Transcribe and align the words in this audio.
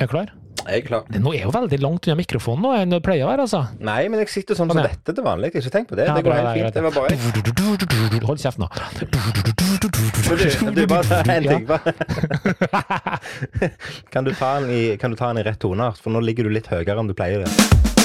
Er 0.00 0.08
du 0.08 0.12
klar? 0.14 0.30
Jeg 0.60 0.80
er 0.80 0.84
klar. 0.86 1.04
Nå 1.20 1.32
er 1.36 1.42
jo 1.44 1.50
veldig 1.52 1.78
langt 1.80 2.06
unna 2.06 2.16
mikrofonen 2.16 2.62
nå 2.64 2.70
enn 2.76 2.92
det 2.94 3.00
pleier 3.04 3.26
å 3.26 3.30
være, 3.30 3.44
altså. 3.44 3.60
Nei, 3.84 4.08
men 4.12 4.22
jeg 4.22 4.30
sitter 4.32 4.56
sånn 4.56 4.70
som 4.72 4.80
dette 4.80 5.12
til 5.16 5.24
vanlig. 5.24 5.50
Ikke 5.52 5.72
tenk 5.72 5.90
på 5.90 5.98
det. 5.98 6.06
Det 6.08 6.24
går 6.24 6.36
helt 6.36 6.56
fint. 6.56 6.74
Det 6.76 6.82
var 6.86 6.92
bare. 6.96 8.24
Hold 8.28 8.40
kjeft 8.40 8.60
nå. 8.60 8.68
Du, 10.76 10.82
bare 10.88 11.20
en 11.36 11.48
ting. 11.50 11.68
Bare. 11.68 11.94
Kan, 14.12 14.24
du 14.24 14.32
ta 14.32 14.56
den 14.60 14.72
i, 14.72 14.82
kan 15.00 15.12
du 15.12 15.20
ta 15.20 15.32
den 15.32 15.42
i 15.42 15.46
rett 15.48 15.60
toneart? 15.60 16.00
For 16.00 16.12
nå 16.12 16.24
ligger 16.24 16.48
du 16.48 16.56
litt 16.56 16.68
høyere 16.72 17.00
enn 17.00 17.12
du 17.12 17.16
pleier. 17.16 17.44
det. 17.44 17.99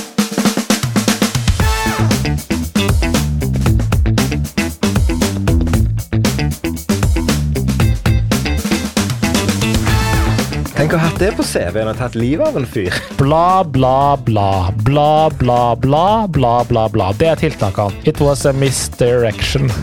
Tenk 10.95 11.03
å 11.03 11.07
ha 11.09 11.11
hatt 11.11 11.19
det 11.19 11.29
på 11.35 11.43
CV-en 11.43 11.89
og 11.91 11.97
tatt 11.99 12.13
livet 12.15 12.47
av 12.47 12.55
en 12.55 12.65
fyr. 12.71 12.93
Bla, 13.19 13.65
bla, 13.67 14.15
bla. 14.15 14.71
Bla, 14.87 15.27
bla, 15.27 15.75
bla, 15.75 16.23
bla, 16.31 16.53
bla, 16.69 16.85
bla. 16.87 17.09
Det 17.19 17.27
er 17.33 17.35
tiltakene. 17.41 17.91
It 18.07 18.23
was 18.23 18.45
a 18.47 18.53
misdirection. 18.55 19.67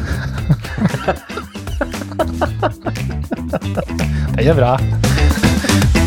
Det 4.41 4.49
er 4.49 4.57
bra. 4.57 4.79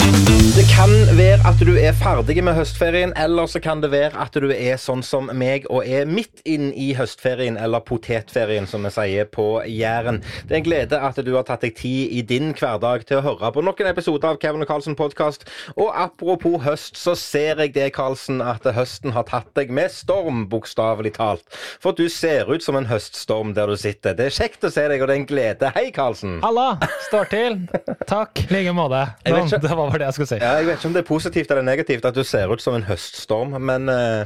Det 0.05 0.63
kan 0.69 0.91
være 1.17 1.39
at 1.49 1.59
du 1.65 1.73
er 1.81 1.95
ferdig 1.97 2.37
med 2.45 2.53
høstferien, 2.55 3.11
eller 3.19 3.47
så 3.49 3.59
kan 3.59 3.81
det 3.83 3.89
være 3.91 4.15
at 4.21 4.35
du 4.37 4.51
er 4.53 4.77
sånn 4.79 5.01
som 5.03 5.27
meg 5.33 5.65
og 5.67 5.81
er 5.83 6.05
midt 6.07 6.43
inn 6.47 6.69
i 6.71 6.91
høstferien, 6.95 7.57
eller 7.59 7.81
potetferien, 7.83 8.67
som 8.69 8.85
vi 8.85 8.91
sier 8.93 9.27
på 9.27 9.63
Jæren. 9.67 10.21
Det 10.45 10.53
er 10.53 10.59
en 10.61 10.67
glede 10.67 10.99
at 11.01 11.17
du 11.25 11.31
har 11.35 11.47
tatt 11.47 11.65
deg 11.65 11.73
tid 11.79 12.13
i 12.13 12.21
din 12.27 12.53
hverdag 12.55 13.03
til 13.09 13.19
å 13.19 13.23
høre 13.25 13.51
på 13.55 13.63
noen 13.65 13.89
episoder 13.89 14.35
av 14.35 14.39
Kevin 14.39 14.63
og 14.63 14.69
Carlsen 14.69 14.95
podkast. 14.99 15.47
Og 15.75 15.89
apropos 15.91 16.61
høst, 16.63 17.01
så 17.01 17.17
ser 17.19 17.63
jeg 17.65 17.73
det, 17.75 17.89
Carlsen, 17.97 18.39
at 18.45 18.63
høsten 18.77 19.15
har 19.17 19.27
tatt 19.27 19.49
deg 19.57 19.73
med 19.73 19.91
storm, 19.91 20.45
bokstavelig 20.51 21.15
talt. 21.17 21.43
For 21.83 21.97
du 21.97 22.05
ser 22.13 22.47
ut 22.53 22.63
som 22.63 22.77
en 22.77 22.87
høststorm 22.91 23.55
der 23.57 23.73
du 23.73 23.75
sitter. 23.81 24.15
Det 24.15 24.29
er 24.29 24.37
kjekt 24.37 24.69
å 24.69 24.71
se 24.71 24.85
deg, 24.91 25.01
og 25.01 25.09
det 25.09 25.17
er 25.17 25.23
en 25.23 25.29
glede. 25.33 25.73
Hei, 25.75 25.89
Carlsen. 25.95 26.37
Halla! 26.45 26.77
Står 27.09 27.31
til. 27.33 27.59
Takk. 28.05 28.45
I 28.47 28.59
like 28.61 28.77
måte. 28.77 29.03
Det 29.25 29.75
var 29.75 29.94
bare 29.95 30.03
det 30.05 30.09
jeg 30.11 30.17
skulle 30.19 30.31
si. 30.33 30.39
Ja, 30.43 30.53
jeg 30.59 30.67
vet 30.69 30.77
ikke 30.79 30.89
om 30.91 30.95
det 30.97 31.01
er 31.03 31.07
positivt 31.09 31.51
eller 31.55 31.65
negativt 31.65 32.05
at 32.11 32.15
du 32.19 32.23
ser 32.27 32.51
ut 32.53 32.61
som 32.63 32.75
en 32.77 32.85
høststorm, 32.87 33.55
men 33.63 33.89
eh, 33.89 34.25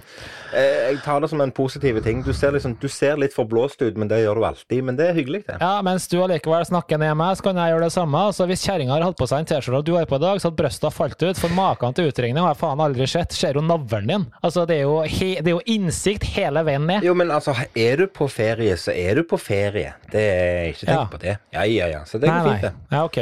eh, 0.54 0.90
jeg 0.90 1.02
tar 1.06 1.22
det 1.24 1.30
som 1.32 1.42
en 1.46 1.52
positiv 1.56 2.02
ting. 2.06 2.24
Du 2.26 2.34
ser, 2.34 2.52
liksom, 2.58 2.76
du 2.82 2.88
ser 2.92 3.18
litt 3.22 3.36
forblåst 3.38 3.82
ut, 3.86 3.98
men 4.00 4.10
det 4.12 4.22
gjør 4.24 4.42
du 4.42 4.46
alltid. 4.50 4.84
Men 4.90 4.98
det 5.00 5.10
er 5.12 5.18
hyggelig, 5.18 5.44
det. 5.48 5.58
Ja, 5.62 5.78
mens 5.86 6.08
du 6.12 6.18
allikevel 6.24 6.66
snakker 6.68 7.00
ned 7.02 7.16
meg, 7.20 7.38
så 7.40 7.46
kan 7.50 7.60
jeg 7.62 7.74
gjøre 7.76 7.86
det 7.88 7.94
samme. 7.96 8.24
Altså, 8.32 8.48
hvis 8.50 8.64
kjerringa 8.66 8.96
har 8.98 9.06
hatt 9.10 9.20
på 9.20 9.28
seg 9.30 9.44
en 9.44 9.50
T-skjorte 9.54 9.84
du 9.88 9.94
har 9.98 10.10
på 10.10 10.20
i 10.20 10.24
dag, 10.24 10.42
så 10.42 10.50
hadde 10.50 10.60
brystet 10.64 10.96
falt 10.96 11.22
ut. 11.24 11.40
For 11.40 11.54
maken 11.56 11.96
til 11.98 12.10
utringning 12.12 12.42
har 12.44 12.54
jeg 12.56 12.62
faen 12.64 12.84
aldri 12.84 13.08
sett. 13.10 13.36
Ser 13.36 13.60
jo 13.60 13.64
navlen 13.66 14.10
din. 14.10 14.26
Altså, 14.42 14.66
det 14.70 14.80
er 14.82 14.86
jo, 14.88 14.98
he, 15.06 15.30
det 15.40 15.54
er 15.54 15.58
jo 15.58 15.64
innsikt 15.76 16.26
hele 16.36 16.64
veien 16.68 16.88
ned. 16.90 17.06
Jo, 17.08 17.14
men 17.18 17.32
altså, 17.36 17.54
er 17.78 18.02
du 18.04 18.08
på 18.12 18.28
ferie, 18.32 18.76
så 18.80 18.96
er 18.96 19.20
du 19.22 19.24
på 19.30 19.40
ferie. 19.42 19.94
Det 20.12 20.26
er 20.26 20.72
Ikke 20.74 20.86
tenk 20.86 20.96
Ja. 20.96 21.06
på 21.12 21.20
det. 21.22 21.38
Ja, 21.54 21.64
ja, 21.70 21.88
ja. 21.94 22.02
Så 22.10 22.20
det 22.20 22.30
går 22.30 22.50
fint, 22.50 22.62
det. 22.68 22.74
Ja, 22.92 23.04
ok. 23.06 23.20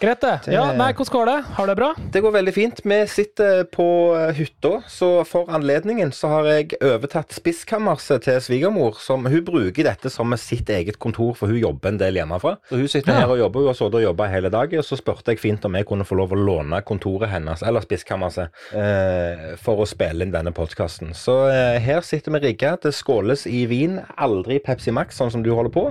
Greit, 0.00 0.20
det. 0.24 0.52
Ja, 0.54 0.64
nei, 0.76 0.90
hvordan 0.96 1.12
går 1.14 1.26
det? 1.30 1.38
Har 1.56 1.66
du 1.66 1.70
det 1.74 1.76
bra? 1.80 1.89
Det 2.12 2.20
går 2.24 2.32
veldig 2.34 2.52
fint. 2.54 2.80
Vi 2.84 2.98
sitter 3.10 3.64
på 3.72 3.86
eh, 4.18 4.32
hytta, 4.36 4.80
så 4.90 5.08
for 5.28 5.48
anledningen 5.52 6.12
så 6.14 6.28
har 6.32 6.48
jeg 6.50 6.76
overtatt 6.84 7.32
spiskammerset 7.34 8.24
til 8.26 8.40
svigermor. 8.44 8.98
Som, 9.00 9.26
hun 9.30 9.44
bruker 9.46 9.86
dette 9.86 10.10
som 10.12 10.32
sitt 10.40 10.68
eget 10.70 10.98
kontor, 11.02 11.32
for 11.38 11.50
hun 11.50 11.58
jobber 11.60 11.90
en 11.92 11.98
del 12.00 12.18
hjemmefra. 12.20 12.56
Så 12.70 12.78
hun 12.80 12.88
sitter 12.90 13.12
Ja. 13.14 13.24
her 13.24 13.34
og 13.34 13.38
jobber, 13.42 13.60
hun 13.64 13.70
har 13.72 13.78
sittet 13.78 13.98
og 14.00 14.04
jobba 14.04 14.28
hele 14.30 14.50
dagen. 14.52 14.78
Og 14.78 14.86
så 14.86 14.98
spurte 15.00 15.32
jeg 15.34 15.40
fint 15.42 15.64
om 15.66 15.74
jeg 15.78 15.86
kunne 15.88 16.04
få 16.06 16.18
lov 16.20 16.34
å 16.36 16.38
låne 16.38 16.82
kontoret 16.86 17.30
hennes, 17.32 17.62
eller 17.66 17.80
spiskammerset, 17.84 18.50
eh, 18.76 19.56
for 19.60 19.82
å 19.82 19.88
spille 19.88 20.22
inn 20.26 20.34
denne 20.34 20.52
podkasten. 20.56 21.14
Så 21.16 21.36
eh, 21.50 21.78
her 21.82 22.00
sitter 22.06 22.36
vi 22.36 22.42
rigga. 22.48 22.76
Det 22.82 22.92
skåles 22.94 23.46
i 23.50 23.64
vin, 23.70 23.98
aldri 24.20 24.60
Pepsi 24.62 24.92
Max, 24.94 25.16
sånn 25.20 25.32
som 25.32 25.42
du 25.42 25.50
holder 25.56 25.72
på. 25.74 25.86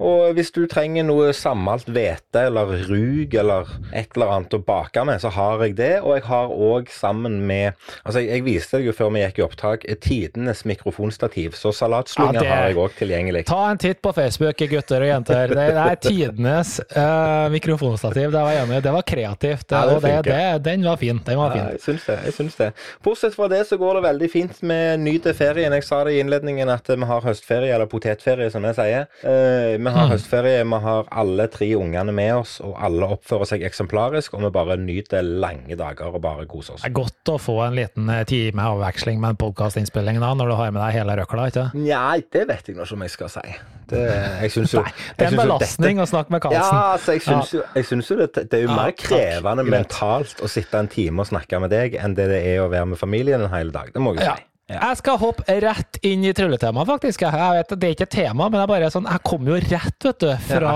Og 0.00 0.34
hvis 0.34 0.50
du 0.54 0.64
trenger 0.70 1.04
noe 1.06 1.32
sammalt 1.36 1.86
hvete 1.92 2.46
eller 2.48 2.74
rug 2.88 3.34
eller 3.34 3.68
et 3.92 4.08
eller 4.16 4.32
annet 4.38 4.54
å 4.56 4.62
bake 4.64 5.04
med, 5.06 5.20
så 5.22 5.28
har 5.34 5.43
jeg 5.62 5.76
det. 5.76 5.92
Og 6.02 6.14
jeg 6.16 6.24
har 6.28 6.48
òg 6.48 6.88
sammen 6.92 7.40
med 7.46 7.72
Altså, 8.04 8.20
jeg, 8.20 8.28
jeg 8.30 8.44
viste 8.44 8.78
deg 8.78 8.86
jo 8.86 8.92
før 8.92 9.10
vi 9.14 9.20
gikk 9.24 9.38
i 9.38 9.44
opptak, 9.46 9.84
tidenes 10.00 10.64
mikrofonstativ. 10.68 11.54
Så 11.58 11.72
salatslunger 11.72 12.34
Ja, 12.34 12.40
det- 12.40 12.48
har 12.48 12.66
jeg 12.68 12.76
òg 12.76 12.90
tilgjengelig. 12.98 13.44
Ta 13.46 13.70
en 13.70 13.78
titt 13.78 14.00
på 14.02 14.12
Facebook, 14.14 14.56
gutter 14.56 15.00
og 15.04 15.08
jenter. 15.08 15.48
Det 15.54 15.68
er 15.74 15.96
tidenes 15.96 16.80
uh, 16.96 17.48
mikrofonstativ. 17.52 18.30
Det 18.32 18.40
var 18.40 18.52
jeg 18.52 18.64
enig 18.66 18.76
i. 18.78 18.80
Det 18.84 18.92
var 18.92 19.02
kreativt. 19.02 19.66
Ja, 19.70 19.84
det 19.86 19.94
og 19.96 20.02
det, 20.02 20.14
det, 20.24 20.62
den 20.64 20.84
var 20.84 20.96
fin. 21.00 21.20
Den 21.24 21.38
var 21.38 21.54
Ja, 21.54 21.54
fin. 21.54 21.70
jeg 21.72 21.80
syns 21.80 22.06
det. 22.06 22.18
jeg 22.24 22.34
syns 22.38 22.56
det. 22.60 22.70
Bortsett 23.04 23.34
fra 23.34 23.48
det 23.48 23.62
så 23.68 23.76
går 23.80 23.94
det 24.00 24.02
veldig 24.08 24.30
fint 24.32 24.62
med 24.62 25.00
nyt 25.00 25.28
ferien. 25.36 25.72
Jeg 25.72 25.84
sa 25.84 26.02
det 26.04 26.14
i 26.16 26.20
innledningen 26.22 26.68
at 26.72 26.86
vi 26.88 27.04
har 27.04 27.20
høstferie, 27.24 27.72
eller 27.74 27.86
potetferie, 27.90 28.50
som 28.50 28.64
jeg 28.64 28.74
sier. 28.78 29.06
Uh, 29.24 29.76
vi 29.78 29.90
har 29.90 30.04
Mm. 30.04 30.10
høstferie, 30.10 30.64
vi 30.64 30.78
har 30.84 31.04
alle 31.12 31.46
tre 31.48 31.66
ungene 31.74 32.12
med 32.12 32.34
oss, 32.34 32.60
og 32.60 32.74
alle 32.82 33.06
oppfører 33.06 33.46
seg 33.46 33.62
eksemplarisk, 33.62 34.34
og 34.34 34.42
vi 34.42 34.50
bare 34.50 34.76
nyter 34.76 35.22
lange 35.40 35.76
dager 35.78 36.14
og 36.14 36.20
bare 36.24 36.46
kose 36.50 36.72
oss. 36.74 36.82
Det 36.84 36.90
er 36.90 36.94
godt 36.96 37.30
å 37.34 37.36
få 37.42 37.56
en 37.66 37.74
liten 37.78 38.08
eh, 38.12 38.22
time 38.28 38.62
avveksling 38.70 39.20
med 39.22 39.34
en 39.34 39.40
podkastinnspilling 39.40 40.20
da, 40.22 40.32
når 40.38 40.52
du 40.52 40.54
har 40.60 40.70
med 40.74 40.82
deg 40.82 40.96
hele 41.00 41.16
røkla, 41.20 41.48
ikke 41.52 41.66
Nei, 41.74 42.22
det 42.32 42.46
vet 42.48 42.68
jeg 42.70 42.76
nå 42.78 42.86
ikke 42.86 42.98
om 42.98 43.04
jeg 43.06 43.14
skal 43.16 43.32
si. 43.34 43.44
Det, 43.90 44.00
jeg 44.44 44.54
synes 44.54 44.72
jo, 44.74 44.80
Nei, 44.86 44.94
det 45.18 45.26
er 45.26 45.32
en 45.34 45.40
belastning 45.42 45.98
dette- 45.98 46.06
å 46.06 46.12
snakke 46.14 46.30
med 46.36 46.46
Ja, 46.54 46.68
altså, 46.94 47.12
jeg 47.18 47.22
syns 47.26 47.52
jo, 47.52 47.62
jeg 47.74 47.84
syns 47.90 48.10
jo 48.10 48.16
det, 48.22 48.30
det 48.48 48.58
er 48.58 48.64
jo 48.64 48.70
Ja, 48.72 48.76
mer 48.80 48.92
krevende 48.96 49.64
mentalt 49.68 50.40
å 50.40 50.48
sitte 50.48 50.78
en 50.80 50.88
time 50.88 51.20
og 51.20 51.28
snakke 51.28 51.60
med 51.60 51.70
deg, 51.74 51.98
enn 52.00 52.14
det 52.16 52.28
det 52.32 52.40
er 52.54 52.62
å 52.64 52.70
være 52.72 52.86
med 52.94 52.98
familien 52.98 53.44
en 53.44 53.52
hel 53.52 53.70
dag. 53.74 53.92
Det 53.92 54.00
må 54.02 54.14
jeg 54.16 54.24
Ja. 54.24 54.34
si. 54.36 54.42
Ja. 54.42 54.50
Jeg 54.64 54.96
skal 54.96 55.18
hoppe 55.20 55.56
rett 55.60 55.98
inn 56.08 56.22
i 56.24 56.30
trylletemaet, 56.32 56.88
faktisk. 56.88 57.24
Jeg 57.26 57.56
vet, 57.58 57.74
Det 57.80 57.88
er 57.88 57.96
ikke 57.96 58.06
et 58.06 58.14
tema, 58.14 58.46
men 58.48 58.62
jeg 58.62 58.70
bare 58.70 58.86
er 58.88 58.94
sånn, 58.94 59.08
jeg 59.10 59.20
kom 59.28 59.50
jo 59.50 59.58
rett, 59.60 60.06
vet 60.06 60.22
du, 60.22 60.30
fra 60.46 60.70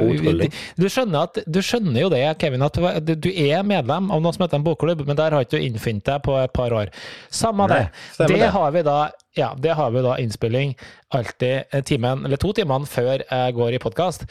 ja, 0.00 0.38
du, 0.80 0.86
skjønner 0.88 1.26
at, 1.28 1.42
du 1.44 1.60
skjønner 1.60 2.06
jo 2.06 2.08
det, 2.12 2.22
Kevin, 2.40 2.64
at 2.64 2.78
du, 3.04 3.12
du 3.26 3.28
er 3.28 3.60
medlem 3.66 4.08
av 4.08 4.22
noe 4.24 4.32
som 4.32 4.46
heter 4.46 4.62
en 4.62 4.64
bokklubb, 4.64 5.04
men 5.04 5.18
der 5.20 5.36
har 5.36 5.44
ikke 5.44 5.58
du 5.58 5.66
innfunnet 5.66 6.08
deg 6.08 6.24
på 6.24 6.38
et 6.40 6.54
par 6.56 6.72
år. 6.72 6.94
Samme 7.28 7.68
Nei, 7.68 7.82
det. 7.84 8.30
Det 8.32 8.40
det. 8.40 8.48
har 8.56 8.72
vi 8.72 8.84
da 8.86 8.96
ja, 9.34 9.48
det 9.58 9.74
har 9.74 9.90
vi 9.90 9.98
da 9.98 10.14
innspilling 10.22 10.76
alltid 11.14 11.74
en 11.74 11.82
timen, 11.82 12.24
eller 12.24 12.38
to 12.38 12.52
timene 12.54 12.86
før 12.86 13.18
jeg 13.18 13.54
går 13.56 13.74
i 13.74 13.80
podkast. 13.82 14.24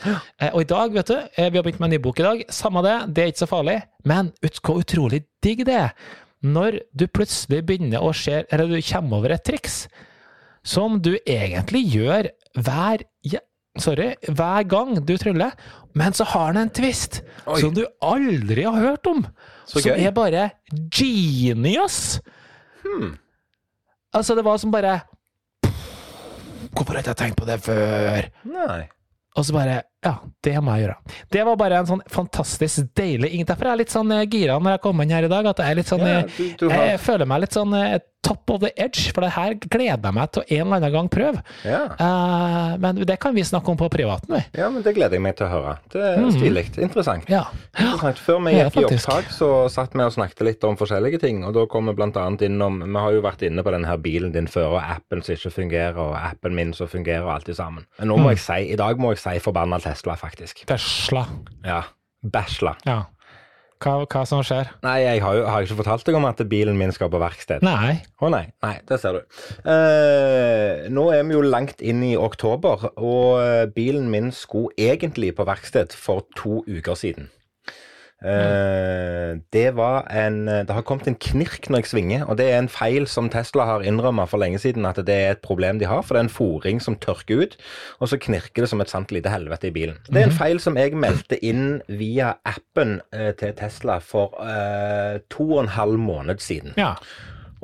Og 0.53 0.61
i 0.63 0.67
dag, 0.69 0.95
vet 0.95 1.11
du, 1.11 1.17
eh, 1.35 1.49
vi 1.51 1.59
har 1.59 1.65
begynt 1.65 1.81
med 1.83 1.89
en 1.91 1.95
ny 1.97 1.99
bok 2.03 2.21
i 2.21 2.25
dag. 2.25 2.43
Samme 2.47 2.83
det, 2.87 2.95
det 3.11 3.23
er 3.25 3.33
ikke 3.33 3.43
så 3.43 3.51
farlig. 3.51 3.81
Men 4.07 4.31
ut, 4.39 4.61
hvor 4.63 4.79
utrolig 4.79 5.25
digg 5.43 5.65
det 5.67 5.75
er 5.75 5.91
når 6.43 6.81
du 6.91 7.07
plutselig 7.07 7.63
begynner 7.67 8.03
å 8.03 8.11
se, 8.15 8.43
eller 8.51 8.67
du 8.69 8.79
kommer 8.83 9.21
over 9.21 9.33
et 9.35 9.45
triks 9.47 9.85
som 10.63 10.99
du 11.03 11.15
egentlig 11.25 11.85
gjør 11.95 12.29
hver 12.59 13.03
ja, 13.27 13.41
Sorry, 13.81 14.11
hver 14.29 14.67
gang 14.69 14.99
du 15.01 15.15
tryller, 15.17 15.55
men 15.97 16.13
så 16.13 16.27
har 16.29 16.51
den 16.53 16.67
en 16.67 16.69
twist 16.69 17.23
Oi. 17.49 17.57
som 17.57 17.71
du 17.73 17.81
aldri 18.05 18.67
har 18.67 18.77
hørt 18.77 19.07
om. 19.09 19.23
Så 19.65 19.81
som 19.81 19.95
gøy. 19.95 20.03
er 20.05 20.13
bare 20.13 20.43
genius. 20.93 22.19
Hmm. 22.83 23.15
Altså, 24.13 24.35
det 24.37 24.45
var 24.45 24.61
som 24.61 24.69
bare 24.69 24.99
Hvorfor 26.73 26.93
har 26.93 27.01
ikke 27.01 27.15
jeg 27.15 27.21
tenkt 27.23 27.39
på 27.41 27.49
det 27.49 27.57
før? 27.65 28.29
Nei. 28.49 28.83
Og 29.33 29.45
så 29.45 29.57
bare 29.57 29.81
Ja, 30.03 30.17
det 30.43 30.53
må 30.63 30.73
jeg 30.75 30.85
gjøre. 30.87 30.95
Det 31.31 31.43
var 31.47 31.55
bare 31.55 31.77
en 31.79 31.85
sånn 31.87 32.01
fantastisk 32.11 32.89
deilig 32.99 33.29
ing- 33.37 33.45
Derfor 33.47 33.65
er 33.69 33.75
jeg 33.77 33.83
litt 33.85 33.93
sånn 33.95 34.11
eh, 34.11 34.25
gira 34.27 34.57
når 34.59 34.75
jeg 34.77 34.81
kommer 34.83 35.03
inn 35.07 35.13
her 35.15 35.23
i 35.23 35.31
dag. 35.31 35.45
At 35.53 35.57
jeg 35.63 35.71
er 35.71 35.75
litt 35.79 35.87
sånn 35.93 36.03
Ja, 36.03 36.17
eh, 36.19 36.33
du, 36.37 36.49
du 36.59 36.69
har, 36.69 36.85
Jeg 36.91 36.99
føler 36.99 37.25
meg 37.31 37.41
litt 37.45 37.55
sånn 37.55 37.73
eh, 37.79 37.99
top 38.23 38.49
of 38.49 38.61
the 38.63 38.71
edge, 38.79 39.11
for 39.13 39.21
det 39.25 39.31
her 39.35 39.53
gleder 39.59 39.99
jeg 40.07 40.15
meg 40.15 40.31
til 40.31 40.41
å 40.41 40.45
en 40.47 40.61
eller 40.65 40.77
annen 40.79 40.93
gang 40.95 41.09
prøve. 41.11 41.41
ja. 41.67 41.81
Uh, 41.99 42.77
men 42.79 43.01
det 43.05 43.17
kan 43.19 43.35
vi 43.35 43.43
snakke 43.43 43.69
om 43.73 43.77
på 43.77 43.89
privaten, 43.91 44.33
vi. 44.35 44.41
ja, 44.61 44.69
men 44.71 44.81
det 44.85 44.93
gleder 44.95 45.17
jeg 45.17 45.21
meg 45.25 45.35
til 45.37 45.47
å 45.47 45.51
høre. 45.51 45.73
Det 45.93 46.01
er 46.01 46.29
stilig. 46.31 46.65
Interessant. 46.77 47.27
Ja. 47.29 47.43
Interessant. 47.77 48.21
Før 48.23 48.39
vi 48.45 48.55
Ja, 48.57 48.69
gikk 48.69 48.79
i 48.81 48.85
opptak, 48.95 49.29
så 49.35 49.49
satt 49.71 49.93
vi 49.93 50.03
og 50.05 50.13
snakket 50.15 50.45
litt 50.47 50.63
om 50.67 50.77
forskjellige 50.79 51.19
ting. 51.23 51.43
Og 51.47 51.53
da 51.57 51.65
kom 51.69 51.91
vi 51.91 51.95
annet 52.03 52.41
innom 52.47 52.79
Vi 52.83 52.99
har 52.99 53.11
jo 53.13 53.21
vært 53.21 53.43
inne 53.43 53.63
på 53.63 53.71
denne 53.75 53.87
her 53.87 53.97
bilen 53.97 54.31
din 54.31 54.47
før, 54.47 54.77
og 54.77 54.81
appen 54.83 55.21
som 55.23 55.35
ikke 55.35 55.51
fungerer, 55.51 55.97
og 55.97 56.15
appen 56.15 56.55
min 56.55 56.73
som 56.73 56.87
fungerer, 56.87 57.23
og 57.23 57.33
alt 57.35 57.45
det 57.45 57.55
sammen. 57.57 57.85
Men 57.99 58.07
nå 58.07 58.17
må 58.17 58.23
Mm. 58.23 58.29
jeg 58.35 58.39
si 58.39 58.71
I 58.73 58.75
dag 58.75 58.97
må 58.97 59.11
jeg 59.11 59.19
si 59.19 59.39
forbanna 59.39 59.79
Tesla, 59.79 60.15
faktisk. 60.15 60.65
Tesla. 60.65 61.25
Ja. 61.65 61.83
Bæsla. 62.23 62.75
Ja. 62.85 63.01
Hva, 63.83 64.05
hva 64.07 64.23
som 64.27 64.39
skjer? 64.45 64.69
Nei, 64.85 64.97
jeg 65.03 65.21
har 65.25 65.35
jo 65.35 65.43
har 65.49 65.59
jeg 65.59 65.67
ikke 65.67 65.79
fortalt 65.81 66.05
deg 66.07 66.15
om 66.15 66.27
at 66.29 66.39
bilen 66.47 66.77
min 66.79 66.93
skal 66.95 67.11
på 67.11 67.19
verksted. 67.19 67.65
Nei. 67.65 67.97
Å 68.23 68.29
nei, 68.31 68.45
nei, 68.63 68.77
det 68.87 68.99
ser 69.01 69.19
du. 69.19 69.37
Eh, 69.67 70.87
nå 70.93 71.09
er 71.11 71.25
vi 71.27 71.35
jo 71.35 71.43
langt 71.43 71.83
inn 71.83 71.99
i 72.07 72.13
oktober, 72.15 72.87
og 72.95 73.41
eh, 73.43 73.65
bilen 73.75 74.07
min 74.13 74.31
skulle 74.35 74.71
egentlig 74.79 75.33
på 75.35 75.47
verksted 75.49 75.95
for 75.97 76.23
to 76.39 76.61
uker 76.69 76.95
siden. 76.99 77.27
Eh, 78.23 79.33
det 79.51 79.75
var 79.75 80.05
en 80.07 80.45
Det 80.45 80.71
har 80.71 80.85
kommet 80.87 81.07
en 81.07 81.17
knirk 81.19 81.67
når 81.67 81.81
jeg 81.81 81.89
svinger, 81.91 82.23
og 82.23 82.37
det 82.39 82.45
er 82.51 82.61
en 82.61 82.69
feil 82.71 83.07
som 83.07 83.27
Tesla 83.29 83.65
har 83.67 83.83
innrømmet 83.83 84.31
for 84.31 84.39
lenge 84.39 84.61
siden 84.63 84.87
at 84.87 85.01
det 85.03 85.15
er 85.15 85.35
et 85.35 85.43
problem 85.43 85.79
de 85.81 85.89
har, 85.89 86.01
for 86.01 86.15
det 86.15 86.21
er 86.21 86.27
en 86.29 86.37
foring 86.37 86.79
som 86.81 86.95
tørker 86.95 87.43
ut, 87.43 87.57
og 87.99 88.09
så 88.09 88.19
knirker 88.21 88.63
det 88.63 88.69
som 88.71 88.81
et 88.81 88.91
sant 88.91 89.11
lite 89.11 89.31
helvete 89.31 89.67
i 89.67 89.75
bilen. 89.75 89.99
Det 90.07 90.21
er 90.21 90.29
en 90.29 90.39
feil 90.39 90.61
som 90.63 90.79
jeg 90.79 90.95
meldte 90.95 91.39
inn 91.43 91.81
via 91.87 92.35
appen 92.47 93.01
uh, 93.15 93.31
til 93.39 93.53
Tesla 93.59 93.99
for 93.99 94.37
uh, 94.39 95.19
to 95.33 95.49
og 95.57 95.65
en 95.65 95.73
halv 95.75 95.99
måned 95.99 96.39
siden. 96.43 96.77
Ja. 96.79 96.95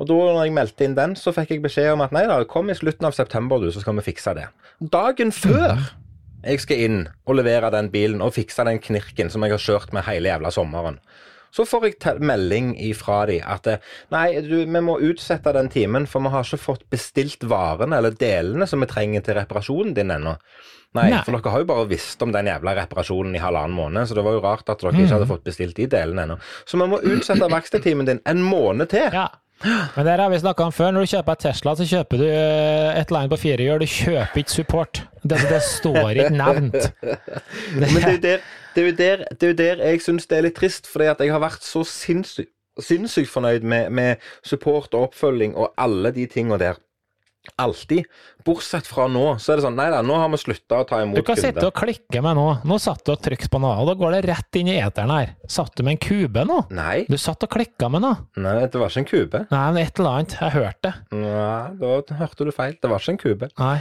Og 0.00 0.08
da 0.08 0.16
når 0.16 0.44
jeg 0.44 0.56
meldte 0.56 0.86
inn 0.86 0.96
den, 0.96 1.16
så 1.16 1.32
fikk 1.36 1.54
jeg 1.54 1.64
beskjed 1.64 1.92
om 1.92 2.04
at 2.04 2.12
nei 2.16 2.24
da, 2.28 2.40
kom 2.48 2.72
i 2.72 2.76
slutten 2.76 3.08
av 3.08 3.16
september, 3.16 3.60
du, 3.60 3.68
så 3.72 3.82
skal 3.82 3.98
vi 3.98 4.06
fikse 4.08 4.32
det. 4.36 4.46
Dagen 4.92 5.32
før 5.32 5.76
jeg 6.44 6.62
skal 6.62 6.84
inn 6.86 7.00
og 7.26 7.36
levere 7.38 7.72
den 7.74 7.90
bilen 7.92 8.22
og 8.24 8.34
fikse 8.36 8.64
den 8.66 8.80
knirken 8.82 9.30
som 9.32 9.44
jeg 9.44 9.56
har 9.56 9.64
kjørt 9.64 9.94
med 9.96 10.06
hele 10.06 10.32
jævla 10.32 10.52
sommeren, 10.54 11.00
så 11.50 11.66
får 11.66 11.86
jeg 11.88 12.22
melding 12.22 12.74
ifra 12.78 13.24
de 13.26 13.40
at 13.42 13.66
eh, 13.66 13.86
nei, 14.14 14.26
du, 14.46 14.60
vi 14.62 14.82
må 14.86 14.98
utsette 15.02 15.52
den 15.56 15.70
timen, 15.72 16.06
for 16.06 16.22
vi 16.22 16.30
har 16.30 16.46
ikke 16.46 16.62
fått 16.62 16.84
bestilt 16.92 17.42
varene 17.50 17.98
eller 17.98 18.14
delene 18.14 18.68
som 18.70 18.82
vi 18.82 18.90
trenger 18.90 19.24
til 19.26 19.38
reparasjonen 19.40 19.96
din 19.96 20.14
ennå. 20.14 20.36
Nei, 20.98 21.06
Nei. 21.12 21.18
for 21.22 21.36
dere 21.36 21.52
har 21.54 21.62
jo 21.62 21.68
bare 21.68 21.90
visst 21.90 22.22
om 22.22 22.32
den 22.34 22.48
jævla 22.50 22.74
reparasjonen 22.80 23.34
i 23.38 23.42
halvannen 23.42 23.76
måned, 23.76 24.08
så 24.10 24.16
det 24.18 24.24
var 24.26 24.34
jo 24.34 24.42
rart 24.42 24.70
at 24.72 24.80
dere 24.82 24.94
ikke 24.96 25.12
hadde 25.12 25.28
fått 25.30 25.46
bestilt 25.46 25.76
de 25.78 25.86
delene 25.90 26.26
ennå. 26.26 26.38
Så 26.66 26.78
vi 26.80 26.88
må 26.90 26.98
utsette 27.02 27.50
verkstedtimen 27.56 28.08
din 28.08 28.22
en 28.26 28.42
måned 28.46 28.90
til. 28.94 29.10
ja. 29.14 29.28
Men 29.64 30.06
det 30.06 30.16
har 30.16 30.30
vi 30.32 30.38
snakka 30.40 30.68
om 30.68 30.72
før. 30.72 30.94
Når 30.94 31.04
du 31.04 31.10
kjøper 31.12 31.40
Tesla, 31.42 31.74
så 31.76 31.86
kjøper 31.88 32.20
du 32.20 32.26
eh, 32.26 32.96
et 32.96 33.10
eller 33.10 33.18
annet 33.20 33.34
på 33.34 33.40
fire 33.42 33.66
hjul. 33.66 33.82
Du 33.82 33.90
kjøper 33.92 34.42
ikke 34.42 34.54
support. 34.54 35.02
Det, 35.22 35.40
det 35.50 35.60
står 35.66 36.14
ikke 36.14 36.30
nevnt. 36.32 36.88
Men 37.80 37.98
det 37.98 38.06
er 38.06 38.14
jo 38.14 38.22
der, 38.24 38.46
er 38.80 38.96
der, 38.96 39.26
er 39.50 39.58
der 39.58 39.84
jeg 39.84 40.00
syns 40.04 40.30
det 40.30 40.38
er 40.38 40.46
litt 40.48 40.56
trist, 40.56 40.88
fordi 40.88 41.10
at 41.12 41.20
jeg 41.20 41.34
har 41.34 41.42
vært 41.42 41.66
så 41.66 41.84
sinnssykt, 41.84 42.52
sinnssyk 42.80 43.28
fornøyd 43.28 43.66
med, 43.66 43.90
med 43.92 44.30
support 44.46 44.94
og 44.94 45.10
oppfølging 45.10 45.56
og 45.58 45.74
alle 45.76 46.14
de 46.16 46.24
tinga 46.30 46.56
der. 46.60 46.80
Alltid. 47.58 48.04
Bortsett 48.44 48.86
fra 48.88 49.06
nå, 49.10 49.24
så 49.40 49.52
er 49.52 49.60
det 49.60 49.64
sånn 49.66 49.76
Nei 49.76 49.88
da, 49.92 50.00
nå 50.06 50.16
har 50.16 50.30
vi 50.32 50.38
slutta 50.40 50.78
å 50.80 50.86
ta 50.88 51.00
Du 51.04 51.20
kan 51.22 51.34
kan 51.34 51.42
sitte 51.42 51.66
og 51.66 51.74
klikke 51.76 52.22
med 52.24 52.38
nå. 52.38 52.46
Nå 52.64 52.78
satt 52.80 53.04
du 53.04 53.12
og 53.12 53.20
trykte 53.24 53.50
på 53.52 53.60
noe, 53.60 53.74
og 53.82 53.90
da 53.90 53.94
går 54.00 54.16
det 54.16 54.22
rett 54.30 54.60
inn 54.60 54.70
i 54.72 54.78
eteren 54.80 55.12
her. 55.12 55.34
Satt 55.48 55.74
du 55.76 55.84
med 55.86 55.98
en 55.98 56.02
kube 56.04 56.44
nå? 56.48 56.60
Nei, 56.70 57.04
Du 57.10 57.16
satt 57.20 57.42
og 57.44 57.50
klikka 57.52 57.90
med 57.92 58.04
noe. 58.06 58.16
nei, 58.36 58.66
det 58.66 58.80
var 58.80 58.88
ikke 58.88 59.04
en 59.04 59.10
kube. 59.10 59.42
Nei, 59.50 59.66
men 59.72 59.82
et 59.84 59.98
eller 59.98 60.10
annet. 60.10 60.36
Jeg 60.40 60.56
hørte 60.56 60.80
det. 60.88 60.94
Nei, 61.20 61.66
da 61.80 62.18
hørte 62.22 62.48
du 62.48 62.52
feil. 62.54 62.76
Det 62.80 62.90
var 62.90 62.98
ikke 63.02 63.16
en 63.16 63.22
kube. 63.24 63.50
Nei. 63.58 63.76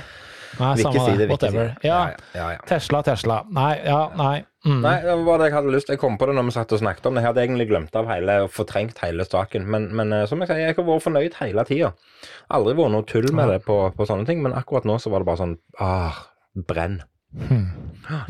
Nei, 0.58 0.70
Vil 0.80 0.88
ikke 0.90 1.04
si 1.06 1.18
det. 1.20 1.28
Whatever. 1.30 1.74
Ja, 1.86 2.00
ja, 2.34 2.48
ja. 2.56 2.62
Tesla, 2.70 3.02
Tesla. 3.06 3.44
Nei, 3.54 3.74
ja, 3.86 4.00
nei. 4.18 4.38
Mm. 4.66 4.82
Nei, 4.84 4.96
det 5.06 5.14
var 5.24 5.40
det 5.40 5.48
jeg 5.48 5.56
hadde 5.56 5.74
lyst 5.76 5.88
til. 5.88 5.96
Jeg 5.96 6.02
kom 6.02 6.18
på 6.20 6.28
det 6.28 6.36
når 6.36 6.50
vi 6.50 6.56
satt 6.58 6.74
og 6.76 6.82
snakket 6.82 7.06
om 7.08 7.16
det. 7.16 7.24
Jeg 7.24 7.30
hadde 7.30 7.44
egentlig 7.46 7.68
glemt 7.70 7.96
av 7.96 8.10
hele 8.12 8.40
og 8.44 8.50
fortrengt 8.52 9.00
hele 9.04 9.28
saken. 9.28 9.68
Men, 9.72 9.88
men 9.96 10.16
eh, 10.16 10.26
som 10.28 10.42
jeg 10.44 10.52
sier, 10.52 10.64
jeg 10.66 10.76
har 10.76 10.90
vært 10.90 11.06
fornøyd 11.06 11.38
hele 11.40 11.66
tida. 11.70 11.94
Aldri 12.58 12.76
vært 12.82 12.96
noe 12.96 13.08
tull 13.08 13.30
med 13.36 13.54
det 13.54 13.62
på, 13.68 13.78
på 13.96 14.10
sånne 14.10 14.28
ting, 14.28 14.44
men 14.44 14.58
akkurat 14.58 14.88
nå 14.90 14.98
så 15.00 15.14
var 15.14 15.24
det 15.24 15.30
bare 15.32 15.44
sånn 15.44 15.56
ah, 15.80 16.20
brenn. 16.68 17.00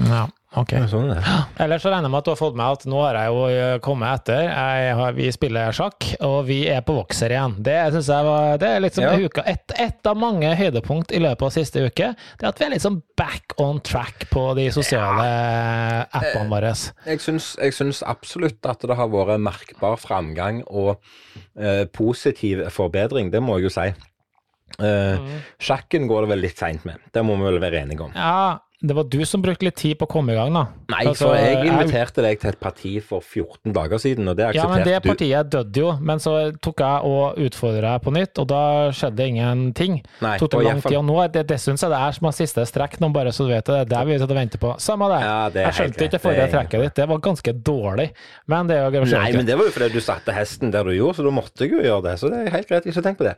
Ja, 0.10 0.25
ok. 0.57 0.72
Sånn 0.90 1.12
er. 1.13 1.28
Ellers 1.62 1.84
så 1.84 1.92
regner 1.92 2.07
jeg 2.07 2.12
med 2.13 2.19
at 2.19 2.25
du 2.25 2.31
har 2.31 2.40
fått 2.40 2.56
med 2.57 2.66
at 2.78 2.86
nå 2.90 3.01
har 3.04 3.18
jeg 3.19 3.30
jo 3.34 3.42
eh, 3.54 3.74
kommet 3.86 4.22
etter. 4.22 4.48
Har, 5.00 5.13
vi 5.13 5.28
spiller 5.31 5.75
sjakk, 5.75 6.07
og 6.25 6.40
vi 6.48 6.57
er 6.72 6.81
på 6.88 6.96
vokser 6.98 7.36
igjen. 7.36 7.54
Det 7.63 7.78
synes 7.94 8.10
jeg 8.10 8.25
var 8.30 8.57
Det 8.62 8.69
er 8.75 8.84
liksom 8.86 9.04
Ja. 9.06 9.13
uka, 9.19 9.44
et, 9.46 9.75
et 9.78 10.10
av 10.10 10.18
mange 10.18 10.50
høydepunkt 10.57 11.12
i 11.13 11.19
løpet 11.22 11.46
av 11.50 11.54
siste 11.54 11.86
uke. 11.86 12.12
Det 12.40 12.48
er 12.48 12.50
at 12.50 12.60
vi 12.60 12.66
er 12.66 12.74
liksom 12.75 13.01
back 13.19 13.54
on 13.62 13.80
track 13.86 14.25
på 14.31 14.48
de 14.57 14.69
sosiale 14.74 15.28
appene 16.12 16.50
våre. 16.50 16.74
Jeg 17.06 17.19
syns, 17.24 17.51
jeg 17.60 17.74
syns 17.78 18.01
absolutt 18.07 18.66
at 18.69 18.81
det 18.88 18.96
har 18.98 19.10
vært 19.12 19.40
merkbar 19.44 19.98
framgang 20.01 20.63
og 20.69 20.96
eh, 21.60 21.86
positiv 21.94 22.66
forbedring. 22.74 23.30
Det 23.34 23.42
må 23.44 23.60
jeg 23.60 23.69
jo 23.69 23.75
si. 23.78 23.88
Eh, 24.80 25.30
Sjakken 25.60 26.07
går 26.07 26.25
det 26.25 26.30
vel 26.36 26.44
litt 26.46 26.60
seint 26.62 26.86
med. 26.88 27.01
Det 27.13 27.24
må 27.25 27.36
vi 27.40 27.48
vel 27.50 27.62
være 27.63 27.81
enige 27.84 28.06
om. 28.06 28.12
Ja, 28.16 28.60
det 28.81 28.95
var 28.95 29.03
du 29.11 29.19
som 29.27 29.41
brukte 29.43 29.65
litt 29.67 29.75
tid 29.75 29.97
på 29.99 30.05
å 30.07 30.09
komme 30.13 30.31
i 30.31 30.37
gang, 30.37 30.53
da. 30.55 30.61
Nei, 30.93 31.01
Altså, 31.09 31.27
for 31.27 31.35
jeg 31.35 31.67
inviterte 31.67 32.23
deg 32.23 32.37
til 32.39 32.49
et 32.53 32.59
parti 32.63 32.91
for 33.03 33.19
14 33.19 33.73
dager 33.75 33.99
siden, 33.99 34.29
og 34.31 34.37
det 34.39 34.53
Ja, 34.55 34.67
men 34.71 34.85
det 34.87 35.01
du. 35.03 35.09
partiet 35.09 35.49
døde 35.51 35.81
jo, 35.81 35.89
men 35.99 36.21
så 36.23 36.35
tok 36.63 36.79
jeg 36.79 37.09
og 37.09 37.41
utfordra 37.43 37.97
deg 37.97 38.05
på 38.05 38.13
nytt, 38.15 38.39
og 38.39 38.47
da 38.47 38.61
skjedde 38.95 39.27
ingenting. 39.27 39.97
Nei, 40.23 40.37
tok 40.39 40.53
det 40.53 40.61
lang 40.63 40.79
tid, 40.85 40.95
og 40.95 41.05
nå 41.09 41.17
det, 41.33 41.43
det 41.49 41.57
syns 41.59 41.83
jeg 41.83 41.91
det 41.91 41.99
er 41.99 42.15
som 42.15 42.29
er 42.29 42.37
siste 42.37 42.65
strekk, 42.71 42.95
nå 43.03 43.09
bare 43.11 43.33
så 43.35 43.49
du 43.49 43.51
vet 43.51 43.67
det. 43.67 43.81
Det 43.89 43.97
er 43.97 44.07
det 44.07 44.13
vi 44.13 44.19
sitter 44.21 44.35
og 44.37 44.39
venter 44.39 44.63
på. 44.63 44.71
Samme 44.79 45.11
det. 45.11 45.19
Ja, 45.27 45.35
det 45.51 45.65
jeg 45.65 45.77
skjønte 45.81 46.07
ikke 46.07 46.21
forrige 46.23 46.47
Det 46.47 46.55
trekket 46.55 46.85
ditt, 46.85 46.95
det 47.01 47.09
var 47.11 47.21
ganske 47.27 47.55
dårlig. 47.69 48.07
Men 48.47 48.71
det 48.71 48.79
er 48.79 48.87
jo 48.95 49.03
Nei, 49.09 49.31
men 49.35 49.45
det 49.45 49.59
var 49.59 49.67
jo 49.67 49.75
fordi 49.75 49.91
du 49.91 49.99
satte 49.99 50.31
hesten 50.31 50.71
der 50.71 50.87
du 50.87 50.95
gjorde, 50.95 51.19
så 51.19 51.27
da 51.27 51.35
måtte 51.35 51.67
jeg 51.67 51.75
jo 51.75 51.83
gjøre 51.83 52.05
det. 52.07 52.15
Så 52.23 52.31
det 52.31 52.45
er 52.45 52.55
helt 52.55 52.71
greit, 52.71 52.87
ikke 52.87 53.03
tenk 53.03 53.19
på 53.19 53.27
det. 53.27 53.35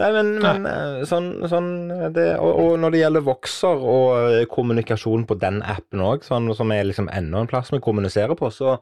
Nei, 0.00 0.10
men, 0.16 0.32
men 0.40 0.66
eh, 0.72 1.04
sånn, 1.08 1.28
sånn 1.50 1.70
det, 2.16 2.30
og, 2.40 2.52
og 2.64 2.80
når 2.80 2.96
det 2.96 3.04
gjelder 3.04 3.28
vokser 3.28 3.86
og 3.92 4.16
eh, 4.32 4.46
kommunikasjon 4.78 5.26
på 5.26 5.34
den 5.38 5.62
appen 5.62 6.00
òg, 6.00 6.24
sånn, 6.24 6.48
som 6.54 6.70
er 6.72 6.86
liksom 6.86 7.08
enda 7.10 7.40
en 7.42 7.50
plass 7.50 7.72
vi 7.72 7.80
kommuniserer 7.80 8.36
på, 8.38 8.50
så 8.50 8.78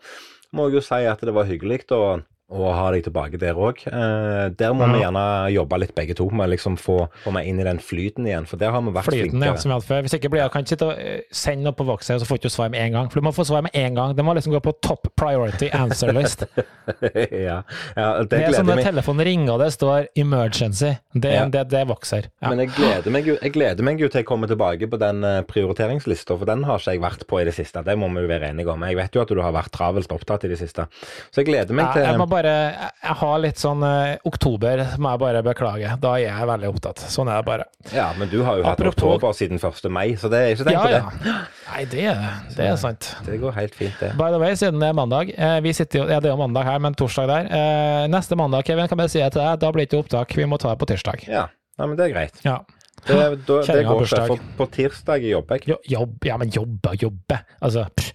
må 0.52 0.68
jeg 0.68 0.78
jo 0.78 0.84
si 0.84 1.06
at 1.06 1.20
det 1.20 1.34
var 1.34 1.48
hyggelig 1.48 1.86
å 1.92 2.20
å 2.46 2.68
ha 2.70 2.90
deg 2.94 3.02
tilbake 3.02 3.40
der 3.42 3.58
òg. 3.58 3.80
Eh, 3.90 4.48
der 4.54 4.74
må 4.76 4.86
vi 4.92 5.00
gjerne 5.02 5.22
jobbe 5.50 5.80
litt 5.82 5.94
begge 5.96 6.14
to, 6.14 6.28
med 6.30 6.52
liksom 6.52 6.76
få, 6.78 7.08
få 7.24 7.32
meg 7.34 7.48
inn 7.50 7.58
i 7.58 7.66
den 7.66 7.80
flyten 7.82 8.28
igjen, 8.28 8.46
for 8.46 8.60
der 8.60 8.70
har 8.70 8.84
vi 8.86 8.92
vært 8.94 9.10
Flyten, 9.10 9.42
ja, 9.42 9.56
som 9.58 9.72
vi 9.72 9.74
hadde 9.74 9.88
før. 9.88 10.04
Hvis 10.06 10.14
ikke 10.14 10.30
blir 10.30 10.44
jeg 10.44 10.52
kan 10.54 10.62
ikke 10.62 10.74
sitte 10.76 10.88
og 10.92 11.00
eh, 11.02 11.24
sende 11.34 11.66
noe 11.66 11.74
på 11.76 11.86
Voxer, 11.88 12.18
og 12.18 12.22
så 12.22 12.28
får 12.28 12.38
du 12.38 12.46
ikke 12.46 12.54
svar 12.54 12.70
med 12.70 12.84
en 12.84 12.94
gang. 12.94 13.10
For 13.10 13.18
du 13.18 13.26
må 13.26 13.32
få 13.34 13.46
svar 13.48 13.66
med 13.66 13.74
en 13.74 13.98
gang. 13.98 14.14
Det 14.14 14.26
må 14.26 14.36
liksom 14.38 14.54
gå 14.54 14.60
på 14.62 14.76
top 14.78 15.10
priority 15.18 15.72
answer 15.74 16.14
list. 16.14 16.46
ja, 17.48 17.58
ja, 17.96 18.06
det 18.22 18.30
Det 18.30 18.42
er 18.44 18.54
som 18.60 18.70
når 18.70 18.84
telefonen 18.86 19.26
ringer 19.26 19.56
og 19.56 19.64
det 19.64 19.72
står 19.74 20.06
'emergency'. 20.14 20.94
Det, 21.14 21.32
Ja. 21.36 21.48
det, 21.50 21.68
det 21.70 21.80
er. 21.82 22.30
Ja. 22.40 22.48
Men 22.50 22.58
jeg 22.62 22.70
gleder, 22.76 23.10
meg 23.10 23.26
jeg 23.26 23.52
gleder 23.52 23.82
meg 23.82 24.00
jo 24.00 24.08
til 24.08 24.20
jeg 24.20 24.26
kommer 24.28 24.46
tilbake 24.46 24.86
på 24.86 24.98
den 25.00 25.24
eh, 25.24 25.42
prioriteringslista, 25.42 26.36
for 26.38 26.46
den 26.46 26.62
har 26.64 26.78
ikke 26.78 26.94
jeg 26.94 27.02
vært 27.02 27.26
på 27.26 27.40
i 27.40 27.44
det 27.44 27.54
siste. 27.54 27.82
Det 27.82 27.98
må 27.98 28.08
vi 28.14 28.22
jo 28.22 28.30
være 28.30 28.50
enige 28.52 28.70
om. 28.70 28.82
Jeg 28.86 28.96
vet 28.96 29.14
jo 29.14 29.22
at 29.22 29.28
du 29.28 29.42
har 29.42 29.52
vært 29.52 29.72
travelt 29.74 30.12
opptatt 30.12 30.44
i 30.44 30.48
det 30.48 30.58
siste. 30.58 30.86
Så 31.30 31.42
jeg 31.42 31.50
gleder 31.50 31.74
meg 31.74 31.86
Ja, 31.86 31.92
til 31.92 32.04
bare 32.36 32.52
jeg- 32.76 33.16
har 33.20 33.38
litt 33.42 33.58
sånn 33.60 33.82
eh, 33.86 34.16
Oktober 34.28 34.82
må 35.02 35.10
jeg 35.14 35.20
bare 35.24 35.42
beklage. 35.46 35.92
Da 36.00 36.12
er 36.18 36.24
jeg 36.28 36.48
veldig 36.52 36.70
opptatt. 36.70 37.02
Sånn 37.12 37.28
er 37.32 37.40
det 37.40 37.46
bare. 37.48 37.64
Ja, 37.92 38.12
men 38.18 38.28
du 38.32 38.38
har 38.44 38.58
jo 38.60 38.64
hatt 38.68 38.78
Apropos- 38.78 39.16
oktober 39.16 39.32
siden 39.38 39.58
1. 39.62 39.90
mai, 39.90 40.14
så 40.20 40.28
det 40.32 40.38
er 40.42 40.54
ikke 40.54 40.66
tenk 40.68 40.76
Ja, 40.76 40.82
på 40.82 40.92
det. 40.92 41.26
ja. 41.26 41.36
Nei, 41.72 41.84
det, 41.84 42.56
det 42.56 42.66
er 42.70 42.76
sant. 42.80 43.10
Det 43.26 43.40
går 43.42 43.52
helt 43.58 43.74
fint, 43.74 43.98
det. 44.00 44.12
By 44.16 44.30
the 44.34 44.38
way, 44.38 44.54
siden 44.54 44.78
det 44.80 44.88
er 44.88 44.96
mandag 44.96 45.32
eh, 45.36 45.60
Vi 45.60 45.72
sitter 45.72 45.98
jo, 46.04 46.06
ja, 46.10 46.20
det 46.20 46.30
er 46.30 46.36
jo 46.36 46.40
mandag 46.46 46.64
her, 46.68 46.78
men 46.78 46.94
torsdag 46.94 47.26
der. 47.32 47.50
Eh, 47.50 48.06
neste 48.12 48.36
mandag, 48.38 48.64
Kevin, 48.68 48.88
kan 48.88 48.98
jeg 49.04 49.10
si 49.10 49.18
det 49.24 49.32
til 49.34 49.42
deg, 49.42 49.58
da 49.60 49.70
blir 49.72 49.84
det 49.86 49.90
ikke 49.90 50.04
opptak. 50.04 50.34
Vi 50.36 50.44
må 50.46 50.58
ta 50.58 50.70
det 50.74 50.78
på 50.80 50.86
tirsdag. 50.92 51.26
Ja, 51.28 51.46
Nei, 51.78 51.86
men 51.86 51.96
det 51.98 52.06
er 52.10 52.14
greit. 52.14 52.38
Ja. 52.44 52.60
Det, 53.06 53.14
da, 53.14 53.30
det 53.36 53.66
Kjerringa 53.68 53.86
har 53.90 53.94
går 53.94 54.06
ikke, 54.06 54.16
bursdag. 54.16 54.26
for 54.26 54.38
på 54.58 54.66
tirsdag 54.72 55.26
jobber 55.28 55.58
jeg. 55.60 55.68
Jo, 55.68 55.76
jobb, 55.98 56.14
ja, 56.24 56.36
men 56.40 56.48
jobbe 56.50 56.88
og 56.94 56.96
jobbe. 57.04 57.36
Altså, 57.62 57.84
pff. 57.94 58.12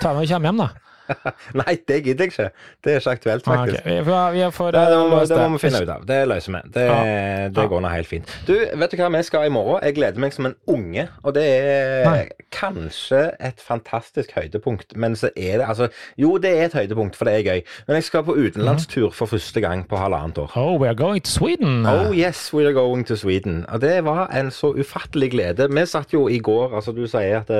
Ta 0.00 0.14
med 0.16 0.22
og 0.24 0.28
kjem 0.32 0.46
hjem, 0.48 0.62
da. 0.64 0.68
Nei, 1.60 1.74
det 1.88 2.00
gidder 2.04 2.24
jeg 2.28 2.32
ikke. 2.32 2.48
Det 2.84 2.92
er 2.92 3.00
ikke 3.00 3.14
aktuelt, 3.16 3.48
Ah, 3.48 3.56
faktisk. 3.62 3.84
Vi 3.86 3.96
får, 4.04 4.30
vi 4.34 4.42
får 4.58 4.72
Det, 4.76 4.82
det, 4.92 4.98
må, 5.10 5.20
det 5.30 5.38
må 5.38 5.48
vi 5.56 5.62
finne 5.62 5.82
ut 5.82 5.92
av. 5.94 6.06
Det 6.08 6.18
løser 6.28 6.52
vi. 6.56 6.60
Det, 6.74 6.84
Ja. 6.88 7.48
det 7.58 7.68
går 7.70 7.80
nå 7.84 7.88
helt 7.92 8.06
fint. 8.10 8.34
Du, 8.48 8.54
vet 8.54 8.90
du 8.92 8.96
hva 9.00 9.08
vi 9.16 9.22
skal 9.26 9.46
i 9.48 9.52
morgen? 9.54 9.80
Jeg 9.84 9.94
gleder 9.96 10.20
meg 10.22 10.32
som 10.36 10.46
en 10.50 10.54
unge. 10.68 11.08
Og 11.24 11.34
det 11.36 11.44
er 11.48 12.08
Nei. 12.08 12.28
kanskje 12.54 13.22
et 13.40 13.60
fantastisk 13.64 14.32
høydepunkt. 14.36 14.96
Men 14.96 15.16
så 15.16 15.30
er 15.36 15.58
det 15.62 15.66
altså 15.68 15.88
Jo, 16.18 16.36
det 16.38 16.52
er 16.58 16.64
et 16.68 16.76
høydepunkt, 16.78 17.16
for 17.16 17.24
det 17.28 17.34
er 17.38 17.46
gøy. 17.52 17.62
Men 17.88 17.98
jeg 18.00 18.04
skal 18.08 18.24
på 18.26 18.36
utenlandstur 18.36 19.10
for 19.16 19.26
første 19.30 19.60
gang 19.64 19.84
på 19.88 19.96
halvannet 20.00 20.38
år. 20.42 20.52
Oh, 20.56 20.76
we 20.80 20.88
are 20.88 20.94
going 20.98 21.22
to 21.24 21.30
Sweden! 21.30 21.86
Oh 21.86 22.12
yes, 22.16 22.52
we 22.54 22.64
are 22.66 22.72
going 22.76 23.06
to 23.06 23.16
Sweden. 23.16 23.64
Og 23.68 23.80
det 23.80 24.04
var 24.04 24.28
en 24.36 24.50
så 24.54 24.72
ufattelig 24.74 25.30
glede. 25.32 25.68
Vi 25.70 25.86
satt 25.86 26.12
jo 26.14 26.26
i 26.28 26.38
går, 26.38 26.74
altså 26.78 26.92
du 26.96 27.04
sier 27.06 27.40
at 27.42 27.50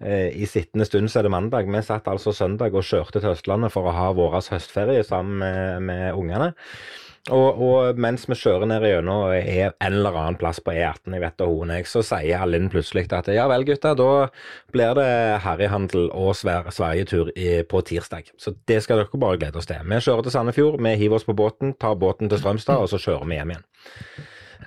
eh, 0.00 0.30
i 0.36 0.46
sittende 0.46 0.86
stund 0.88 1.08
så 1.12 1.20
er 1.20 1.26
det 1.28 1.34
mandag. 1.34 1.66
Vi 1.72 1.82
satt 1.82 2.08
altså 2.08 2.32
søndag 2.36 2.74
og 2.76 2.84
kjørte 2.86 3.22
til 3.22 3.32
Østlandet 3.34 3.74
for 3.74 3.88
å 3.88 3.96
ha 3.96 4.12
vår 4.16 4.38
høstferie 4.38 5.04
sammen 5.06 5.42
med, 5.42 5.82
med 5.90 6.06
ungene. 6.16 6.52
Og, 7.34 7.58
og 7.58 7.98
mens 7.98 8.22
vi 8.30 8.36
kjører 8.38 8.68
ned 8.70 8.84
gjennom 8.86 9.32
en 9.34 9.72
eller 9.82 10.14
annen 10.14 10.36
plass 10.38 10.60
på 10.62 10.70
E18, 10.76 11.10
jeg 11.16 11.22
vet 11.24 11.38
da 11.40 11.48
hun 11.50 11.72
jeg, 11.74 11.88
så 11.90 12.02
sier 12.06 12.44
Alinn 12.44 12.70
plutselig 12.70 13.08
at 13.16 13.30
ja 13.34 13.48
vel 13.50 13.66
gutter, 13.66 13.96
da 13.98 14.28
blir 14.74 14.94
det 14.98 15.08
harryhandel 15.42 16.06
og 16.14 16.36
sver 16.38 16.70
Sverigetur 16.74 17.32
på 17.66 17.82
tirsdag. 17.90 18.30
Så 18.38 18.54
det 18.70 18.78
skal 18.84 19.02
dere 19.02 19.22
bare 19.22 19.40
glede 19.42 19.58
oss 19.58 19.66
til. 19.66 19.82
Vi 19.82 20.00
kjører 20.06 20.28
til 20.28 20.36
Sandefjord, 20.36 20.78
vi 20.78 20.94
hiver 21.02 21.18
oss 21.18 21.26
på 21.26 21.34
båten, 21.34 21.74
tar 21.74 21.98
båten 21.98 22.30
til 22.30 22.42
Strømstad, 22.42 22.78
og 22.78 22.92
så 22.94 23.02
kjører 23.02 23.26
vi 23.26 23.40
hjem 23.40 23.56
igjen. 23.56 23.68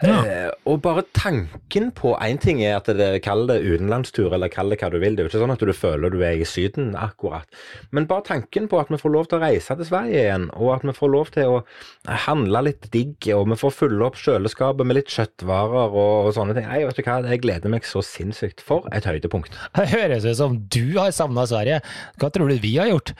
Ja. 0.04 0.20
Eh, 0.24 0.52
og 0.70 0.82
bare 0.86 1.04
tanken 1.18 1.90
på 1.96 2.14
Én 2.24 2.40
ting 2.42 2.62
er 2.64 2.78
at 2.78 2.90
det 2.96 3.10
kaller 3.26 3.58
det 3.58 3.76
utenlandstur, 3.76 4.32
eller 4.36 4.52
kall 4.52 4.72
det 4.72 4.80
hva 4.82 4.92
du 4.94 5.00
vil. 5.02 5.16
Det 5.16 5.24
er 5.24 5.28
jo 5.28 5.32
ikke 5.34 5.42
sånn 5.44 5.56
at 5.56 5.66
du 5.66 5.74
føler 5.76 6.14
du 6.14 6.20
er 6.24 6.40
i 6.40 6.48
Syden 6.48 6.94
akkurat. 7.00 7.48
Men 7.96 8.08
bare 8.10 8.28
tanken 8.28 8.70
på 8.72 8.80
at 8.82 8.92
vi 8.92 9.00
får 9.02 9.14
lov 9.16 9.30
til 9.30 9.40
å 9.40 9.44
reise 9.44 9.76
til 9.80 9.90
Sverige 9.90 10.24
igjen, 10.24 10.48
og 10.56 10.74
at 10.78 10.88
vi 10.88 10.96
får 10.96 11.14
lov 11.16 11.34
til 11.36 11.56
å 11.58 11.60
handle 12.28 12.64
litt 12.70 12.90
digg, 12.94 13.30
og 13.36 13.50
vi 13.52 13.60
får 13.60 13.76
fylle 13.76 14.08
opp 14.08 14.20
kjøleskapet 14.20 14.88
med 14.88 15.00
litt 15.00 15.14
kjøttvarer 15.14 15.90
og, 15.90 16.30
og 16.30 16.34
sånne 16.38 16.58
ting. 16.58 16.70
Nei, 16.70 16.84
vet 16.88 17.00
du 17.00 17.06
hva, 17.06 17.20
jeg 17.34 17.44
gleder 17.46 17.74
meg 17.74 17.88
så 17.88 18.04
sinnssykt. 18.06 18.64
For 18.66 18.88
et 18.96 19.08
høydepunkt. 19.08 19.56
Det 19.78 19.88
høres 19.94 20.28
ut 20.28 20.38
som 20.40 20.58
du 20.72 20.84
har 20.98 21.14
savna 21.16 21.46
Sverige. 21.50 21.80
Hva 22.20 22.32
tror 22.34 22.52
du 22.52 22.60
vi 22.62 22.76
har 22.78 22.92
gjort? 22.92 23.16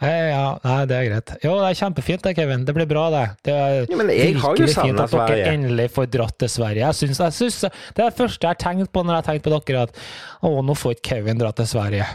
Eh, 0.00 0.30
Ja, 0.30 0.44
nei, 0.64 0.78
det 0.88 0.96
er 0.96 1.08
greit. 1.10 1.30
Jo, 1.44 1.54
det 1.60 1.70
er 1.70 1.78
kjempefint 1.82 2.22
det, 2.24 2.34
Kevin. 2.38 2.64
Det 2.64 2.72
blir 2.76 2.88
bra, 2.88 3.04
det. 3.12 3.24
Det 3.44 3.52
er 3.54 3.74
Jo, 3.84 3.98
virkelig 4.00 4.74
fint 4.78 5.00
at 5.04 5.12
dere 5.12 5.52
endelig 5.52 5.90
får 5.92 6.06
dratt 6.14 6.38
til 6.40 6.48
Sverige. 6.48 6.86
Jeg 6.86 6.94
synes, 7.02 7.18
jeg 7.20 7.32
synes, 7.36 7.60
det 7.94 8.04
er 8.04 8.10
det 8.10 8.16
første 8.16 8.46
jeg 8.46 8.54
har 8.56 8.60
tenkt 8.64 8.92
på 8.92 9.02
når 9.04 9.18
jeg 9.18 9.22
har 9.24 9.28
tenkt 9.34 9.44
på 9.44 9.52
dere, 9.58 9.82
at 9.90 10.04
å, 10.42 10.54
nå 10.64 10.76
får 10.78 10.96
ikke 10.96 11.08
Kevin 11.14 11.38
dra 11.42 11.52
til 11.52 11.68
Sverige 11.68 12.06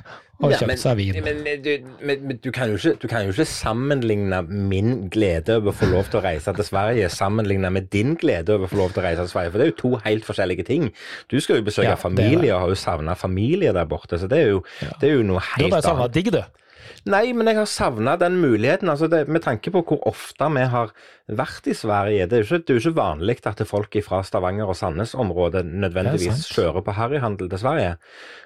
og 0.43 0.51
Ja, 0.51 0.57
kjøpe 0.57 0.67
men, 0.67 0.79
seg 0.81 0.97
vin. 0.99 1.19
men, 1.23 1.37
men, 1.45 1.61
du, 1.63 1.69
men, 2.03 2.39
du, 2.43 2.49
kan 2.51 2.73
ikke, 2.73 2.91
du 2.99 3.05
kan 3.07 3.23
jo 3.23 3.31
ikke 3.31 3.45
sammenligne 3.47 4.41
min 4.49 5.05
glede 5.13 5.55
over 5.61 5.71
å 5.71 5.75
få 5.77 5.87
lov 5.93 6.09
til 6.11 6.19
å 6.19 6.23
reise 6.25 6.51
til 6.57 6.67
Sverige 6.67 7.07
sammenligne 7.13 7.69
med 7.71 7.87
din 7.93 8.17
glede 8.19 8.51
over 8.57 8.67
å 8.67 8.71
få 8.73 8.81
lov 8.81 8.91
til 8.97 8.99
å 8.99 9.05
reise 9.05 9.21
til 9.23 9.31
Sverige, 9.31 9.53
for 9.53 9.61
det 9.61 9.67
er 9.69 9.71
jo 9.71 9.77
to 9.79 9.93
helt 10.03 10.25
forskjellige 10.27 10.65
ting. 10.67 10.89
Du 11.31 11.37
skal 11.39 11.61
jo 11.61 11.69
besøke 11.69 11.87
Ja, 11.93 11.95
familie 12.01 12.51
og 12.57 12.65
har 12.65 12.73
jo 12.73 12.81
savna 12.81 13.15
familie 13.15 13.71
der 13.77 13.85
borte, 13.87 14.19
så 14.19 14.27
det 14.27 14.41
er 14.41 14.49
jo, 14.57 14.63
det 14.99 15.07
er 15.13 15.15
jo 15.21 15.23
noe 15.29 15.39
Du 15.39 15.45
har 15.53 15.61
helt 15.63 15.77
bare 15.77 15.87
savna 15.87 16.09
annet. 16.09 16.17
digg, 16.19 16.33
du. 16.35 16.43
Nei, 17.05 17.33
men 17.37 17.45
jeg 17.45 17.55
har 17.59 17.67
savna 17.69 18.15
den 18.17 18.39
muligheten. 18.41 18.89
altså 18.89 19.05
det, 19.07 19.27
Med 19.29 19.43
tanke 19.43 19.69
på 19.71 19.83
hvor 19.85 19.99
ofte 20.09 20.47
vi 20.55 20.63
har 20.65 20.89
vært 21.29 21.67
i 21.69 21.73
Sverige. 21.77 22.25
Det 22.29 22.33
er 22.33 22.41
jo 22.43 22.45
ikke, 22.55 22.57
det 22.65 22.69
er 22.73 22.79
jo 22.79 22.89
ikke 22.89 22.97
vanlig 22.97 23.35
at 23.45 23.61
folk 23.67 23.93
fra 24.03 24.23
Stavanger 24.23 24.65
og 24.65 24.75
Sandnes-området 24.75 25.65
nødvendigvis 25.65 26.47
kjører 26.49 26.81
på 26.81 26.91
harryhandel 26.97 27.49
til 27.49 27.59
Sverige. 27.61 27.95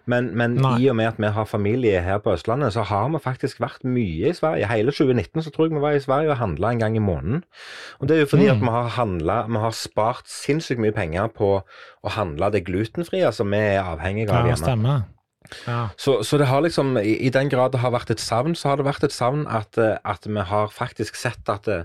Men, 0.05 0.35
men 0.35 0.57
i 0.79 0.89
og 0.89 0.95
med 0.99 1.05
at 1.07 1.17
vi 1.19 1.27
har 1.27 1.45
familie 1.45 2.01
her 2.01 2.17
på 2.19 2.33
Østlandet, 2.35 2.73
så 2.73 2.83
har 2.83 3.07
vi 3.09 3.19
faktisk 3.23 3.59
vært 3.63 3.83
mye 3.87 4.27
i 4.29 4.33
Sverige. 4.35 4.67
Hele 4.67 4.91
2019 4.91 5.41
så 5.43 5.51
tror 5.55 5.65
jeg 5.69 5.75
vi 5.77 5.81
var 5.85 5.91
i 5.95 5.99
Sverige 6.03 6.31
og 6.31 6.37
handla 6.37 6.71
en 6.71 6.79
gang 6.79 6.95
i 6.95 7.03
måneden. 7.03 7.43
Og 7.99 8.07
det 8.09 8.17
er 8.17 8.19
jo 8.25 8.31
fordi 8.33 8.47
Mm. 8.49 8.51
at 8.57 8.61
vi 8.61 8.65
har 8.75 8.89
handla 8.89 9.45
Vi 9.47 9.57
har 9.59 9.71
spart 9.71 10.27
sinnssykt 10.27 10.79
mye 10.79 10.91
penger 10.91 11.27
på 11.27 11.63
å 12.03 12.09
handle 12.09 12.51
det 12.51 12.65
glutenfrie 12.65 13.31
som 13.31 13.49
vi 13.51 13.57
er 13.57 13.83
avhengige 13.83 14.29
av 14.29 14.45
Ja, 14.45 14.51
hjemme. 14.53 14.65
stemmer. 14.65 15.01
Ja. 15.67 15.81
Så, 15.97 16.19
så 16.27 16.37
det 16.41 16.47
har 16.51 16.61
liksom, 16.65 16.95
i, 17.01 17.17
i 17.27 17.33
den 17.33 17.49
grad 17.51 17.73
det 17.75 17.81
har 17.83 17.91
vært 17.95 18.11
et 18.13 18.21
savn, 18.23 18.55
så 18.55 18.71
har 18.73 18.77
det 18.81 18.87
vært 18.89 19.03
et 19.09 19.15
savn 19.15 19.45
at, 19.49 19.77
eh, 19.81 19.97
at 20.03 20.25
vi 20.29 20.47
har 20.53 20.71
faktisk 20.73 21.15
sett 21.19 21.49
at 21.49 21.65
det, 21.69 21.83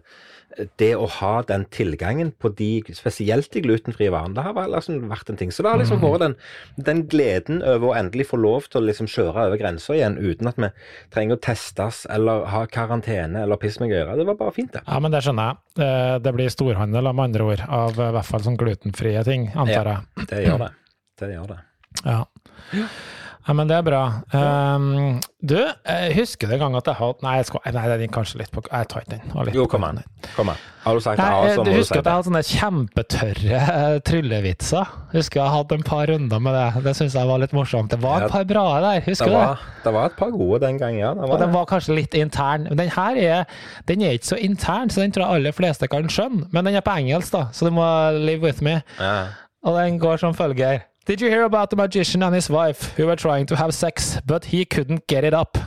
det 0.78 0.92
å 0.94 1.08
ha 1.10 1.40
den 1.48 1.64
tilgangen 1.74 2.28
på 2.38 2.46
de, 2.54 2.68
spesielt 2.94 3.48
de 3.50 3.62
glutenfrie 3.64 4.12
varene, 4.14 4.36
det 4.36 4.44
har 4.46 4.68
liksom 4.70 5.00
vært 5.10 5.32
en 5.32 5.38
ting. 5.40 5.50
Så 5.50 5.64
det 5.66 5.72
har 5.72 5.80
liksom 5.80 5.98
vært 6.04 6.22
den, 6.22 6.36
den 6.86 7.00
gleden 7.10 7.58
over 7.66 7.88
å 7.90 7.96
endelig 7.98 8.28
få 8.30 8.38
lov 8.38 8.68
til 8.70 8.78
å 8.78 8.84
liksom 8.86 9.08
kjøre 9.10 9.48
over 9.48 9.58
grensa 9.58 9.96
igjen 9.96 10.14
uten 10.20 10.46
at 10.52 10.60
vi 10.62 10.70
trenger 11.14 11.40
å 11.40 11.42
testes 11.42 12.04
eller 12.06 12.46
ha 12.52 12.62
karantene 12.70 13.42
eller 13.42 13.58
piss 13.58 13.80
meg 13.82 13.90
i 13.90 13.98
øret. 13.98 14.20
Det 14.20 14.28
var 14.30 14.38
bare 14.44 14.54
fint, 14.54 14.70
det. 14.76 14.84
ja, 14.86 15.00
men 15.02 15.10
det 15.16 15.24
skjønner 15.26 15.50
jeg. 15.50 15.82
Eh, 15.88 16.14
Det 16.28 16.34
blir 16.38 16.54
storhandel, 16.54 17.10
med 17.10 17.24
andre 17.32 17.50
ord, 17.50 17.64
av 17.66 17.98
eh, 17.98 18.12
i 18.12 18.16
hvert 18.20 18.30
fall 18.30 18.46
sånn 18.46 18.60
glutenfrie 18.60 19.24
ting, 19.26 19.48
antar 19.58 19.90
jeg. 19.90 20.28
Det 20.30 20.44
gjør 20.46 20.62
det. 20.68 20.70
Det 21.18 21.32
gjør 21.34 21.50
det. 21.50 21.58
Ja. 22.04 22.20
Ja, 23.44 23.52
men 23.52 23.68
det 23.68 23.76
er 23.76 23.84
bra. 23.84 24.02
Um, 24.32 25.18
du, 25.44 25.58
jeg 25.60 26.14
husker 26.16 26.48
du 26.48 26.54
en 26.56 26.62
gang 26.62 26.76
at 26.78 26.86
jeg 26.88 26.96
hadde 26.96 27.26
Nei, 27.26 27.34
jeg 27.42 27.48
skal, 27.50 27.60
nei, 27.76 27.82
gikk 28.00 28.14
kanskje 28.16 28.38
litt 28.40 28.52
på 28.54 28.62
Jeg 28.64 28.88
tar 28.88 29.04
ikke 29.04 29.18
den. 29.18 29.34
det 29.44 29.52
Jo, 29.56 29.66
kom 29.68 29.84
an. 29.84 30.00
Kom 30.32 30.48
an. 30.54 30.62
Har 30.84 30.96
du 30.96 31.02
sagt 31.04 31.20
Nei, 31.20 31.26
A, 31.28 31.50
så 31.52 31.60
må 31.60 31.66
du 31.66 31.70
si 31.74 31.82
husker 31.82 31.98
at 31.98 32.00
jeg 32.00 32.06
det. 32.06 32.14
hadde 32.14 32.28
sånne 32.30 32.42
kjempetørre 32.48 33.60
eh, 33.74 33.98
tryllevitser? 34.08 34.94
Husker 35.12 35.42
jeg 35.42 35.54
hadde 35.58 35.78
en 35.78 35.84
par 35.90 36.08
runder 36.08 36.42
med 36.46 36.56
det. 36.56 36.84
Det 36.88 36.96
syns 36.96 37.18
jeg 37.20 37.28
var 37.28 37.42
litt 37.44 37.52
morsomt. 37.56 37.92
Det 37.92 38.00
var 38.00 38.24
et 38.24 38.32
par 38.32 38.48
bra 38.48 38.64
der, 38.86 39.04
husker 39.04 39.28
du 39.28 39.36
det? 39.36 39.42
var, 39.42 39.68
det 39.84 39.94
var 39.98 40.08
et 40.08 40.18
par 40.22 40.32
gode 40.38 40.62
den 40.64 40.80
gangen, 40.80 41.02
ja. 41.04 41.12
Det 41.18 41.28
Og 41.28 41.44
den 41.44 41.52
var 41.52 41.68
kanskje 41.68 41.98
litt 42.00 42.16
intern. 42.16 42.64
Men 42.70 42.80
Den 42.80 42.92
her 42.96 43.20
er, 43.20 43.60
den 43.92 44.04
er 44.08 44.16
ikke 44.16 44.32
så 44.32 44.40
intern, 44.40 44.88
så 44.88 45.04
den 45.04 45.12
tror 45.12 45.26
jeg 45.28 45.42
aller 45.42 45.56
fleste 45.60 45.88
kan 45.92 46.08
skjønne. 46.08 46.48
Men 46.56 46.64
den 46.68 46.80
er 46.80 46.84
på 46.84 46.96
engelsk, 46.96 47.36
da, 47.36 47.46
så 47.52 47.68
du 47.68 47.76
må 47.76 47.84
live 48.16 48.40
with 48.44 48.64
me. 48.64 48.80
Ja. 48.96 49.14
Og 49.64 49.76
den 49.80 50.00
går 50.00 50.20
som 50.24 50.36
følger. 50.36 50.84
Did 51.06 51.20
you 51.20 51.28
hear 51.28 51.44
about 51.44 51.68
the 51.70 51.76
magician 51.76 52.22
and 52.22 52.34
his 52.34 52.48
wife 52.48 52.94
who 52.96 53.06
were 53.06 53.16
trying 53.16 53.46
to 53.46 53.56
have 53.56 53.72
sex, 53.74 54.18
but 54.26 54.46
he 54.46 54.64
couldn't 54.64 55.06
get 55.06 55.24
it 55.24 55.34
up? 55.34 55.58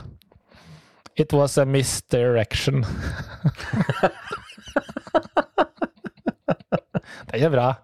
It 1.16 1.32
was 1.32 1.58
a 1.58 1.64
misdirection. 1.64 2.84
Den 7.32 7.42
er 7.44 7.50
bra. 7.50 7.74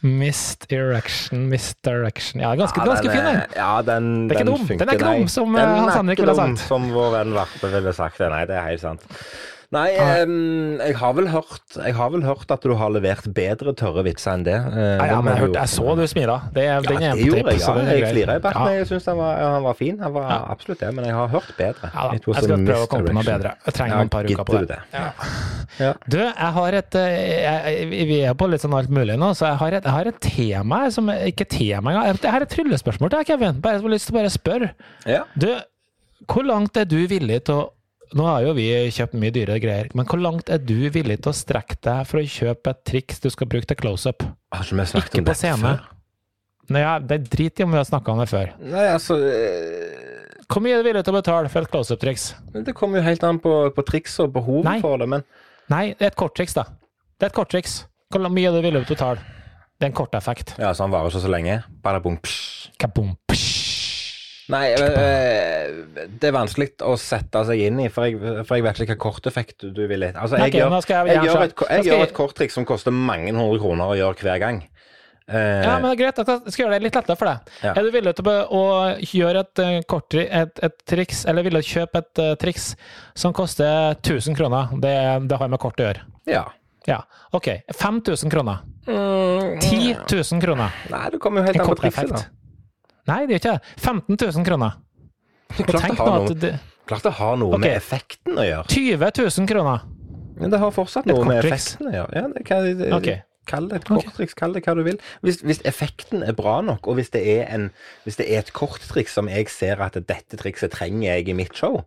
Misdirection, 0.00 1.48
misdirection. 1.48 2.40
Ja, 2.40 2.54
ganske, 2.56 2.80
ganske 2.84 3.08
den 3.08 3.12
fin, 3.16 3.24
den. 3.24 3.40
Ja, 3.56 3.82
den, 3.82 4.28
Det 4.28 4.36
er 4.36 4.40
ikke 4.40 4.46
den 4.50 4.56
dum. 4.56 4.66
funker. 4.66 4.84
Den 4.84 4.88
er 4.88 4.92
ikke 4.92 5.18
dum, 5.20 5.28
som, 5.28 5.54
Hans 5.54 5.94
Henrik 5.94 6.18
ville 6.18 6.34
sagt. 6.34 6.46
Den 6.46 6.48
er 6.48 6.56
ikke 6.56 6.56
dum. 6.56 6.56
Som 6.56 6.86
vår 6.94 7.10
venn 7.18 7.34
Varpe 7.36 7.70
ville 7.74 7.92
sagt. 7.92 8.20
Nei, 8.32 8.44
det 8.48 8.56
er 8.56 8.64
helt 8.70 8.80
sant. 8.80 9.04
Nei, 9.70 9.92
Nei. 9.94 10.14
jeg, 10.82 10.94
har 10.98 11.12
vel 11.14 11.28
hørt, 11.30 11.76
jeg 11.78 11.94
har 11.94 12.08
vel 12.10 12.24
hørt 12.26 12.50
at 12.50 12.64
du 12.66 12.72
har 12.74 12.90
levert 12.90 13.28
bedre 13.36 13.70
tørre 13.78 14.02
vitser 14.02 14.32
enn 14.34 14.42
det. 14.48 14.56
Eh, 14.56 14.86
Ja, 14.98 15.04
ja, 15.12 15.18
men 15.22 15.36
jeg, 15.36 15.42
hørte, 15.44 15.60
jeg 15.60 15.70
så 15.70 15.92
du 15.94 16.02
smila. 16.10 16.38
Det, 16.56 16.64
ja, 16.66 16.80
det 16.82 16.96
gjorde 17.20 17.52
jeg. 17.54 17.60
Ja, 17.62 17.84
jeg 17.94 18.08
flira 18.10 18.36
i 18.40 18.42
barten. 18.42 18.66
Jeg 18.74 18.88
syns 18.90 19.06
han, 19.06 19.20
var- 19.20 19.38
han 19.44 19.62
var 19.68 19.78
fin. 19.78 20.00
Han 20.02 20.12
var 20.16 20.26
absolutt 20.56 20.82
det, 20.82 20.90
men 20.96 21.06
jeg 21.06 21.14
har 21.14 21.30
hørt 21.36 21.52
bedre. 21.60 21.92
Ja 21.94 22.08
da, 22.10 22.18
jeg 22.18 22.22
skal 22.26 22.66
prøve 22.66 22.82
å 22.82 22.90
komme 22.90 23.06
på 23.12 23.16
noe 23.20 23.26
bedre. 23.30 23.54
Jeg 23.70 23.78
trenger 23.78 24.02
noen 24.02 24.12
par 24.16 24.30
uker 24.32 24.44
på 24.50 24.60
det. 24.66 24.80
det? 25.78 25.94
Du, 26.10 26.18
jeg 26.18 26.52
har 26.58 26.80
et 26.82 26.94
eh, 26.98 27.16
jeg, 27.46 27.88
Vi 28.10 28.20
er 28.26 28.34
på 28.34 28.50
litt 28.50 28.60
sånn 28.66 28.74
alt 28.76 28.90
mulig 28.90 29.14
nå, 29.22 29.32
så 29.38 29.52
jeg 29.52 29.60
har 29.62 29.78
et, 29.78 29.84
jeg 29.86 29.96
har 30.00 30.10
et 30.10 30.20
tema 30.26 30.82
som 30.90 31.14
Ikke 31.14 31.46
tema 31.46 31.94
engang. 31.94 32.10
Jeg 32.18 32.34
er 32.34 32.42
et 32.48 32.56
tryllespørsmål 32.58 33.14
til 33.14 33.20
deg, 33.22 33.30
Kevin. 33.30 33.60
Bare, 33.62 33.78
jeg 33.78 33.86
har 33.86 33.94
lyst 33.94 34.10
til 34.10 34.18
å 34.18 34.18
bare 34.18 34.34
spørre. 34.34 34.72
Ja. 35.06 35.22
Du, 35.38 35.52
hvor 36.26 36.42
langt 36.50 36.76
er 36.76 36.90
du 36.90 36.98
villig 37.06 37.44
til 37.46 37.54
å 37.62 37.68
Nå 38.16 38.24
har 38.26 38.42
jo 38.42 38.52
vi 38.56 38.64
kjøpt 38.90 39.14
mye 39.22 39.30
dyre 39.34 39.56
greier, 39.62 39.88
men 39.94 40.06
hvor 40.10 40.18
langt 40.18 40.48
er 40.50 40.58
du 40.58 40.88
villig 40.90 41.20
til 41.22 41.30
å 41.30 41.36
strekke 41.36 41.76
deg 41.86 42.08
for 42.10 42.18
å 42.18 42.26
kjøpe 42.26 42.72
et 42.72 42.80
triks 42.90 43.22
du 43.22 43.28
skal 43.30 43.46
bruke 43.52 43.68
til 43.70 43.78
close-up? 43.78 44.24
Ikke 44.50 45.22
på 45.28 45.36
scene. 45.38 45.76
Nei, 46.70 46.82
ja, 46.82 46.96
det 47.02 47.16
er 47.16 47.28
drit 47.30 47.60
i 47.60 47.66
om 47.66 47.70
vi 47.74 47.78
har 47.78 47.86
snakka 47.86 48.12
om 48.14 48.22
det 48.22 48.28
før. 48.30 48.50
Nei, 48.62 48.84
altså 48.94 49.16
eh, 49.26 50.42
Hvor 50.50 50.62
mye 50.62 50.76
er 50.76 50.82
du 50.82 50.88
villig 50.90 51.02
til 51.06 51.14
å 51.14 51.18
betale 51.20 51.50
for 51.50 51.66
et 51.66 51.70
close-up-triks? 51.72 52.26
Det 52.66 52.74
kommer 52.78 53.00
jo 53.00 53.06
helt 53.06 53.26
an 53.26 53.38
på, 53.42 53.54
på 53.74 53.86
triks 53.86 54.18
og 54.22 54.34
behov 54.34 54.62
Nei. 54.66 54.78
for 54.82 54.98
det, 55.02 55.08
men 55.10 55.26
Nei, 55.70 55.92
det 55.94 56.08
er 56.08 56.12
et 56.12 56.18
korttriks, 56.18 56.54
da. 56.58 56.66
Det 57.18 57.28
er 57.28 57.30
et 57.30 57.36
korttriks. 57.36 57.84
Hvor 58.10 58.26
mye 58.26 58.50
er 58.50 58.56
du 58.58 58.64
villig 58.66 58.82
til 58.82 58.90
å 58.90 58.96
betale? 58.96 59.36
Det 59.78 59.86
er 59.86 59.92
en 59.92 59.96
korteffekt. 59.96 60.56
ja, 60.58 60.74
så 60.74 60.82
han 60.84 60.92
varer 60.92 61.14
ikke 61.14 61.22
så 61.22 61.30
lenge. 61.30 61.60
Bare 61.82 62.02
bom, 62.02 62.18
Kabum, 62.82 63.14
psh. 63.30 63.79
Nei, 64.50 64.64
eh, 64.74 66.06
det 66.20 66.28
er 66.30 66.34
vanskelig 66.34 66.72
å 66.86 66.96
sette 66.98 67.44
seg 67.46 67.60
inn 67.68 67.80
i, 67.84 67.88
for 67.92 68.08
jeg, 68.08 68.18
for 68.48 68.56
jeg 68.58 68.64
vet 68.66 68.80
ikke 68.84 68.96
hva 68.96 69.04
korteffekt 69.10 69.66
du 69.74 69.82
vil 69.86 70.02
Altså, 70.10 70.36
jeg, 70.40 70.52
gjør, 70.58 70.74
jeg- 70.80 71.06
jeg, 71.14 71.22
gjør 71.28 71.44
et, 71.46 71.54
jeg 71.70 71.84
gjør 71.90 72.02
et 72.08 72.14
korttriks 72.16 72.54
som 72.58 72.66
koster 72.68 72.90
mange 72.94 73.32
hundre 73.32 73.58
kroner 73.62 73.92
å 73.94 73.96
gjøre 73.98 74.24
hver 74.26 74.38
gang. 74.42 74.62
Eh, 75.30 75.62
Ja, 75.62 75.78
men 75.78 75.90
det 75.90 76.00
er 76.00 76.12
greit. 76.12 76.16
Jeg 76.26 76.52
skal 76.52 76.64
gjøre 76.66 76.74
det 76.78 76.82
litt 76.82 76.94
lettere 76.98 77.16
for 77.16 77.30
deg. 77.30 77.52
Ja. 77.62 77.72
Er 77.76 77.82
du 77.86 77.90
villig 77.94 78.14
til 78.18 78.24
å 78.26 78.64
gjøre 78.98 79.44
et, 79.46 79.86
kort, 79.86 80.14
et, 80.14 80.58
et 80.66 80.78
triks, 80.90 81.24
eller 81.30 81.42
å 81.46 81.62
kjøpe 81.62 82.02
et 82.02 82.18
uh, 82.18 82.34
triks 82.34 82.72
som 83.14 83.32
koster 83.32 83.94
1000 84.02 84.34
kroner? 84.34 84.72
Det, 84.82 85.28
det 85.30 85.38
har 85.38 85.48
med 85.48 85.60
kort 85.62 85.78
å 85.78 85.86
gjøre. 85.90 86.02
ja. 86.26 86.46
Ja, 86.88 87.02
OK. 87.36 87.46
5000 87.76 88.30
kroner. 88.32 88.62
Mm, 88.88 89.58
10 89.60 89.98
000 90.08 90.40
kroner. 90.40 90.72
Nei, 90.90 91.10
det 91.12 91.18
kommer 91.20 91.42
jo 91.42 91.50
helt 91.50 91.60
an 91.60 91.66
på 91.68 91.74
trikset, 91.76 92.08
da. 92.08 92.22
Nei, 93.10 93.20
det 93.26 93.36
gjør 93.36 93.42
ikke 93.42 93.54
det. 93.56 93.78
15 93.84 94.20
000 94.40 94.46
kroner. 94.48 94.76
Er 95.50 95.66
klart 95.66 95.88
det 95.90 95.96
har 95.98 96.12
noe, 96.14 96.26
at 96.30 96.44
det, 96.44 96.52
klart 96.86 97.06
det 97.08 97.14
har 97.18 97.40
noe 97.40 97.56
Ok. 97.56 97.62
med 97.64 97.74
effekten 97.74 98.38
å 98.38 98.44
gjøre. 98.46 98.68
20 98.70 99.10
000 99.40 99.50
kroner. 99.50 99.88
Men 100.40 100.52
det 100.54 100.60
har 100.62 100.70
fortsatt 100.72 101.08
noe 101.10 101.26
med 101.28 101.42
effekten 101.44 101.90
å 101.90 101.96
gjøre. 101.98 102.16
Ja, 102.16 102.28
det 102.32 102.44
kan, 102.48 102.68
det, 102.78 102.92
okay. 102.96 103.18
Kall 103.50 103.66
det 103.70 103.80
et 103.80 103.88
korttriks, 103.88 104.36
kall 104.38 104.52
det 104.54 104.62
hva 104.62 104.76
du 104.78 104.84
vil. 104.86 105.00
Hvis, 105.26 105.40
hvis 105.42 105.60
effekten 105.66 106.22
er 106.22 106.36
bra 106.38 106.60
nok, 106.62 106.86
og 106.86 107.00
hvis 107.00 107.10
det 107.10 107.22
er, 107.32 107.42
en, 107.50 107.70
hvis 108.04 108.20
det 108.20 108.28
er 108.30 108.44
et 108.44 108.52
korttriks 108.54 109.16
som 109.16 109.28
jeg 109.32 109.48
ser 109.50 109.80
at 109.82 109.98
dette 109.98 110.38
trikset 110.38 110.70
trenger 110.76 111.08
jeg 111.16 111.28
i 111.32 111.36
mitt 111.36 111.56
show, 111.58 111.80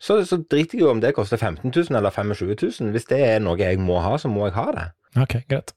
så, 0.00 0.16
så 0.24 0.38
driter 0.40 0.78
jeg 0.78 0.86
jo 0.86 0.92
om 0.94 1.02
det 1.02 1.12
koster 1.18 1.36
15 1.36 1.68
000 1.74 1.98
eller 1.98 2.14
25 2.14 2.54
000. 2.80 2.94
Hvis 2.94 3.08
det 3.10 3.20
er 3.26 3.42
noe 3.44 3.58
jeg 3.60 3.76
må 3.82 3.98
ha, 4.00 4.14
så 4.16 4.30
må 4.32 4.46
jeg 4.48 4.56
ha 4.56 4.66
det. 4.78 4.86
OK, 5.20 5.36
greit. 5.50 5.74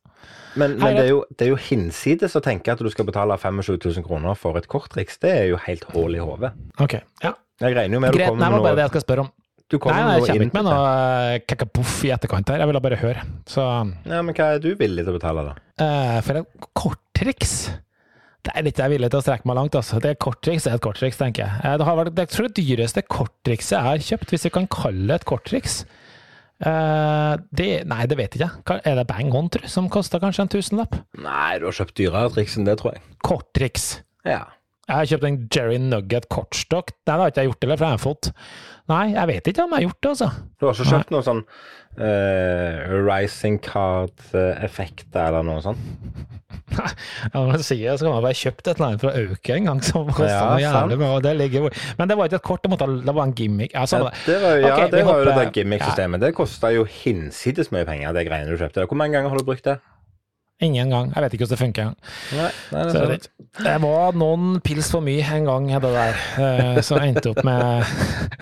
Men, 0.59 0.75
men 0.77 0.95
det, 0.97 1.05
er 1.05 1.09
jo, 1.09 1.21
det 1.33 1.47
er 1.47 1.53
jo 1.53 1.59
hinsides 1.69 2.35
å 2.37 2.41
tenke 2.43 2.73
at 2.73 2.81
du 2.83 2.89
skal 2.93 3.07
betale 3.07 3.37
25 3.41 3.79
000 3.79 4.05
kroner 4.05 4.35
for 4.37 4.57
et 4.59 4.67
korttriks. 4.69 5.17
Det 5.23 5.31
er 5.33 5.47
jo 5.49 5.61
helt 5.65 5.85
hull 5.93 6.17
i 6.17 6.21
hodet. 6.21 6.53
Ok, 6.83 6.99
ja. 7.23 7.33
Jeg 7.63 7.77
regner 7.77 7.97
jo 7.97 8.01
med 8.03 8.13
du 8.13 8.17
Greit, 8.19 8.29
kommer 8.29 8.43
nei, 8.43 8.51
med 8.51 8.59
var 8.59 8.67
bare 8.67 8.79
det 8.79 8.85
jeg 8.87 8.93
skal 8.93 9.05
spørre 9.05 9.25
om. 9.25 9.31
du 9.71 9.77
Nei, 9.79 9.93
nei, 9.93 10.13
jeg 10.17 10.25
kommer 10.27 10.45
ikke 10.45 10.57
med 10.59 10.67
noe 10.67 10.91
eh, 11.33 11.39
kakapoff 11.49 11.95
i 12.05 12.11
etterkant 12.13 12.51
her. 12.53 12.61
Jeg 12.61 12.69
ville 12.69 12.83
bare 12.83 12.99
høre. 13.01 13.23
Så 13.49 13.63
Ja, 13.63 14.19
men 14.21 14.35
hva 14.37 14.51
er 14.55 14.61
du 14.61 14.73
villig 14.77 15.05
til 15.05 15.13
å 15.13 15.17
betale, 15.17 15.47
da? 15.49 15.55
Uh, 15.81 16.19
for 16.21 16.41
et 16.43 16.67
korttriks 16.77 17.53
Det 18.45 18.51
er 18.53 18.65
litt 18.67 18.77
jeg 18.77 18.85
er 18.85 18.91
villig 18.93 19.09
til 19.09 19.17
å 19.17 19.23
strekke 19.25 19.49
meg 19.49 19.57
langt, 19.57 19.77
altså. 19.79 19.97
Det 20.03 20.11
er 20.13 20.19
korttriks 20.21 20.67
er 20.69 20.77
et 20.77 20.83
korttriks, 20.83 21.17
tenker 21.17 21.45
jeg. 21.47 21.63
Eh, 21.63 21.77
Det 21.81 21.87
har 21.87 21.97
vært 21.97 22.13
det, 22.13 22.27
jeg 22.27 22.35
tror 22.35 22.49
det 22.49 22.65
dyreste 22.67 23.05
korttrikset 23.07 23.77
jeg 23.77 23.87
har 23.87 24.05
kjøpt, 24.11 24.33
hvis 24.35 24.45
vi 24.49 24.53
kan 24.59 24.69
kalle 24.69 25.07
det 25.09 25.21
et 25.21 25.29
korttriks. 25.33 25.83
Eh, 26.61 27.33
det, 27.51 27.69
nei, 27.89 28.03
det 28.07 28.17
vet 28.19 28.37
jeg 28.37 28.45
ikke. 28.47 28.77
Er 28.85 28.99
det 28.99 29.07
Bang 29.09 29.33
On, 29.35 29.49
tror 29.51 29.65
jeg, 29.65 29.73
som 29.73 29.89
koster 29.91 30.21
kanskje 30.23 30.45
en 30.45 30.51
tusenlapp? 30.53 30.99
Nei, 31.19 31.57
du 31.59 31.67
har 31.69 31.79
kjøpt 31.79 31.97
dyrere 31.99 32.31
triks 32.35 32.57
enn 32.59 32.67
det, 32.69 32.77
tror 32.81 32.95
jeg. 32.95 33.03
Korttriks. 33.25 33.87
Ja. 34.27 34.43
Jeg 34.83 34.99
har 34.99 35.07
kjøpt 35.07 35.25
en 35.29 35.37
Jerry 35.47 35.77
Nugget 35.79 36.25
kortstokk. 36.33 36.91
Nei, 37.07 37.13
det 37.15 37.21
har 37.21 37.31
ikke 37.31 37.43
jeg 37.43 37.49
gjort, 37.53 37.63
eller 37.63 37.79
for 37.79 37.85
jeg 37.87 37.95
har 37.95 38.01
fått. 38.03 38.29
Nei, 38.91 39.03
jeg 39.13 39.29
vet 39.29 39.47
ikke 39.47 39.63
om 39.63 39.71
jeg 39.71 39.79
har 39.79 39.85
gjort 39.87 40.01
det, 40.03 40.09
altså. 40.11 40.27
Du 40.59 40.65
har 40.67 40.75
ikke 40.75 40.89
kjøpt 40.91 41.13
noe 41.15 41.23
sånn 41.23 41.39
uh, 42.03 42.95
rising 43.07 43.59
card-effekter 43.63 45.29
eller 45.29 45.47
noe 45.47 45.63
sånt? 45.63 45.79
Ja, 46.73 47.41
man 47.45 47.61
sier, 47.61 47.95
så 47.97 48.05
kan 48.07 48.15
man 48.15 48.23
bare 48.25 48.37
kjøpt 48.37 48.65
et 48.65 48.79
eller 48.79 48.87
annet 48.87 49.03
fra 49.03 49.11
Auke 49.19 49.55
en 49.55 49.67
gang 49.69 49.81
som 49.85 50.07
kosta 50.09 50.29
Ja, 50.31 50.45
noe 50.49 50.61
jævlig 50.63 50.97
mye. 51.01 51.09
og 51.13 51.23
det 51.25 51.33
ligger 51.37 51.67
Men 51.99 52.09
det 52.09 52.17
var 52.17 52.29
ikke 52.29 52.39
et 52.39 52.45
kort, 52.47 52.63
det, 52.63 52.71
måtte, 52.73 52.87
det 53.05 53.13
var 53.13 53.27
en 53.29 53.33
gimmick. 53.37 53.75
Ja, 53.75 53.83
Ja, 53.85 54.09
det 54.25 54.37
var, 54.41 54.57
ja, 54.57 54.71
okay, 54.73 54.89
det 54.93 55.03
var 55.05 55.21
jo 55.21 55.33
det 55.37 55.47
gimmick-systemet. 55.57 56.21
Det 56.23 56.31
kosta 56.37 56.71
jo 56.73 56.85
hinsides 56.89 57.69
mye 57.73 57.85
penger, 57.89 58.13
det 58.17 58.25
greiene 58.29 58.49
du 58.53 58.57
kjøpte. 58.61 58.87
Hvor 58.89 58.99
mange 58.99 59.17
ganger 59.17 59.33
har 59.33 59.41
du 59.43 59.45
brukt 59.47 59.65
det? 59.69 59.77
Ingen 60.63 60.89
gang. 60.93 61.09
Jeg 61.13 61.23
vet 61.25 61.33
ikke 61.35 61.45
hvordan 61.45 61.57
det 61.57 61.61
funker. 61.61 61.89
Nei. 62.37 62.51
Det 63.63 63.73
var 63.83 64.15
noen 64.17 64.59
pils 64.65 64.87
for 64.93 65.03
mye 65.05 65.23
en 65.35 65.45
gang, 65.49 65.67
det 65.83 65.91
der. 65.93 66.19
eh, 66.41 66.79
Så 66.85 66.97
jeg 66.97 67.13
endte 67.13 67.33
opp 67.33 67.41
med 67.45 67.83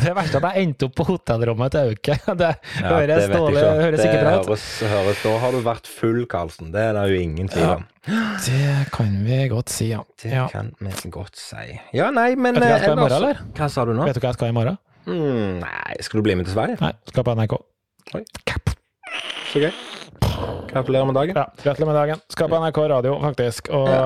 Det 0.02 0.14
verste 0.16 0.38
er 0.40 0.46
at 0.46 0.56
jeg 0.56 0.68
endte 0.68 0.88
opp 0.88 0.96
på 1.02 1.06
hotellrommet 1.10 1.74
til 1.74 1.92
Auke. 1.92 2.18
Det 2.42 2.52
Ja, 2.82 2.92
høres, 2.94 3.26
det 3.28 3.36
dårlig, 3.36 3.58
ikke. 3.62 3.82
høres 3.82 4.06
ikke 4.06 4.22
bra 4.22 4.36
ut. 4.40 4.52
høres, 4.94 5.24
da 5.26 5.34
har 5.44 5.52
du 5.58 5.60
vært 5.66 5.90
full, 6.00 6.22
Karlsen. 6.32 6.72
Det 6.76 6.86
er 6.90 6.94
det 7.00 7.06
jo 7.12 7.20
ingen 7.26 7.50
tvil 7.52 7.66
Ja. 7.68 7.80
Det 8.42 8.88
kan 8.96 9.12
vi 9.28 9.42
godt 9.52 9.70
si, 9.70 9.92
ja. 9.92 10.00
Det 10.24 10.32
ja. 10.34 10.48
kan 10.50 10.72
vi 10.80 11.10
godt 11.14 11.36
si. 11.38 11.68
Ja, 11.94 12.08
nei, 12.16 12.32
men 12.36 12.56
Vet 12.58 12.64
du 12.64 12.68
hva 12.68 12.72
jeg 12.78 12.82
skal 12.82 12.94
i 12.94 12.98
eh, 12.98 13.02
morgen, 13.04 13.18
eller? 13.20 13.44
Hva 13.60 13.68
sa 13.70 13.86
du 13.86 13.94
nå? 13.98 14.08
Vet 14.10 14.18
du 14.18 14.24
hva 14.24 14.32
jeg 14.32 14.40
skal 14.40 14.50
i 14.54 14.56
morgen? 14.58 14.80
Mm, 15.06 15.60
nei, 15.66 15.96
skal 16.06 16.22
du 16.22 16.26
bli 16.26 16.36
med 16.40 16.46
til 16.50 16.56
Sverige? 16.56 16.78
Nei, 16.82 16.94
skal 17.12 17.26
på 17.28 17.36
NRK. 17.38 17.58
Oi. 18.18 18.24
Så 19.52 19.62
gøy. 19.66 19.74
Gratulerer 20.72 21.06
med 21.10 21.16
dagen. 21.16 21.36
Ja, 21.36 21.46
Gratulerer 21.64 21.90
med 21.92 21.96
dagen. 22.00 22.22
Skal 22.32 22.48
på 22.52 22.60
NRK 22.62 22.78
radio, 22.90 23.16
faktisk, 23.22 23.70
og 23.76 23.88
ja. 23.92 24.02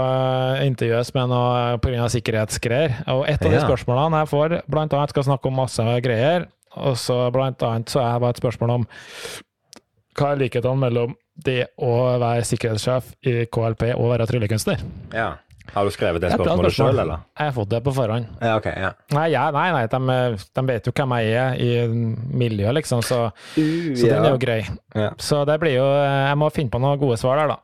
intervjues 0.65 1.13
med 1.13 1.30
noe 1.30 1.77
pga. 1.84 2.08
sikkerhetsgreier. 2.10 2.96
Og 3.13 3.25
et 3.30 3.42
av 3.46 3.51
de 3.51 3.58
Ja. 3.60 3.65
spørsmålene 3.68 4.24
jeg 4.24 4.32
får, 4.34 4.56
blant 4.70 4.94
annet 4.94 5.10
skal 5.13 5.24
snakke 5.24 5.46
om 5.51 5.56
masse 5.62 5.84
greier, 6.01 6.48
og 6.75 6.96
så 6.98 7.32
blant 7.32 7.62
annet 7.63 7.88
så 7.94 8.01
er 8.01 8.13
det 8.13 8.22
bare 8.22 8.30
et 8.36 8.42
spørsmål 8.42 8.70
om 8.80 8.88
hva 10.15 10.32
er 10.32 10.38
likheten 10.39 10.80
mellom 10.80 11.15
det 11.44 11.68
å 11.77 12.18
være 12.20 12.44
sikkerhetssjef 12.48 13.13
i 13.27 13.46
KLP 13.51 13.89
og 13.96 14.12
være 14.13 14.27
tryllekunstner? 14.30 14.80
Ja. 15.13 15.34
Har 15.74 15.88
du 15.88 15.91
skrevet 15.93 16.24
det 16.24 16.31
spørsmålet 16.31 16.72
spørsmål. 16.72 16.91
sjøl, 16.93 17.01
eller? 17.03 17.25
Jeg 17.39 17.50
har 17.50 17.55
fått 17.55 17.72
det 17.74 17.81
på 17.84 17.93
forhånd. 17.95 18.29
Ja, 18.41 18.55
ok. 18.60 18.69
ja. 18.72 18.91
Nei, 19.15 19.25
ja, 19.34 19.45
nei, 19.55 19.65
nei 19.75 19.84
de, 19.91 20.19
de 20.60 20.65
vet 20.69 20.89
jo 20.89 20.95
hvem 20.95 21.15
jeg 21.19 21.36
er 21.41 21.60
i 21.60 21.69
miljøet, 22.43 22.77
liksom, 22.79 23.03
så, 23.05 23.22
så 23.55 24.10
den 24.10 24.22
er 24.22 24.31
jo 24.31 24.41
grei. 24.41 24.62
Så 25.22 25.43
det 25.48 25.60
blir 25.62 25.79
jo 25.79 25.86
Jeg 25.86 26.38
må 26.39 26.50
finne 26.53 26.72
på 26.72 26.81
noen 26.81 27.00
gode 27.01 27.19
svar 27.19 27.41
der, 27.41 27.55
da. 27.55 27.62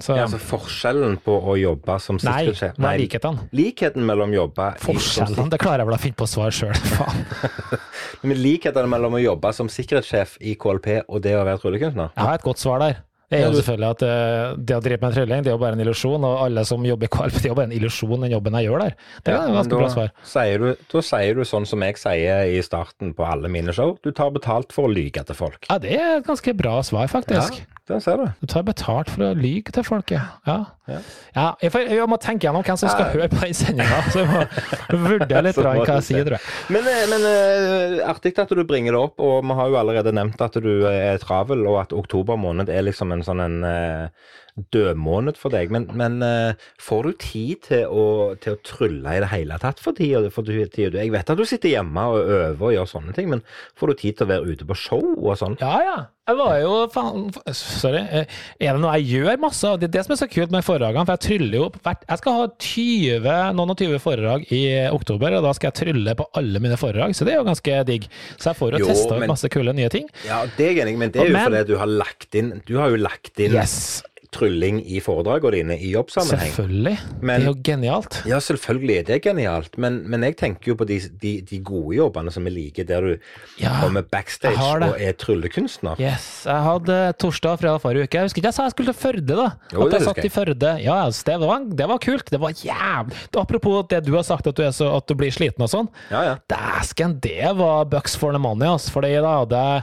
Så 0.00 0.14
altså 0.16 0.38
forskjellen 0.40 1.18
på 1.24 1.34
å 1.36 1.56
jobbe 1.58 1.96
som 2.00 2.18
sikkerhetssjef 2.20 2.78
Nei, 2.80 2.86
nei 2.86 2.94
likhetene? 3.04 3.46
Likheten 3.56 4.06
mellom 4.08 4.32
jobbe 4.34 4.70
Forskjellene, 4.80 5.50
det 5.52 5.58
klarer 5.60 5.82
jeg 5.82 5.90
vel 5.90 5.96
å 5.96 6.00
finne 6.00 6.18
på 6.20 6.28
svar 6.30 6.54
sjøl, 6.54 6.76
faen. 6.96 7.26
Men 8.26 8.40
likheten 8.40 8.88
mellom 8.92 9.18
å 9.18 9.22
jobbe 9.22 9.52
som 9.56 9.70
sikkerhetssjef 9.72 10.38
i 10.40 10.56
KLP 10.60 10.88
og 11.04 11.20
det 11.24 11.36
å 11.36 11.44
være 11.44 11.60
tryllekunstner? 11.62 12.14
Jeg 12.16 12.28
har 12.30 12.40
et 12.40 12.46
godt 12.46 12.62
svar 12.62 12.82
der. 12.84 13.02
Er 13.34 13.42
jo 13.48 13.56
selvfølgelig 13.58 13.88
at 13.90 14.02
eh, 14.06 14.56
det 14.68 14.76
å 14.76 14.82
drive 14.84 15.02
med 15.02 15.14
trylling, 15.16 15.40
det 15.42 15.50
er 15.50 15.56
jo 15.56 15.62
bare 15.62 15.74
en 15.74 15.82
illusjon, 15.82 16.26
og 16.28 16.44
alle 16.44 16.62
som 16.68 16.84
jobber 16.86 17.08
i 17.08 17.12
KLP, 17.16 17.38
det 17.40 17.48
er 17.48 17.50
jo 17.50 17.56
bare 17.58 17.68
en 17.72 17.76
illusjon, 17.78 18.20
den 18.22 18.34
jobben 18.36 18.58
jeg 18.60 18.68
gjør 18.68 18.84
der. 18.84 18.94
Det 19.26 19.32
er 19.32 19.38
Ja, 19.40 19.54
ganske 19.56 19.80
bra 19.80 19.88
svar. 19.90 20.12
Sier 20.30 20.62
du, 20.62 20.68
da 20.92 21.02
sier 21.10 21.34
du 21.40 21.42
sånn 21.48 21.66
som 21.66 21.82
jeg 21.82 21.98
sier 21.98 22.52
i 22.54 22.60
starten 22.62 23.14
på 23.18 23.26
alle 23.26 23.50
mine 23.50 23.74
show. 23.74 23.96
Du 24.06 24.12
tar 24.14 24.30
betalt 24.36 24.70
for 24.76 24.86
å 24.86 24.92
lyge 24.94 25.24
til 25.26 25.34
folk. 25.38 25.66
Ja, 25.70 25.80
det 25.82 25.96
er 25.98 26.20
et 26.20 26.28
ganske 26.28 26.54
bra 26.54 26.78
svar, 26.86 27.10
faktisk. 27.10 27.58
Ja, 27.58 27.75
der 27.88 28.00
ser 28.02 28.16
du. 28.18 28.24
Du 28.40 28.46
tar 28.50 28.64
betalt 28.66 29.10
for 29.12 29.28
å 29.28 29.34
lyge 29.38 29.70
til 29.74 29.84
folk, 29.86 30.10
ja. 30.10 30.24
ja. 30.48 30.56
Ja. 30.90 30.98
ja 31.36 31.46
jeg, 31.62 31.72
får, 31.74 31.84
jeg 31.94 32.08
må 32.10 32.18
tenke 32.22 32.48
gjennom 32.48 32.64
hvem 32.66 32.78
som 32.80 32.90
skal 32.90 33.12
høre 33.12 33.28
på 33.30 33.38
den 33.44 33.54
sendinga, 33.54 34.00
så 34.10 34.24
jeg 34.24 34.30
må 34.32 35.02
vurdere 35.04 35.44
litt 35.46 35.60
hva 35.62 35.76
jeg 35.78 36.06
sier, 36.08 36.26
tror 36.26 36.38
jeg. 36.38 36.54
Men, 36.74 36.88
eh, 36.90 37.04
men 37.12 37.28
eh, 37.30 37.98
artig 38.10 38.34
at 38.42 38.50
du 38.50 38.64
bringer 38.66 38.96
det 38.96 39.02
opp, 39.02 39.22
og 39.22 39.38
vi 39.46 39.58
har 39.60 39.70
jo 39.70 39.78
allerede 39.82 40.14
nevnt 40.18 40.42
at 40.42 40.58
du 40.62 40.72
er 40.90 41.22
travel, 41.22 41.62
og 41.70 41.78
at 41.84 41.94
oktober 41.96 42.40
måned 42.40 42.72
er 42.74 42.86
liksom 42.86 43.14
en 43.14 43.22
sånn 43.26 43.44
en 43.44 43.60
eh, 43.70 44.34
dødmåned 44.72 45.36
for 45.40 45.52
deg. 45.52 45.70
Men, 45.74 45.86
men 45.98 46.18
uh, 46.24 46.68
får 46.82 47.08
du 47.08 47.12
tid 47.22 47.62
til 47.68 47.86
å, 47.92 48.06
til 48.40 48.56
å 48.56 48.60
trylle 48.66 49.16
i 49.16 49.22
det 49.24 49.30
hele 49.32 49.58
tatt 49.62 49.82
for 49.82 49.96
tida? 49.96 50.22
Jeg 50.26 51.12
vet 51.14 51.30
at 51.32 51.38
du 51.38 51.44
sitter 51.48 51.74
hjemme 51.76 52.08
og 52.10 52.20
øver 52.24 52.68
og 52.70 52.76
gjør 52.76 52.92
sånne 52.96 53.16
ting, 53.16 53.30
men 53.32 53.44
får 53.78 53.92
du 53.92 54.02
tid 54.02 54.18
til 54.18 54.26
å 54.28 54.32
være 54.34 54.52
ute 54.56 54.68
på 54.68 54.78
show 54.78 55.02
og 55.16 55.34
sånn? 55.40 55.58
Ja, 55.62 55.78
ja. 55.84 55.96
Jeg 56.26 56.38
var 56.40 56.56
jo 56.58 56.70
faen 56.90 57.28
Sorry. 57.54 58.00
Eh, 58.02 58.24
Er 58.58 58.74
det 58.74 58.80
noe 58.82 58.96
jeg 58.98 59.20
gjør 59.20 59.36
masse 59.44 59.68
av? 59.68 59.76
Det 59.78 59.86
er 59.86 59.92
det 59.94 60.02
som 60.08 60.14
er 60.16 60.18
så 60.18 60.26
kult 60.26 60.50
med 60.50 60.64
foredragene. 60.66 61.06
For 61.06 61.14
jeg 61.14 61.22
tryller 61.22 61.60
jo 61.60 61.68
hvert 61.84 62.02
Jeg 62.02 62.18
skal 62.18 62.38
ha 62.40 62.48
20, 62.66 63.28
noen 63.60 63.74
og 63.76 63.78
20 63.78 64.02
foredrag 64.02 64.48
i 64.56 64.62
oktober, 64.90 65.36
og 65.38 65.46
da 65.46 65.52
skal 65.54 65.70
jeg 65.70 65.78
trylle 65.84 66.16
på 66.18 66.26
alle 66.40 66.62
mine 66.64 66.80
foredrag, 66.80 67.14
så 67.14 67.28
det 67.28 67.36
er 67.36 67.38
jo 67.38 67.46
ganske 67.46 67.78
digg. 67.92 68.08
Så 68.40 68.50
jeg 68.50 68.58
får 68.58 68.74
jo, 68.74 68.82
Jo, 68.82 68.90
testa 68.90 69.20
ut 69.20 69.30
masse 69.30 69.52
kule 69.54 69.76
nye 69.76 69.92
ting. 69.92 70.10
Ja, 70.26 70.42
det 70.58 70.66
er 70.66 70.74
jeg 70.74 70.82
enig 70.88 70.96
i, 70.96 71.00
men 71.04 71.14
det 71.14 71.22
er 71.22 71.30
jo 71.30 71.36
Men- 71.38 71.46
fordi 71.46 71.62
du 71.70 71.76
har 71.78 71.94
lagt 71.94 72.34
inn 72.34 72.52
Du 72.66 72.74
har 72.82 72.90
jo 72.90 72.96
lagt 72.98 73.38
inn 73.38 73.54
Yes. 73.54 74.02
Trylling 74.36 74.80
i 74.86 75.00
foredragene 75.04 75.56
dine 75.56 75.76
i 75.80 75.92
jobbsammenheng. 75.94 76.52
Selvfølgelig. 76.52 76.96
Men- 77.20 77.40
det 77.40 77.46
er 77.46 77.52
jo 77.52 77.62
genialt. 77.64 78.18
Ja, 78.28 78.38
selvfølgelig 78.42 78.96
det 78.96 79.00
er 79.00 79.12
det 79.16 79.22
genialt, 79.24 79.78
men, 79.78 80.02
men 80.08 80.22
jeg 80.22 80.36
tenker 80.36 80.72
jo 80.72 80.76
på 80.76 80.86
de, 80.88 80.98
de, 81.22 81.32
de 81.42 81.58
gode 81.64 81.96
jobbene 81.96 82.32
som 82.32 82.44
vi 82.44 82.50
liker, 82.50 82.86
der 82.88 83.00
du 83.00 83.12
Ja, 83.60 83.72
kommer 83.80 84.02
backstage 84.02 84.56
og 84.60 84.96
er 85.00 85.12
tryllekunstner. 85.16 86.00
Yes. 86.00 86.44
Jeg 86.46 86.62
hadde 86.66 86.98
torsdag 87.20 87.56
og 87.56 87.60
fredag 87.62 87.80
forrige 87.84 88.08
uke. 88.08 88.18
Jeg 88.18 88.28
husker 88.28 88.42
ikke 88.42 88.50
jeg 88.52 88.58
sa 88.58 88.66
jeg 88.68 88.74
skulle 88.76 88.92
til 88.92 89.00
Førde, 89.00 89.36
da. 89.36 89.48
Jo, 89.72 89.86
at 89.86 89.96
jeg 89.96 90.06
satt 90.08 90.24
i 90.24 90.32
Førde. 90.32 90.72
Ja, 90.82 90.98
det, 91.10 91.38
var, 91.40 91.64
det 91.80 91.88
var 91.88 92.02
kult. 92.02 92.30
Det 92.30 92.40
var 92.42 92.52
jævlig 92.56 93.16
Apropos 93.36 93.84
det 93.90 94.02
du 94.06 94.14
har 94.16 94.24
sagt, 94.26 94.46
at 94.46 94.56
du, 94.56 94.64
så, 94.72 94.90
at 94.96 95.06
du 95.08 95.14
blir 95.18 95.32
sliten 95.34 95.62
og 95.62 95.70
sånn. 95.70 95.88
Ja, 96.10 96.22
ja. 96.26 96.34
Dæsken, 96.50 97.18
det 97.22 97.52
var 97.58 97.86
bucks 97.90 98.16
for 98.18 98.34
the 98.34 98.40
money, 98.42 98.68
altså. 98.68 98.90
Fordi 98.96 99.12
da 99.22 99.38
hadde 99.42 99.60
jeg 99.62 99.82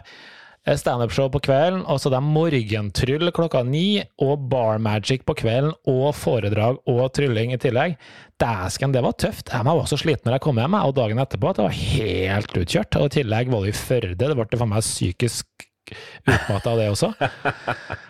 standup-show 0.63 1.27
på 1.33 1.41
kvelden, 1.43 1.81
og 1.91 1.99
så 1.99 2.11
det 2.11 2.19
er 2.19 2.27
morgentryll 2.27 3.31
klokka 3.35 3.63
ni, 3.67 4.03
og 4.23 4.47
bar 4.51 4.79
magic 4.83 5.25
på 5.27 5.35
kvelden, 5.41 5.73
og 5.89 6.13
foredrag 6.15 6.79
og 6.89 7.03
trylling 7.15 7.51
i 7.55 7.59
tillegg. 7.59 7.97
Dæsken, 8.39 8.95
det 8.95 9.03
var 9.03 9.17
tøft. 9.19 9.51
Jeg 9.51 9.67
var 9.67 9.85
så 9.89 9.99
sliten 9.99 10.29
når 10.29 10.37
jeg 10.37 10.45
kom 10.47 10.63
hjem, 10.63 10.79
og 10.79 10.95
dagen 10.95 11.21
etterpå 11.23 11.51
at 11.51 11.59
jeg 11.59 11.67
var 11.67 11.77
helt 11.83 12.57
utkjørt. 12.63 12.99
Og 13.01 13.11
i 13.11 13.15
tillegg 13.19 13.51
var 13.51 13.67
det 13.67 13.75
i 13.75 13.77
Førde. 13.83 14.15
Det 14.19 14.39
ble 14.39 14.59
for 14.59 14.71
meg 14.71 14.85
psykisk 14.85 15.67
utmatta 16.23 16.71
av 16.71 16.79
det 16.79 16.87
også. 16.93 17.11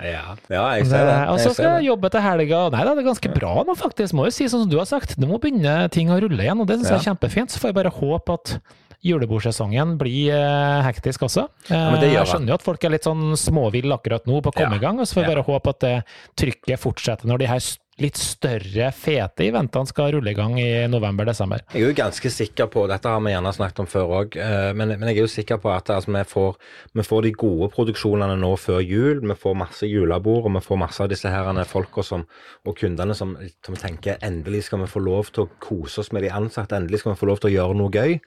Ja, 0.03 0.35
ja 0.51 0.63
jeg 0.77 0.87
ser 0.91 1.05
det. 1.07 1.17
Og 1.31 1.39
så 1.39 1.53
skal 1.55 1.77
jeg 1.79 1.87
jobbe 1.87 2.09
til 2.11 2.23
helga. 2.25 2.61
Nei 2.73 2.83
da, 2.83 2.93
det 2.93 3.03
er 3.03 3.07
ganske 3.07 3.33
bra 3.33 3.53
nå, 3.65 3.75
faktisk. 3.79 4.15
Må 4.17 4.27
jo 4.27 4.35
si 4.35 4.49
sånn 4.51 4.65
som 4.65 4.71
du 4.71 4.77
har 4.77 4.89
sagt. 4.89 5.15
Nå 5.17 5.29
må 5.29 5.39
begynne 5.41 5.87
ting 5.93 6.11
å 6.11 6.19
rulle 6.21 6.43
igjen, 6.43 6.59
og 6.59 6.69
det 6.69 6.79
syns 6.79 6.91
jeg 6.91 6.99
er 6.99 7.07
kjempefint. 7.07 7.53
Så 7.53 7.61
får 7.63 7.71
jeg 7.71 7.79
bare 7.79 7.93
håpe 7.95 8.35
at 8.35 8.57
julebordsesongen 9.03 9.97
blir 9.99 10.33
eh, 10.35 10.81
hektisk 10.87 11.27
også. 11.27 11.47
Eh, 11.69 11.75
men 11.75 11.99
det 12.01 12.11
gjør 12.13 12.21
jeg 12.21 12.31
skjønner 12.33 12.53
jo 12.53 12.57
at 12.59 12.65
folk 12.65 12.83
er 12.87 12.95
litt 12.95 13.07
sånn 13.07 13.37
småville 13.39 13.99
akkurat 13.99 14.27
nå 14.29 14.41
på 14.41 14.53
å 14.53 14.57
komme 14.57 14.77
Ja. 14.77 14.81
i 14.81 14.83
gang, 14.83 14.99
og 14.99 15.07
så 15.07 15.19
får 15.19 15.25
vi 15.25 15.33
bare 15.35 15.47
håpe 15.47 15.73
at 15.75 15.81
det 15.83 15.95
trykket 16.39 16.79
fortsetter 16.79 17.29
når 17.29 17.43
de 17.43 17.49
her 17.51 17.65
litt 18.01 18.17
større, 18.17 18.87
fete 18.97 19.45
eventene 19.45 19.85
skal 19.85 20.15
rulle 20.15 20.31
i 20.31 20.33
gang 20.33 20.55
i 20.57 20.87
november-desember. 20.89 21.61
Jeg 21.75 21.83
er 21.83 21.91
jo 21.91 21.97
ganske 21.99 22.31
sikker 22.33 22.65
på, 22.73 22.87
dette 22.89 23.11
har 23.11 23.21
vi 23.21 23.29
gjerne 23.35 23.51
snakket 23.53 23.81
om 23.83 23.89
før 23.91 24.13
òg, 24.17 24.37
men, 24.73 24.95
men 24.97 25.11
jeg 25.11 25.19
er 25.19 25.21
jo 25.21 25.29
sikker 25.29 25.59
på 25.61 25.69
at 25.69 25.91
altså, 25.93 26.09
vi, 26.15 26.23
får, 26.25 26.57
vi 26.97 27.05
får 27.05 27.27
de 27.27 27.33
gode 27.43 27.69
produksjonene 27.75 28.39
nå 28.41 28.49
før 28.57 28.81
jul. 28.81 29.21
Vi 29.21 29.37
får 29.37 29.59
masse 29.61 29.85
julebord, 29.85 30.49
og 30.49 30.57
vi 30.57 30.63
får 30.65 30.81
masse 30.81 31.05
av 31.05 31.13
disse 31.13 31.29
her 31.29 31.61
folka 31.69 32.01
som, 32.01 32.25
og 32.65 32.79
kundene 32.81 33.13
som, 33.13 33.37
som 33.61 33.77
tenker 33.77 34.17
endelig 34.25 34.65
skal 34.71 34.81
vi 34.81 34.89
få 34.89 35.03
lov 35.05 35.29
til 35.29 35.45
å 35.45 35.51
kose 35.61 36.01
oss 36.01 36.09
med 36.17 36.25
de 36.25 36.33
ansatte, 36.33 36.73
endelig 36.73 37.03
skal 37.03 37.13
vi 37.13 37.21
få 37.21 37.29
lov 37.29 37.45
til 37.45 37.53
å 37.53 37.57
gjøre 37.59 37.77
noe 37.77 37.93
gøy. 37.93 38.17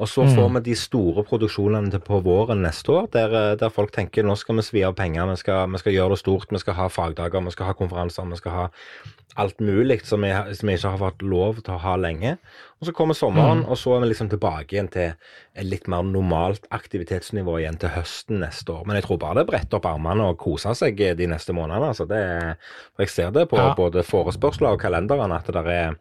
Og 0.00 0.08
så 0.08 0.24
får 0.32 0.48
vi 0.54 0.60
de 0.70 0.74
store 0.80 1.22
produksjonene 1.28 2.00
på 2.00 2.22
våren 2.24 2.62
neste 2.64 2.88
år, 2.94 3.08
der, 3.12 3.34
eh, 3.36 3.56
der 3.60 3.68
folk 3.74 3.92
tenker 3.92 4.24
nå 4.24 4.32
skal 4.40 4.56
vi 4.56 4.62
svi 4.64 4.82
av 4.88 4.94
penger, 4.96 5.26
vi 5.28 5.36
skal, 5.36 5.66
vi 5.74 5.78
skal 5.82 5.92
gjøre 5.92 6.14
det 6.14 6.18
stort, 6.22 6.50
vi 6.50 6.58
skal 6.62 6.74
ha 6.78 6.86
fagdager, 6.88 7.44
vi 7.44 7.50
skal 7.52 7.66
ha 7.66 7.74
konferanser, 7.76 8.24
vi 8.32 8.36
skal 8.40 8.52
ha 8.56 8.68
alt 9.38 9.60
mulig 9.62 10.00
som 10.04 10.24
vi, 10.24 10.30
som 10.56 10.66
vi 10.66 10.74
ikke 10.74 10.90
har 10.90 10.98
fått 10.98 11.22
lov 11.22 11.60
til 11.62 11.74
å 11.76 11.78
ha 11.84 11.92
lenge. 12.00 12.32
Og 12.80 12.88
så 12.88 12.94
kommer 12.96 13.14
sommeren, 13.14 13.60
og 13.68 13.76
så 13.78 13.92
er 13.94 14.00
vi 14.02 14.08
liksom 14.10 14.30
tilbake 14.32 14.72
igjen 14.74 14.88
til 14.90 15.12
et 15.54 15.68
litt 15.68 15.86
mer 15.86 16.02
normalt 16.02 16.64
aktivitetsnivå 16.74 17.58
igjen 17.60 17.78
til 17.78 17.92
høsten 17.94 18.40
neste 18.42 18.72
år. 18.74 18.86
Men 18.88 18.96
jeg 18.98 19.04
tror 19.06 19.20
bare 19.22 19.38
det 19.42 19.46
bretter 19.52 19.78
opp 19.78 19.86
armene 19.86 20.26
og 20.32 20.38
koser 20.40 20.74
seg 20.74 20.96
de 20.96 21.26
neste 21.30 21.52
månedene. 21.54 21.92
Altså 21.92 22.08
det, 22.08 22.18
er- 22.18 22.56
jeg 23.04 23.08
ser 23.08 23.30
det 23.30 23.48
på 23.52 23.56
Ja. 23.60 23.74
både 23.76 24.02
forespørsler 24.02 24.72
og 24.72 24.80
kalenderen 24.80 25.32
at 25.36 25.46
det 25.46 25.54
der 25.54 25.68
er 25.70 25.96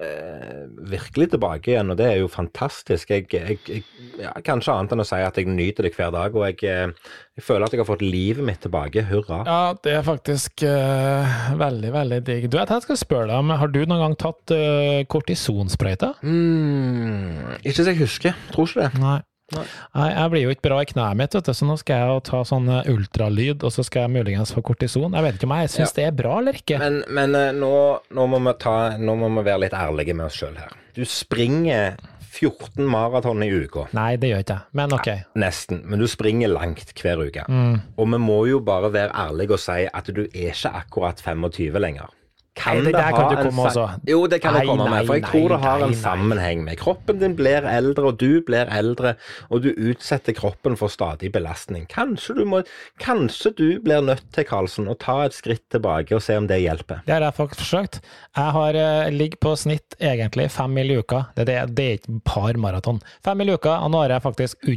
eh, 0.00 0.64
virkelig 0.90 1.30
tilbake 1.34 1.72
igjen, 1.72 1.92
og 1.92 1.98
det 1.98 2.06
er 2.10 2.20
jo 2.20 2.30
fantastisk. 2.30 3.10
Jeg, 3.10 3.26
jeg, 3.32 3.58
jeg 3.68 3.84
ja, 4.20 4.32
kanskje 4.46 4.74
annet 4.74 4.94
enn 4.94 5.04
å 5.04 5.06
si 5.08 5.20
at 5.22 5.38
jeg 5.38 5.50
nyter 5.50 5.88
det 5.88 5.94
hver 5.96 6.12
dag, 6.14 6.36
og 6.36 6.46
jeg, 6.48 6.60
eh, 6.68 7.12
jeg 7.38 7.46
føler 7.46 7.66
at 7.66 7.74
jeg 7.74 7.82
har 7.82 7.90
fått 7.90 8.04
livet 8.04 8.46
mitt 8.46 8.62
tilbake. 8.64 9.06
Hurra. 9.10 9.42
Ja, 9.48 9.60
det 9.84 9.98
er 9.98 10.06
faktisk 10.06 10.64
eh, 10.68 11.36
veldig, 11.60 11.92
veldig 11.98 12.22
digg. 12.26 12.48
Du, 12.52 12.58
jeg 12.60 12.86
skal 12.86 13.00
spørre 13.00 13.28
deg 13.30 13.38
om, 13.38 13.54
har 13.60 13.74
du 13.74 13.82
noen 13.84 14.02
gang 14.04 14.18
tatt 14.20 14.54
uh, 14.54 15.02
kortisonsprøyte? 15.10 16.14
Mm, 16.24 17.60
ikke 17.62 17.78
så 17.78 17.90
jeg 17.90 18.02
husker. 18.02 18.36
Tror 18.54 18.70
ikke 18.70 18.86
det. 18.86 19.02
Nei. 19.02 19.20
Nei. 19.54 19.66
Nei, 19.98 20.08
jeg 20.12 20.32
blir 20.32 20.46
jo 20.46 20.54
ikke 20.54 20.66
bra 20.68 20.80
i 20.82 20.88
kneet 20.90 21.20
mitt, 21.20 21.36
vet 21.36 21.50
du, 21.50 21.52
så 21.56 21.68
nå 21.68 21.76
skal 21.80 22.00
jeg 22.00 22.14
jo 22.14 22.22
ta 22.30 22.40
sånn 22.48 22.70
eh, 22.72 22.90
ultralyd, 22.92 23.66
og 23.66 23.74
så 23.74 23.84
skal 23.86 24.06
jeg 24.06 24.14
muligens 24.18 24.54
få 24.54 24.64
kortison. 24.66 25.14
Jeg 25.14 25.26
vet 25.26 25.38
ikke 25.38 25.50
om 25.50 25.56
jeg 25.58 25.74
syns 25.74 25.94
det 25.96 26.08
er 26.08 26.16
bra 26.16 26.38
eller 26.40 26.58
ikke. 26.60 26.80
Men, 26.82 27.02
men 27.14 27.38
eh, 27.38 27.52
nå, 27.56 27.74
nå, 28.16 28.26
må 28.30 28.56
ta, 28.60 28.78
nå 29.00 29.18
må 29.20 29.30
vi 29.38 29.46
være 29.46 29.66
litt 29.66 29.78
ærlige 29.78 30.16
med 30.16 30.28
oss 30.28 30.40
sjøl 30.40 30.58
her. 30.60 30.74
Du 30.94 31.02
springer 31.08 31.96
14 32.34 32.86
maraton 32.90 33.42
i 33.46 33.50
uka. 33.50 33.86
Nei, 33.94 34.14
det 34.18 34.32
gjør 34.32 34.42
ikke 34.42 34.56
jeg, 34.58 34.74
men 34.80 34.94
ok. 34.96 35.10
Nesten. 35.38 35.84
Men 35.86 36.02
du 36.02 36.08
springer 36.10 36.50
langt 36.50 36.90
hver 36.98 37.22
uke. 37.22 37.46
Mm. 37.46 37.78
Og 37.94 38.10
vi 38.10 38.20
må 38.22 38.40
jo 38.50 38.60
bare 38.64 38.90
være 38.94 39.14
ærlige 39.26 39.54
og 39.54 39.62
si 39.62 39.84
at 39.86 40.10
du 40.10 40.24
er 40.26 40.50
ikke 40.50 40.74
akkurat 40.82 41.22
25 41.22 41.82
lenger. 41.82 42.10
Kan 42.54 42.84
det 42.84 42.92
det 42.94 43.02
ha 43.02 43.10
kan 43.10 43.32
du 43.32 43.40
en 43.40 43.48
komme. 43.50 43.84
Jo, 44.06 44.20
det 44.30 44.38
kan 44.42 44.54
nei, 44.54 44.60
Nei, 44.62 44.68
komme 44.68 44.84
nei, 44.86 44.92
med. 44.94 45.08
For 45.08 45.18
jeg 45.18 45.24
nei, 45.24 45.30
tror 45.32 45.52
det 45.54 45.58
har 45.64 45.84
en 45.84 45.96
sammenheng 45.98 46.62
med 46.66 46.78
kroppen 46.78 47.18
din 47.18 47.34
blir 47.38 47.66
eldre, 47.66 48.12
og 48.12 48.20
du 48.22 48.40
blir 48.46 48.70
eldre, 48.70 49.16
og 49.50 49.64
du 49.64 49.72
utsetter 49.72 50.36
kroppen 50.38 50.78
for 50.78 50.92
stadig 50.92 51.32
belastning. 51.34 51.88
Kanskje 51.90 52.38
du 52.38 52.44
må 52.48 52.62
Kanskje 53.02 53.50
du 53.58 53.66
blir 53.82 54.04
nødt 54.06 54.24
til, 54.34 54.46
Karlsen, 54.46 54.86
å 54.88 54.94
ta 54.98 55.24
et 55.26 55.34
skritt 55.36 55.64
tilbake 55.74 56.14
og 56.14 56.22
se 56.22 56.36
om 56.38 56.46
det 56.50 56.60
hjelper. 56.62 57.02
Det 57.06 57.16
har 57.16 57.26
jeg 57.26 57.36
faktisk 57.36 57.64
forsøkt. 57.64 58.00
Jeg 58.38 58.56
har 58.56 58.78
eh, 58.78 59.12
ligger 59.14 59.42
på 59.42 59.54
snitt 59.58 59.98
egentlig 59.98 60.48
fem 60.54 60.74
mil 60.78 60.94
i 60.94 60.98
uka. 61.02 61.24
Det, 61.34 61.48
det, 61.50 61.58
det 61.74 61.86
er 61.88 61.98
ikke 61.98 62.18
par 62.28 62.60
maraton. 62.60 63.02
Fem 63.26 63.40
mil 63.40 63.50
i 63.50 63.58
uka, 63.58 63.80
og 63.82 63.92
nå 63.94 64.04
har 64.04 64.14
jeg 64.14 64.26
faktisk 64.30 64.68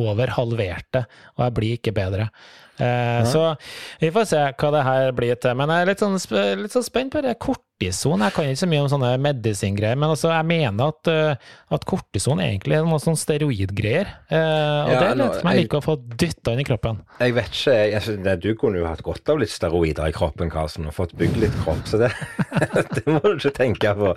over 0.00 0.32
halvert 0.38 0.88
det, 0.96 1.04
og 1.36 1.44
jeg 1.46 1.56
blir 1.60 1.80
ikke 1.80 1.96
bedre. 1.96 2.30
Eh, 2.78 3.24
Så 3.24 3.56
vi 4.00 4.10
får 4.12 4.24
se 4.28 4.42
hva 4.52 4.70
det 4.74 4.82
her 4.84 5.12
blir 5.12 5.34
til. 5.40 5.54
Men 5.54 5.68
jeg 5.72 5.82
er 5.82 5.86
litt 5.92 6.02
sånn, 6.04 6.18
litt 6.62 6.72
sånn 6.76 6.84
spent 6.84 7.12
på 7.14 7.22
det 7.24 7.38
kortison. 7.80 8.20
Jeg 8.24 8.32
kan 8.32 8.44
ikke 8.48 8.60
så 8.62 8.68
mye 8.70 8.82
om 8.84 8.88
sånne 8.88 9.10
medisingreier, 9.20 9.96
men 9.98 10.08
altså, 10.12 10.30
jeg 10.32 10.46
mener 10.48 10.88
at, 10.92 11.08
eh, 11.08 11.36
at 11.70 11.84
kortison 11.84 12.38
egentlig 12.40 12.74
er 12.76 12.84
noe 12.86 12.98
sånn 12.98 13.16
steroidgreier. 13.16 14.06
Eh, 14.30 14.86
og 14.86 14.90
Ja, 14.92 15.00
det 15.00 15.08
er 15.10 15.14
litt 15.16 15.34
som 15.34 15.50
jeg 15.50 15.56
jeg- 15.56 15.62
liker 15.68 15.78
å 15.78 15.84
få 15.84 15.96
dytta 16.16 16.52
inn 16.52 16.60
i 16.60 16.64
kroppen. 16.64 17.02
Jeg 17.20 17.34
vet 17.34 17.50
ikke, 17.50 17.90
jeg, 17.92 18.02
synes 18.02 18.40
Du 18.40 18.54
kunne 18.54 18.78
jo 18.78 18.86
hatt 18.86 19.02
godt 19.02 19.28
av 19.28 19.38
litt 19.38 19.48
steroider 19.50 20.06
i 20.08 20.12
kroppen, 20.12 20.50
Karlsen, 20.50 20.86
og 20.86 20.94
fått 20.94 21.14
bygd 21.16 21.36
litt 21.36 21.52
kropp, 21.64 21.84
så 21.86 21.98
det, 21.98 22.12
det 22.94 23.06
må 23.06 23.20
du 23.20 23.36
ikke 23.36 23.52
tenke 23.54 23.94
på. 23.94 24.14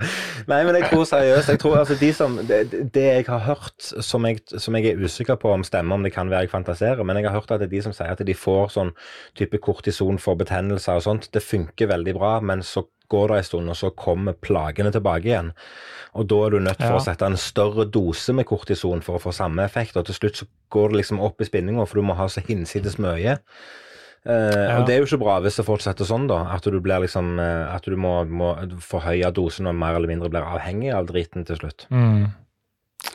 Nei, 0.47 0.63
men 0.63 0.75
jeg 0.75 0.89
tror 0.91 1.03
seriøst 1.05 1.49
jeg 1.49 1.59
tror 1.59 1.77
altså 1.79 1.99
de 1.99 2.11
som, 2.13 2.37
det, 2.47 2.91
det 2.93 3.03
jeg 3.03 3.25
har 3.27 3.39
hørt, 3.39 3.81
som 3.81 4.23
jeg, 4.25 4.39
som 4.57 4.75
jeg 4.75 4.85
er 4.93 4.97
usikker 5.03 5.35
på 5.37 5.51
om 5.53 5.63
stemmer, 5.63 5.95
om 5.95 6.03
det 6.03 6.13
kan 6.13 6.29
være 6.29 6.41
jeg 6.47 6.51
fantaserer, 6.51 7.03
men 7.03 7.17
jeg 7.17 7.25
har 7.25 7.33
hørt 7.39 7.51
at 7.51 7.59
det 7.59 7.67
er 7.67 7.75
de 7.77 7.81
som 7.81 7.93
sier 7.93 8.11
at 8.11 8.23
de 8.25 8.33
får 8.33 8.69
sånn 8.71 8.91
type 9.35 9.57
kortison 9.59 10.17
for 10.17 10.35
betennelser 10.35 10.95
og 10.95 11.03
sånt, 11.03 11.29
det 11.31 11.43
funker 11.43 11.87
veldig 11.87 12.13
bra, 12.15 12.39
men 12.39 12.59
så 12.61 12.85
går 13.09 13.27
det 13.33 13.37
en 13.41 13.47
stund, 13.49 13.69
og 13.73 13.75
så 13.79 13.89
kommer 13.95 14.33
plagene 14.37 14.91
tilbake 14.95 15.25
igjen. 15.31 15.51
Og 16.17 16.25
da 16.29 16.39
er 16.45 16.49
du 16.55 16.59
nødt 16.59 16.77
for 16.81 16.95
Ja. 16.95 16.97
å 16.97 17.03
sette 17.05 17.25
en 17.25 17.37
større 17.37 17.85
dose 17.85 18.33
med 18.33 18.45
kortison 18.49 19.01
for 19.05 19.17
å 19.17 19.21
få 19.21 19.33
samme 19.33 19.63
effekt, 19.65 19.97
og 19.97 20.05
til 20.07 20.15
slutt 20.15 20.35
så 20.41 20.47
går 20.71 20.89
det 20.89 20.97
liksom 21.03 21.19
opp 21.21 21.41
i 21.41 21.45
spinninga, 21.45 21.85
for 21.87 21.99
du 22.01 22.07
må 22.07 22.15
ha 22.17 22.25
så 22.27 22.41
hinsides 22.45 22.97
mye. 22.97 23.37
Uh, 24.27 24.33
Ja. 24.67 24.79
Og 24.79 24.85
det 24.85 24.95
er 24.95 24.99
jo 24.99 25.05
ikke 25.07 25.21
bra 25.23 25.39
hvis 25.39 25.55
det 25.55 25.65
fortsetter 25.65 26.03
sånn, 26.05 26.27
da. 26.27 26.41
At 26.53 26.63
du 26.67 26.75
blir 26.83 26.99
liksom 26.99 27.39
eh, 27.39 27.73
At 27.73 27.83
du 27.87 27.95
må, 27.95 28.25
må 28.27 28.49
forhøye 28.83 29.31
dosen 29.31 29.65
og 29.67 29.75
mer 29.75 29.95
eller 29.95 30.07
mindre 30.11 30.29
blir 30.29 30.43
avhengig 30.43 30.91
av 30.93 31.07
driten 31.07 31.45
til 31.45 31.55
slutt. 31.55 31.85
Mm. 31.89 32.27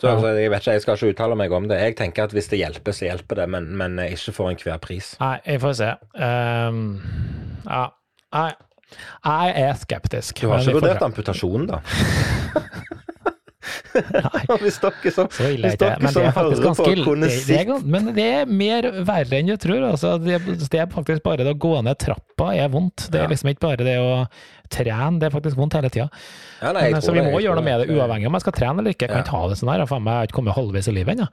Så 0.00 0.09
altså, 0.09 0.30
jeg 0.38 0.50
vet 0.50 0.62
ikke, 0.64 0.72
jeg 0.72 0.80
skal 0.83 0.96
ikke 0.96 1.11
uttale 1.12 1.37
meg 1.37 1.52
om 1.52 1.68
det. 1.68 1.78
Jeg 1.78 1.96
tenker 1.96 2.24
at 2.24 2.33
hvis 2.33 2.48
det 2.48 2.59
hjelper, 2.59 2.92
så 2.96 3.04
hjelper 3.04 3.37
det, 3.42 3.48
men, 3.52 3.68
men 3.76 3.98
ikke 4.00 4.33
for 4.33 4.48
enhver 4.48 4.78
pris. 4.80 5.11
Nei, 5.20 5.35
jeg 5.44 5.61
får 5.61 5.74
se. 5.76 5.90
Um, 6.16 6.80
ja. 7.68 7.85
Nei. 8.33 8.52
Jeg 9.24 9.54
er 9.64 9.74
skeptisk. 9.80 10.40
Du 10.40 10.48
har 10.50 10.61
ikke 10.64 10.76
vurdert 10.80 10.98
se. 11.00 11.04
amputasjon, 11.11 11.66
da? 11.70 11.80
Nei. 13.94 14.42
hvis 14.62 14.76
dere 14.83 15.11
som, 15.14 15.28
Så 15.33 15.46
ille 15.54 15.68
hvis 15.70 15.78
det. 15.78 15.87
dere 15.87 16.02
Men 16.02 16.11
det 16.11 16.14
som 16.14 16.24
er 16.24 16.35
hører 16.35 16.74
på, 16.76 16.87
kunne 17.07 17.28
sett 17.33 17.85
Men 17.87 18.11
det 18.16 18.26
er 18.40 18.50
mer 18.50 18.88
verre 19.07 19.38
enn 19.38 19.48
du 19.52 19.54
tror. 19.61 19.85
Altså. 19.92 20.16
Det, 20.22 20.40
det 20.61 20.80
er 20.83 20.88
faktisk 20.92 21.22
bare 21.24 21.46
det 21.46 21.54
å 21.54 21.59
gå 21.62 21.72
ned 21.87 21.98
trappa 22.02 22.50
er 22.59 22.68
vondt. 22.72 23.07
Det 23.14 23.22
er 23.22 23.30
liksom 23.33 23.52
ikke 23.54 23.64
bare 23.64 23.87
det 23.87 23.96
å 24.02 24.24
trene, 24.74 25.20
det 25.22 25.28
er 25.28 25.35
faktisk 25.35 25.59
vondt 25.61 25.76
hele 25.78 25.90
tida. 25.92 26.09
ja, 26.61 26.72
Så 27.04 27.14
vi 27.14 27.22
må 27.22 27.37
det, 27.37 27.44
gjøre 27.46 27.61
noe 27.61 27.66
med 27.66 27.85
det, 27.85 27.94
uavhengig 27.94 28.28
om 28.30 28.37
jeg 28.38 28.44
skal 28.46 28.57
trene 28.59 28.83
eller 28.83 28.94
ikke. 28.96 29.07
Jeg 29.07 29.12
kan 29.14 29.20
Ja. 29.22 29.26
ikke 29.26 29.37
ha 29.38 29.48
det 29.52 29.59
sånn 29.61 29.70
her. 29.72 29.85
Jeg 29.85 30.02
har 30.09 30.26
ikke 30.28 30.38
kommet 30.40 30.57
halvveis 30.59 30.88
i 30.90 30.96
livet 30.96 31.14
ennå. 31.16 31.28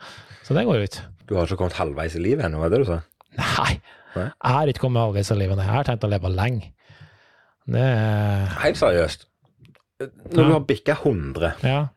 Så 0.45 0.53
det 0.57 0.65
går 0.67 0.77
jo 0.81 0.89
ikke. 0.89 1.07
Du 1.27 1.35
har 1.39 1.47
ikke 1.49 1.57
kommet 1.63 1.79
halvveis 1.79 2.15
i 2.19 2.21
livet 2.21 2.45
ennå, 2.45 2.61
er 2.65 2.69
det 2.69 2.83
du 2.83 2.85
sa? 2.91 3.01
Nei. 3.39 3.73
Nei. 4.15 4.27
Jeg 4.27 4.51
har 4.59 4.67
ikke 4.67 4.83
kommet 4.85 5.01
halvveis 5.07 5.31
i 5.31 5.39
livet. 5.39 5.57
Jeg 5.63 5.71
har 5.71 5.87
tenkt 5.87 6.03
å 6.05 6.11
leve 6.11 6.29
lenge. 6.35 6.71
Det 7.67 7.81
er 7.81 8.45
Helt 8.63 8.77
seriøst. 8.79 9.25
Når 10.01 10.41
Ja. 10.41 10.47
du 10.47 10.53
har 10.53 10.59
bikka 10.65 10.95
100, 10.97 11.53
Ja. 11.63 11.87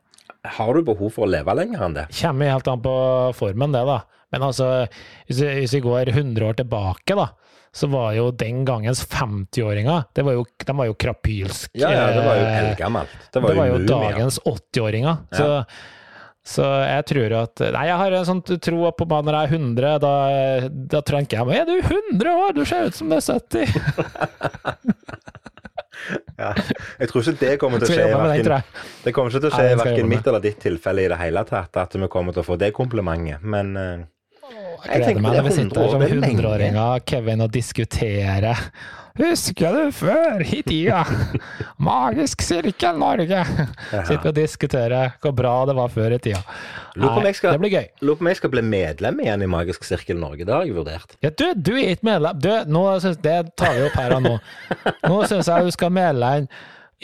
har 0.45 0.75
du 0.75 0.83
behov 0.83 1.13
for 1.13 1.27
å 1.27 1.31
leve 1.31 1.55
lenger 1.57 1.81
enn 1.87 1.95
det? 1.95 2.09
Kommer 2.21 2.51
helt 2.53 2.69
an 2.69 2.83
på 2.83 3.35
formen, 3.35 3.73
det, 3.73 3.85
da. 3.87 4.03
Men 4.33 4.43
altså, 4.43 4.87
hvis 5.29 5.73
vi, 5.73 5.81
går 5.81 6.09
100 6.13 6.43
år 6.45 6.55
tilbake, 6.59 7.15
da, 7.17 7.29
så 7.73 7.89
var 7.91 8.13
jo 8.15 8.31
den 8.31 8.65
gangens 8.65 9.05
50-åringer 9.07 10.05
det 10.15 10.25
var 10.25 10.33
jo, 10.35 10.45
De 10.65 10.73
var 10.77 10.87
jo 10.87 10.95
krapylsk. 10.95 11.71
Ja, 11.75 11.91
ja, 11.91 12.07
det 12.13 12.25
var 12.25 12.37
jo 12.37 12.45
eh, 12.45 12.59
eldgammelt. 12.71 13.09
Det 13.33 13.33
Det 13.33 13.43
var 13.43 13.55
var 13.55 13.67
jo 13.67 13.79
mumia. 13.79 13.87
dagens 13.89 14.39
80-åringer. 14.45 15.19
Så, 15.33 15.67
så 16.45 16.63
jeg 16.87 17.05
tror 17.07 17.33
at 17.43 17.61
Nei, 17.73 17.87
jeg 17.87 17.97
har 17.97 18.13
en 18.13 18.25
sånn 18.25 18.43
tro 18.61 18.91
på 18.93 19.03
at 19.19 19.25
når 19.25 19.33
jeg 19.33 19.49
er 19.49 19.59
100, 19.59 19.99
da, 19.99 20.69
da 20.69 21.01
tenker 21.01 21.39
jeg 21.41 21.61
Er 21.63 21.65
du 21.65 21.81
100 21.81 22.31
år? 22.37 22.53
Du 22.55 22.65
ser 22.65 22.85
ut 22.87 22.95
som 22.95 23.09
du 23.09 23.17
er 23.17 23.21
70! 23.21 23.67
Ja. 26.45 26.49
Jeg 26.99 27.09
tror 27.11 27.23
ikke 27.23 27.39
det 27.39 27.53
kommer 27.63 27.79
til 27.79 27.93
å 27.93 27.95
skje. 27.95 28.07
i 28.11 28.41
jeg. 28.43 28.63
det 29.05 29.13
kommer 29.15 29.31
ikke 29.31 29.45
til 29.45 29.53
å 29.53 29.55
skje 29.55 29.69
det 29.69 29.77
verken 29.79 30.09
mitt 30.11 30.27
eller 30.27 30.43
ditt 30.43 30.59
tilfelle 30.65 31.05
i 31.05 31.11
det 31.13 31.19
hele 31.21 31.45
tatt, 31.47 31.79
at 31.79 31.95
vi 31.95 32.09
kommer 32.11 32.35
til 32.35 32.43
å 32.43 32.47
få 32.49 32.57
det 32.59 32.73
komplimentet. 32.75 33.45
Men 33.47 33.71
Jeg 34.55 35.01
gleder 35.05 35.21
meg 35.25 35.39
når 35.39 35.47
vi 35.49 35.55
sitter 35.57 35.81
her 35.83 35.95
som 35.95 36.03
det 36.05 36.11
er 36.11 36.21
lenge. 36.21 36.43
100-åringer, 36.43 37.05
Kevin, 37.09 37.41
og 37.45 37.51
diskuterer. 37.55 38.61
Husker 39.15 39.77
du 39.77 39.93
før 39.95 40.43
i 40.43 40.59
tida? 40.67 41.05
Magisk 41.79 42.43
sirkel 42.43 42.97
Norge! 42.99 43.45
Sitter 44.09 44.31
og 44.33 44.35
diskuterer 44.35 45.13
hvor 45.23 45.35
bra 45.39 45.53
det 45.71 45.77
var 45.79 45.93
før 45.95 46.17
i 46.17 46.19
tida. 46.23 46.41
Nei, 46.99 47.33
skal- 47.35 47.55
Det 47.55 47.61
blir 47.63 47.71
gøy. 47.77 47.87
lurer 48.03 48.17
på 48.19 48.27
om 48.27 48.31
jeg 48.33 48.37
skal 48.41 48.51
bli 48.57 48.63
medlem 48.67 49.21
igjen 49.23 49.43
i 49.43 49.51
Magisk 49.51 49.85
sirkel 49.87 50.19
Norge. 50.19 50.45
Det 50.45 50.55
har 50.55 50.65
jeg 50.67 50.75
vurdert. 50.75 51.15
Ja, 51.23 51.31
du, 51.31 51.47
du 51.55 51.73
er 51.77 51.95
ikke 51.95 52.11
medlem. 52.11 52.41
Du, 52.43 52.51
nå 52.75 52.85
synes, 53.01 53.17
det 53.23 53.39
tar 53.57 53.75
vi 53.79 53.87
opp 53.87 53.99
her 54.03 54.17
og 54.19 54.23
nå. 54.27 54.35
Nå 55.07 55.23
syns 55.31 55.47
jeg 55.51 55.65
du 55.71 55.71
skal 55.79 55.95
melde 55.95 56.33
inn 56.43 56.49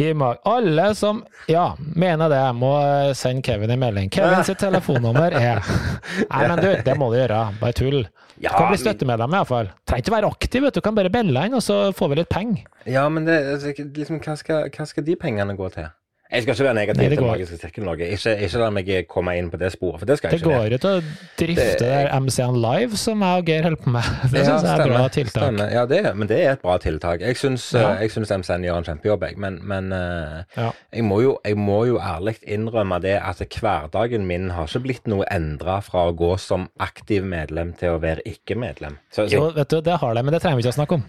i 0.00 0.14
mag... 0.14 0.40
Alle 0.48 0.94
som 0.98 1.22
ja, 1.50 1.76
mener 1.78 2.30
det, 2.32 2.40
må 2.56 2.72
sende 3.18 3.44
Kevin 3.46 3.70
en 3.74 3.82
melding. 3.82 4.10
Kevin 4.14 4.44
sitt 4.46 4.60
telefonnummer 4.62 5.34
er 5.36 5.62
Nei, 6.32 6.42
men 6.46 6.56
du, 6.60 6.70
det 6.86 6.96
må 6.98 7.10
du 7.12 7.18
gjøre. 7.20 7.44
Bare 7.60 7.76
tull. 7.76 8.02
Du 8.40 8.48
kan 8.48 8.70
bli 8.70 8.80
støttemedlem 8.80 9.34
iallfall. 9.36 9.70
Trenger 9.84 10.06
ikke 10.06 10.16
være 10.16 10.32
aktiv, 10.32 10.64
vet 10.64 10.76
du. 10.78 10.82
Kan 10.84 10.96
bare 10.96 11.12
melde 11.12 11.46
inn, 11.46 11.56
og 11.58 11.64
så 11.64 11.78
får 11.96 12.12
vi 12.12 12.20
litt 12.22 12.32
penger. 12.32 12.64
Ja, 12.88 13.04
men 13.12 13.28
det, 13.28 13.36
altså, 13.56 13.74
liksom, 13.76 14.22
hva, 14.24 14.36
skal, 14.40 14.70
hva 14.72 14.86
skal 14.88 15.04
de 15.04 15.16
pengene 15.20 15.56
gå 15.58 15.68
til? 15.74 15.90
Jeg 16.30 16.42
skal 16.44 16.54
ikke 16.54 16.64
være 16.64 16.74
negativ 16.78 17.02
Nei, 17.02 17.08
til 17.16 17.24
magiske 17.26 17.56
Magisk 17.56 17.62
sirkel 17.64 17.88
Ikke, 18.06 18.32
ikke 18.46 18.58
la 18.62 18.68
meg 18.70 18.90
komme 19.10 19.32
inn 19.38 19.48
på 19.50 19.58
det 19.58 19.72
sporet, 19.74 19.98
for 19.98 20.06
det 20.06 20.16
skal 20.18 20.30
Det 20.30 20.38
jeg 20.38 20.46
ikke. 20.46 20.58
går 20.60 20.70
jo 20.70 20.78
til 20.78 20.90
å 20.90 21.00
drifte 21.40 21.64
Det- 21.64 21.80
der 21.80 22.10
MC-en 22.20 22.58
live, 22.62 22.96
som 22.96 23.20
jeg 23.26 23.38
og 23.42 23.46
Geir 23.50 23.62
holder 23.62 23.80
på 23.82 23.90
med. 23.90 24.02
Det 24.30 24.38
Ja, 24.38 24.44
syns 24.44 24.62
jeg 24.62 24.70
er 24.78 24.82
et 24.84 24.92
bra 24.92 25.08
tiltak. 25.08 25.42
stemmer. 25.42 25.72
Ja, 25.72 25.86
det, 25.86 25.98
er- 26.06 26.14
men 26.14 26.28
det 26.28 26.38
er 26.44 26.52
et 26.52 26.62
bra 26.62 26.76
tiltak. 26.78 27.20
Jeg 27.20 27.36
syns, 27.36 27.72
Ja. 27.74 27.94
eh, 27.98 28.06
MCN 28.06 28.62
gjør 28.62 28.76
en 28.78 28.84
kjempejobb, 28.84 29.22
jeg. 29.26 29.38
Men, 29.38 29.58
men 29.62 29.92
eh, 29.92 30.44
Ja. 30.56 30.70
jeg, 30.92 31.02
må 31.04 31.20
jo, 31.22 31.38
jeg 31.44 31.56
må 31.56 31.84
jo 31.86 31.98
ærlig 31.98 32.36
innrømme 32.46 33.00
det 33.02 33.16
at 33.22 33.38
hverdagen 33.60 34.24
min 34.26 34.50
har 34.50 34.66
ikke 34.66 34.82
blitt 34.82 35.06
noe 35.08 35.24
endra 35.30 35.80
fra 35.82 36.06
å 36.10 36.14
gå 36.16 36.38
som 36.38 36.68
aktiv 36.78 37.24
medlem 37.24 37.72
til 37.76 37.96
å 37.96 38.00
være 38.00 38.22
ikke-medlem. 38.24 38.98
Jo, 39.28 39.50
vet 39.50 39.68
du, 39.68 39.80
det 39.80 39.98
har 39.98 40.14
det, 40.14 40.24
men 40.24 40.32
det 40.32 40.42
trenger 40.42 40.56
vi 40.56 40.62
ikke 40.68 40.74
å 40.76 40.78
snakke 40.86 40.92
om. 40.94 41.04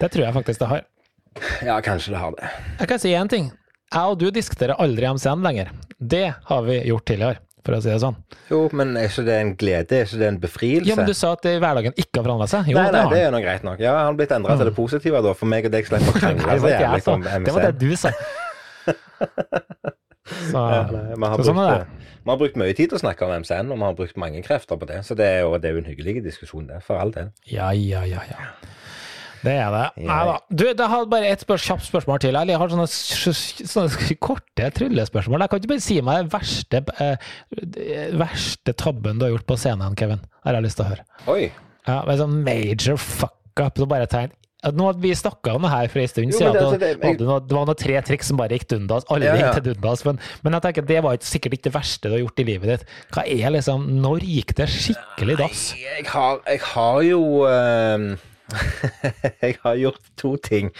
Det 0.00 0.10
tror 0.10 0.24
jeg 0.24 0.34
faktisk 0.34 0.58
det 0.58 0.68
har. 0.68 0.82
ja, 1.66 1.80
kanskje 1.80 2.10
det 2.14 2.18
har 2.18 2.30
det. 2.38 2.48
Jeg 2.80 2.88
kan 2.88 2.98
si 2.98 3.10
én 3.12 3.28
ting. 3.28 3.52
Jeg 3.94 4.10
og 4.10 4.18
du 4.18 4.26
diskuterer 4.34 4.78
aldri 4.82 5.06
MCN 5.14 5.42
lenger. 5.46 5.68
Det 5.98 6.24
har 6.48 6.62
vi 6.66 6.80
gjort 6.88 7.04
tidligere, 7.06 7.38
for 7.64 7.76
å 7.76 7.80
si 7.84 7.92
det 7.92 8.00
sånn. 8.02 8.16
Jo, 8.50 8.58
men 8.74 8.96
er 8.98 9.06
ikke 9.08 9.24
det 9.28 9.36
en 9.40 9.52
glede? 9.60 10.00
Er 10.00 10.08
ikke 10.08 10.18
det 10.20 10.30
en 10.32 10.40
befrielse? 10.42 10.88
Ja, 10.90 10.96
men 10.98 11.06
du 11.08 11.14
sa 11.16 11.30
at 11.36 11.44
det 11.46 11.52
i 11.56 11.60
hverdagen 11.62 11.94
ikke 11.94 12.18
har 12.20 12.26
forandra 12.26 12.48
seg. 12.50 12.72
Jo, 12.72 12.78
nei, 12.80 12.88
nei, 12.88 12.92
det 12.92 13.04
har 13.04 13.14
det 13.14 13.20
er 13.28 13.34
nå 13.36 13.42
greit 13.44 13.66
nok. 13.66 13.78
Ja, 13.84 13.94
Han 14.00 14.10
har 14.10 14.18
blitt 14.18 14.34
endra 14.34 14.56
til 14.58 14.68
det 14.70 14.74
positive, 14.76 15.22
da, 15.24 15.34
for 15.38 15.50
meg 15.54 15.68
og 15.70 15.76
deg 15.76 15.86
slipper 15.88 16.10
å 16.10 16.20
krangle 16.24 16.58
så 16.58 16.72
jævlig 16.74 17.06
om 17.14 17.22
MCN. 17.28 17.46
Det 17.46 17.54
var 17.56 17.68
det 17.70 17.74
du 17.84 17.94
sa. 18.00 18.14
Så, 18.84 20.58
Ja, 20.64 20.86
nei, 20.88 21.16
man, 21.20 21.30
har 21.34 21.40
så 21.40 21.50
sånn 21.50 21.58
brukt, 21.58 21.72
er 21.74 21.82
det. 21.84 22.12
vi 22.24 22.30
har 22.32 22.38
brukt 22.40 22.54
mye 22.60 22.74
tid 22.76 22.88
til 22.90 22.96
å 22.96 23.00
snakke 23.02 23.26
om 23.26 23.32
MCN, 23.42 23.70
og 23.74 23.76
vi 23.80 23.84
har 23.86 23.96
brukt 23.98 24.16
mange 24.20 24.40
krefter 24.46 24.78
på 24.80 24.88
det. 24.88 25.02
Så 25.04 25.16
det 25.18 25.26
er 25.28 25.42
jo, 25.44 25.50
det 25.60 25.68
er 25.70 25.76
jo 25.76 25.82
en 25.84 25.90
hyggelig 25.90 26.22
diskusjon, 26.24 26.64
det. 26.70 26.78
For 26.86 26.96
all 27.00 27.12
del. 27.14 27.28
Ja, 27.48 27.70
ja, 27.76 28.02
ja, 28.08 28.22
ja. 28.30 28.46
Det 29.44 29.54
er 29.60 29.70
det. 29.74 29.84
Nei 30.08 30.20
da. 30.30 30.36
Du, 30.50 30.64
jeg 30.70 30.88
har 30.94 31.04
bare 31.12 31.30
et 31.34 31.42
spørs, 31.44 31.66
kjapt 31.68 31.84
spørsmål 31.86 32.22
til. 32.24 32.38
Jeg 32.48 32.58
har 32.62 32.72
sånne, 32.72 32.88
sånne 32.88 34.16
korte 34.24 34.70
tryllespørsmål. 34.78 35.44
Jeg 35.44 35.52
kan 35.52 35.60
ikke 35.62 35.72
bare 35.74 35.84
si 35.84 35.98
meg 36.04 36.22
den 36.24 36.30
verste, 36.32 36.80
eh, 37.04 38.14
verste 38.18 38.74
tabben 38.80 39.18
du 39.20 39.26
har 39.26 39.34
gjort 39.36 39.46
på 39.48 39.58
scenen, 39.60 39.96
Kevin. 39.98 40.22
Har 40.44 40.56
jeg 40.58 40.66
lyst 40.68 40.80
til 40.80 40.86
å 40.86 40.92
høre. 40.94 41.04
Oi. 41.34 41.50
Ja, 41.86 42.00
med 42.08 42.18
sånn 42.22 42.40
major 42.46 42.96
fuck 43.00 43.60
up. 43.60 43.76
Så 43.78 43.86
bare 43.88 44.08
tegn. 44.10 44.32
Nå 44.64 44.86
hadde 44.88 45.02
vi 45.04 45.10
snakka 45.12 45.52
om 45.58 45.66
det 45.66 45.70
her 45.74 45.88
for 45.92 46.00
en 46.00 46.08
stund 46.08 46.32
siden. 46.32 46.52
det- 46.54 46.62
altså, 46.62 46.78
det, 46.80 47.00
det- 47.00 47.04
jeg- 47.04 47.18
det 47.18 47.26
var 47.52 47.66
noen 47.66 47.76
tre 47.76 48.00
triks 48.00 48.26
som 48.28 48.38
bare 48.38 48.48
gikk 48.56 48.66
dundas. 48.68 49.04
Alle 49.10 49.26
Ja, 49.26 49.34
ja. 49.34 49.52
gikk 49.52 49.62
til 49.62 49.74
dundas. 49.74 50.04
Men, 50.06 50.18
men 50.42 50.52
jeg 50.54 50.62
tenker 50.62 50.86
det 50.86 51.02
var 51.04 51.12
ikke, 51.18 51.28
sikkert 51.28 51.52
ikke 51.58 51.62
det 51.68 51.72
verste 51.74 52.00
du 52.08 52.10
har 52.16 52.18
gjort 52.24 52.40
i 52.40 52.44
livet 52.44 52.62
ditt. 52.80 52.84
Hva 53.12 53.26
er 53.28 53.50
liksom 53.52 53.84
Når 54.00 54.20
gikk 54.24 54.54
det 54.56 54.68
skikkelig 54.72 55.36
dass? 55.36 55.74
Jeg 55.76 56.06
har, 56.06 56.40
jeg 56.48 56.60
har 56.60 57.02
jo 57.02 57.44
eh, 57.44 58.16
jeg 59.42 59.56
har 59.62 59.80
gjort 59.80 60.12
to 60.20 60.34
ting. 60.36 60.70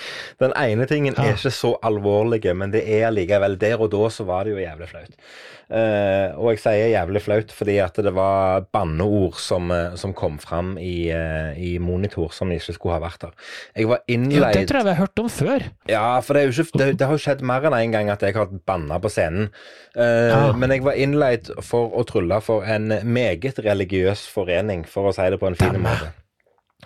Den 0.43 0.53
ene 0.59 0.87
tingen 0.91 1.17
er 1.17 1.35
ikke 1.35 1.53
så 1.55 1.75
alvorlig, 1.85 2.45
men 2.57 2.75
det 2.75 2.85
er 2.85 3.09
allikevel 3.09 3.57
Der 3.61 3.81
og 3.81 3.91
da 3.95 4.09
så 4.13 4.27
var 4.29 4.45
det 4.45 4.55
jo 4.55 4.63
jævlig 4.63 4.89
flaut. 4.91 5.19
Uh, 5.65 6.37
og 6.37 6.51
jeg 6.53 6.59
sier 6.61 6.91
jævlig 6.93 7.23
flaut 7.25 7.53
fordi 7.57 7.79
at 7.81 7.97
det 8.05 8.11
var 8.13 8.67
banneord 8.75 9.39
som, 9.41 9.71
eh, 9.73 9.95
som 9.97 10.13
kom 10.13 10.37
fram 10.39 10.75
i, 10.77 11.09
uh, 11.09 11.57
i 11.57 11.79
monitor 11.81 12.35
som 12.37 12.53
ikke 12.53 12.75
skulle 12.77 12.99
ha 12.99 13.01
vært 13.01 13.25
der. 13.25 13.33
Jeg 13.81 13.89
var 13.89 14.03
innleid 14.13 14.59
det 14.59 14.67
tror 14.69 14.83
jeg 14.83 14.89
vi 14.91 14.93
har 14.93 15.01
hørt 15.01 15.23
om 15.23 15.31
før. 15.33 15.65
ja, 15.89 16.05
for 16.21 16.37
det, 16.37 16.51
ikke, 16.53 16.67
det, 16.83 16.91
det 17.01 17.09
har 17.09 17.17
jo 17.17 17.23
skjedd 17.25 17.41
mer 17.49 17.65
enn 17.65 17.79
én 17.79 17.89
en 17.89 17.97
gang 17.97 18.13
at 18.13 18.23
jeg 18.23 18.37
har 18.37 18.53
banna 18.69 19.01
på 19.01 19.13
scenen. 19.13 19.49
Uh, 19.97 20.13
Ja. 20.35 20.53
Men 20.57 20.73
jeg 20.73 20.85
var 20.85 20.99
innleid 21.01 21.49
for 21.65 21.95
å 21.97 22.05
trylle 22.09 22.41
for 22.45 22.67
en 22.69 22.93
meget 23.05 23.59
religiøs 23.65 24.27
forening, 24.31 24.85
for 24.89 25.09
å 25.11 25.17
si 25.17 25.27
det 25.33 25.41
på 25.41 25.49
en 25.49 25.59
fin 25.59 25.81
måte. 25.81 26.13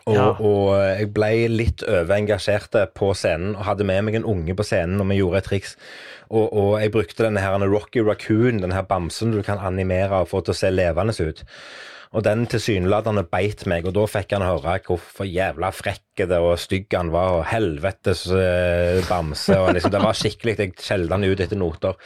Og, 0.08 0.14
Ja. 0.16 0.28
og 0.40 0.68
jeg 0.98 1.10
ble 1.12 1.30
litt 1.52 1.82
overengasjert 1.84 2.76
på 2.96 3.10
scenen 3.18 3.56
og 3.58 3.66
hadde 3.68 3.84
med 3.84 4.06
meg 4.06 4.16
en 4.16 4.28
unge 4.28 4.54
på 4.56 4.64
scenen, 4.64 5.00
og 5.02 5.10
vi 5.10 5.18
gjorde 5.20 5.42
et 5.42 5.48
triks. 5.50 5.74
Og, 6.30 6.48
og 6.52 6.80
jeg 6.80 6.92
brukte 6.94 7.24
denne 7.26 7.42
her 7.44 7.58
Rocky 7.68 8.00
Raccoon, 8.04 8.62
denne 8.62 8.76
her 8.76 8.86
bamsen 8.88 9.32
du 9.32 9.42
kan 9.44 9.60
animere 9.60 10.22
og 10.22 10.30
få 10.32 10.40
til 10.44 10.54
å 10.56 10.60
se 10.60 10.72
levende 10.72 11.12
ut. 11.20 11.44
Og 12.16 12.24
den 12.24 12.46
tilsynelatende 12.48 13.26
beit 13.28 13.66
meg, 13.68 13.84
og 13.84 13.92
da 13.96 14.06
fikk 14.08 14.32
han 14.36 14.46
høre 14.46 14.78
hvorfor 14.86 15.28
jævla 15.28 15.68
frekk 15.76 16.04
det 16.26 16.38
og 16.42 16.56
stygg 16.58 16.94
han 16.96 17.12
var, 17.14 17.36
og 17.36 17.44
helvetes 17.46 18.24
eh, 18.34 18.98
bamse. 19.06 19.54
og 19.54 19.74
liksom, 19.76 19.92
Det 19.92 20.00
var 20.02 20.16
skikkelig, 20.16 20.54
Jeg 20.58 20.72
skjelte 20.82 21.14
han 21.14 21.26
ut 21.26 21.42
etter 21.44 21.60
noter. 21.60 21.98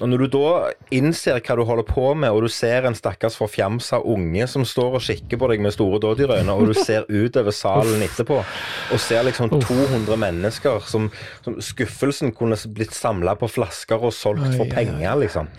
Og 0.00 0.08
når 0.08 0.24
du 0.24 0.26
da 0.32 0.70
innser 0.90 1.38
hva 1.38 1.56
du 1.58 1.64
holder 1.68 1.86
på 1.86 2.14
med, 2.14 2.30
og 2.30 2.42
du 2.42 2.48
ser 2.48 2.88
en 2.88 2.96
stakkars 2.96 3.36
forfjamsa 3.38 4.00
unge 4.00 4.48
som 4.50 4.64
står 4.64 4.98
og 4.98 5.04
kikker 5.04 5.38
på 5.38 5.50
deg 5.52 5.62
med 5.62 5.76
store 5.76 6.00
dådyrøyne, 6.02 6.50
og 6.56 6.72
du 6.72 6.74
ser 6.74 7.06
utover 7.10 7.54
salen 7.54 8.02
etterpå 8.02 8.40
og 8.40 8.98
ser 9.02 9.22
liksom 9.28 9.52
200 9.52 10.16
mennesker 10.18 10.80
som, 10.88 11.10
som 11.44 11.60
skuffelsen 11.62 12.32
kunne 12.36 12.58
blitt 12.74 12.96
samla 12.96 13.36
på 13.38 13.50
flasker 13.50 14.02
og 14.02 14.16
solgt 14.16 14.56
for 14.56 14.66
penger, 14.72 15.14
liksom. 15.20 15.52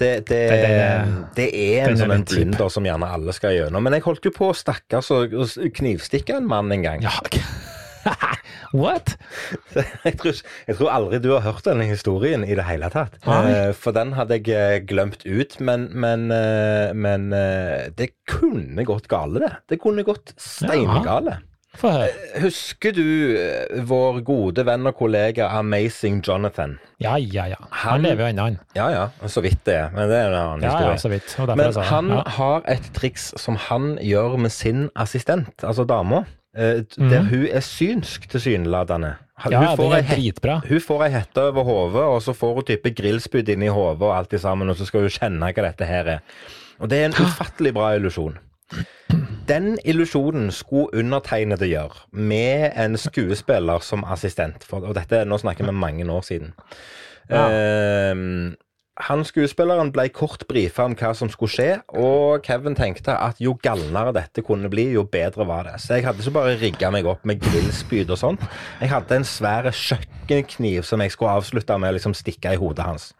Det, 0.00 0.26
det, 0.26 0.38
det, 0.50 0.70
det 1.36 1.44
er 1.54 1.90
en 1.92 1.98
sånn 2.00 2.14
en 2.16 2.24
blunder 2.26 2.70
som 2.72 2.86
gjerne 2.88 3.10
alle 3.14 3.34
skal 3.36 3.54
gjennom. 3.54 3.84
Men 3.86 3.94
jeg 3.94 4.02
holdt 4.08 4.26
jo 4.26 4.32
på 4.34 4.48
å 4.50 4.56
stakkars 4.58 5.12
og 5.14 5.36
knivstikke 5.78 6.40
en 6.40 6.48
mann 6.50 6.72
en 6.74 6.82
gang. 6.82 7.04
Ja. 7.06 7.14
What? 8.74 9.14
Jeg, 10.04 10.16
tror, 10.18 10.40
jeg 10.66 10.76
tror 10.76 10.90
aldri 10.92 11.20
du 11.22 11.28
har 11.30 11.44
hørt 11.46 11.64
denne 11.64 11.86
historien 11.88 12.42
i 12.44 12.56
det 12.58 12.64
hele 12.66 12.90
tatt. 12.92 13.14
Nei. 13.24 13.38
Eh, 13.52 13.70
For 13.78 13.94
den 13.96 14.10
hadde 14.18 14.40
jeg 14.40 14.50
eh, 14.50 14.80
glemt 14.84 15.22
ut, 15.24 15.54
men, 15.64 15.86
men, 15.94 16.26
eh, 16.34 16.90
men 16.92 17.28
det 17.96 18.10
kunne 18.28 18.84
gått 18.86 19.06
gale, 19.08 19.40
det. 19.44 19.52
Det 19.70 19.78
kunne 19.82 20.04
gått 20.06 20.34
steingale. 20.42 21.38
Høre. 21.38 21.53
Husker 22.40 22.92
du 22.96 23.04
eh, 23.38 23.82
vår 23.88 24.20
gode 24.26 24.64
venn 24.66 24.86
og 24.88 24.94
kollega 24.98 25.48
Amazing 25.58 26.20
Jonathan? 26.24 26.76
Ja, 27.02 27.16
ja, 27.18 27.46
ja. 27.50 27.56
Han- 27.70 27.92
Han 27.94 28.02
lever 28.02 28.24
jo 28.24 28.30
ennå, 28.32 28.42
han. 28.48 28.58
Ja 28.76 28.86
ja, 28.90 29.08
så 29.28 29.42
vidt 29.44 29.64
det. 29.64 29.90
Men 29.94 30.08
det 30.08 30.16
er 30.20 30.28
en 30.28 30.34
annen 30.34 30.62
Ja, 30.62 30.70
ja, 30.80 30.92
historie. 30.92 30.98
så 30.98 31.08
vidt. 31.48 31.56
Men 31.56 31.84
han 31.90 32.08
ja. 32.08 32.22
har 32.38 32.62
et 32.68 32.90
triks 32.94 33.32
som 33.36 33.56
han 33.56 33.98
gjør 34.02 34.38
med 34.38 34.52
sin 34.52 34.88
assistent, 34.96 35.54
altså 35.62 35.84
dama, 35.86 36.24
Der 36.54 36.84
mm. 36.98 37.26
hun 37.28 37.46
er 37.50 37.60
synsk 37.60 38.28
tilsynelatende. 38.30 39.16
Hun, 39.42 39.52
Ja, 39.52 39.74
får 39.74 39.90
den 39.90 40.04
er 40.04 40.14
dritbra. 40.14 40.60
hun 40.68 40.80
får 40.80 41.02
ei 41.04 41.10
hette 41.10 41.42
over 41.42 41.64
hodet, 41.64 42.02
og 42.02 42.22
så 42.22 42.32
får 42.32 42.54
hun 42.54 42.64
type 42.64 42.90
grillspyd 42.94 43.48
inni 43.48 43.66
hodet 43.66 44.02
og 44.02 44.16
alt 44.16 44.30
det 44.30 44.40
sammen, 44.40 44.70
og 44.70 44.76
så 44.76 44.86
skal 44.86 45.00
hun 45.00 45.10
kjenne 45.10 45.40
hva 45.52 45.62
dette 45.66 45.84
her 45.84 46.04
er. 46.06 46.20
Og 46.78 46.88
det 46.88 46.98
er 47.00 47.04
en 47.06 47.12
ufattelig 47.26 47.74
bra 47.74 47.96
illusjon. 47.96 48.38
Den 49.48 49.78
illusjonen 49.84 50.50
skulle 50.52 50.94
undertegnede 50.96 51.68
gjøre, 51.68 52.04
med 52.12 52.70
en 52.80 52.96
skuespiller 52.96 53.82
som 53.84 54.04
assistent. 54.08 54.64
For, 54.64 54.84
og 54.84 54.96
dette, 54.96 55.24
nå 55.28 55.38
snakker 55.42 55.68
vi 55.68 55.74
mange 55.76 56.06
år 56.10 56.24
siden. 56.24 56.54
Ja. 57.30 57.48
Uh, 58.14 58.54
han 59.02 59.24
skuespilleren 59.26 59.90
ble 59.90 60.06
kort 60.14 60.44
brifa 60.46 60.84
om 60.86 60.94
hva 60.94 61.10
som 61.18 61.26
skulle 61.32 61.50
skje, 61.50 61.68
og 61.98 62.44
Kevin 62.46 62.76
tenkte 62.78 63.16
at 63.18 63.40
jo 63.42 63.56
galnere 63.58 64.12
dette 64.14 64.44
kunne 64.46 64.70
bli, 64.70 64.86
jo 64.94 65.02
bedre 65.10 65.46
var 65.48 65.66
det. 65.66 65.80
Så 65.82 65.98
jeg 65.98 66.06
hadde 66.06 66.22
ikke 66.22 66.36
bare 66.36 66.56
rigga 66.60 66.92
meg 66.94 67.08
opp 67.10 67.26
med 67.26 67.42
grillspyd 67.42 68.12
og 68.14 68.20
sånt. 68.20 68.44
Jeg 68.78 68.92
hadde 68.94 69.18
en 69.18 69.26
svær 69.26 69.66
kjøkkenkniv 69.74 70.86
som 70.86 71.02
jeg 71.02 71.10
skulle 71.10 71.34
avslutte 71.40 71.78
med 71.82 71.90
å 71.90 71.98
liksom 71.98 72.14
stikke 72.14 72.54
i 72.54 72.60
hodet 72.60 72.86
hans. 72.86 73.10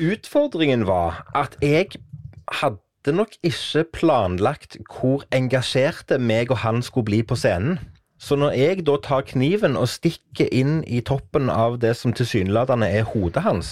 Utfordringen 0.00 0.88
var 0.88 1.20
at 1.36 1.58
jeg 1.60 2.00
hadde 2.62 2.80
nok 3.08 3.32
ikke 3.46 3.86
planlagt 3.96 4.76
hvor 4.84 5.24
engasjerte 5.32 6.18
meg 6.20 6.52
og 6.52 6.60
han 6.64 6.82
skulle 6.84 7.08
bli 7.08 7.22
på 7.24 7.38
scenen. 7.38 7.78
Så 8.20 8.36
når 8.36 8.52
jeg 8.58 8.84
da 8.84 8.98
tar 9.00 9.24
kniven 9.30 9.78
og 9.80 9.88
stikker 9.88 10.50
inn 10.52 10.82
i 10.84 11.00
toppen 11.00 11.48
av 11.48 11.78
det 11.80 11.94
som 11.96 12.12
tilsynelatende 12.12 12.90
er 12.92 13.08
hodet 13.08 13.46
hans, 13.46 13.70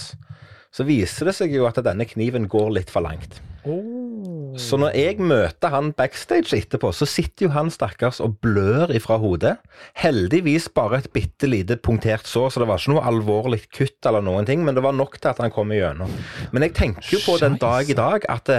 så 0.73 0.85
viser 0.85 1.29
det 1.29 1.35
seg 1.37 1.53
jo 1.53 1.67
at 1.69 1.77
denne 1.85 2.05
kniven 2.09 2.49
går 2.49 2.73
litt 2.79 2.89
for 2.93 3.05
langt. 3.05 3.37
Oh. 3.69 4.55
Så 4.57 4.77
når 4.79 4.95
jeg 4.97 5.21
møter 5.21 5.69
han 5.73 5.91
backstage 5.93 6.57
etterpå, 6.57 6.89
så 6.95 7.05
sitter 7.09 7.45
jo 7.45 7.53
han 7.53 7.69
stakkars 7.73 8.21
og 8.23 8.39
blør 8.41 8.89
ifra 8.95 9.19
hodet. 9.21 9.55
Heldigvis 9.99 10.69
bare 10.73 11.01
et 11.03 11.09
bitte 11.13 11.49
lite 11.49 11.77
punktert 11.77 12.25
sår, 12.29 12.49
så 12.49 12.63
det 12.63 12.69
var 12.69 12.81
ikke 12.81 12.95
noe 12.95 13.05
alvorlig 13.11 13.61
kutt 13.75 14.09
eller 14.09 14.25
noen 14.25 14.47
ting, 14.49 14.63
men 14.65 14.77
det 14.77 14.85
var 14.85 14.97
nok 14.97 15.19
til 15.19 15.31
at 15.33 15.41
han 15.43 15.53
kom 15.53 15.73
igjennom. 15.75 16.13
Men 16.55 16.65
jeg 16.65 16.77
tenker 16.79 17.17
jo 17.17 17.21
på 17.27 17.37
den 17.41 17.59
dag 17.61 17.89
i 17.89 17.97
dag 17.97 18.25
at 18.31 18.53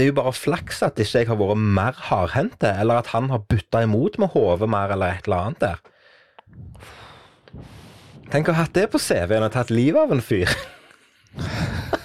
det, 0.00 0.06
er 0.06 0.10
jo 0.10 0.16
bare 0.16 0.32
flaks 0.32 0.80
at 0.86 0.98
ikke 1.02 1.20
jeg 1.22 1.28
har 1.28 1.38
vært 1.40 1.60
mer 1.78 1.98
hardhendte, 2.08 2.72
eller 2.80 3.02
at 3.04 3.12
han 3.12 3.28
har 3.30 3.44
bytta 3.52 3.84
imot 3.84 4.16
med 4.22 4.32
hodet 4.32 4.68
mer, 4.72 4.96
eller 4.96 5.12
et 5.18 5.28
eller 5.28 5.50
annet 5.50 5.60
der. 5.60 5.82
Tenk 8.30 8.48
å 8.48 8.54
ha 8.56 8.64
hatt 8.64 8.76
det 8.78 8.86
på 8.92 9.00
CV-en 9.02 9.44
og 9.44 9.52
tatt 9.54 9.72
livet 9.74 10.00
av 10.06 10.14
en 10.16 10.24
fyr. 10.24 10.48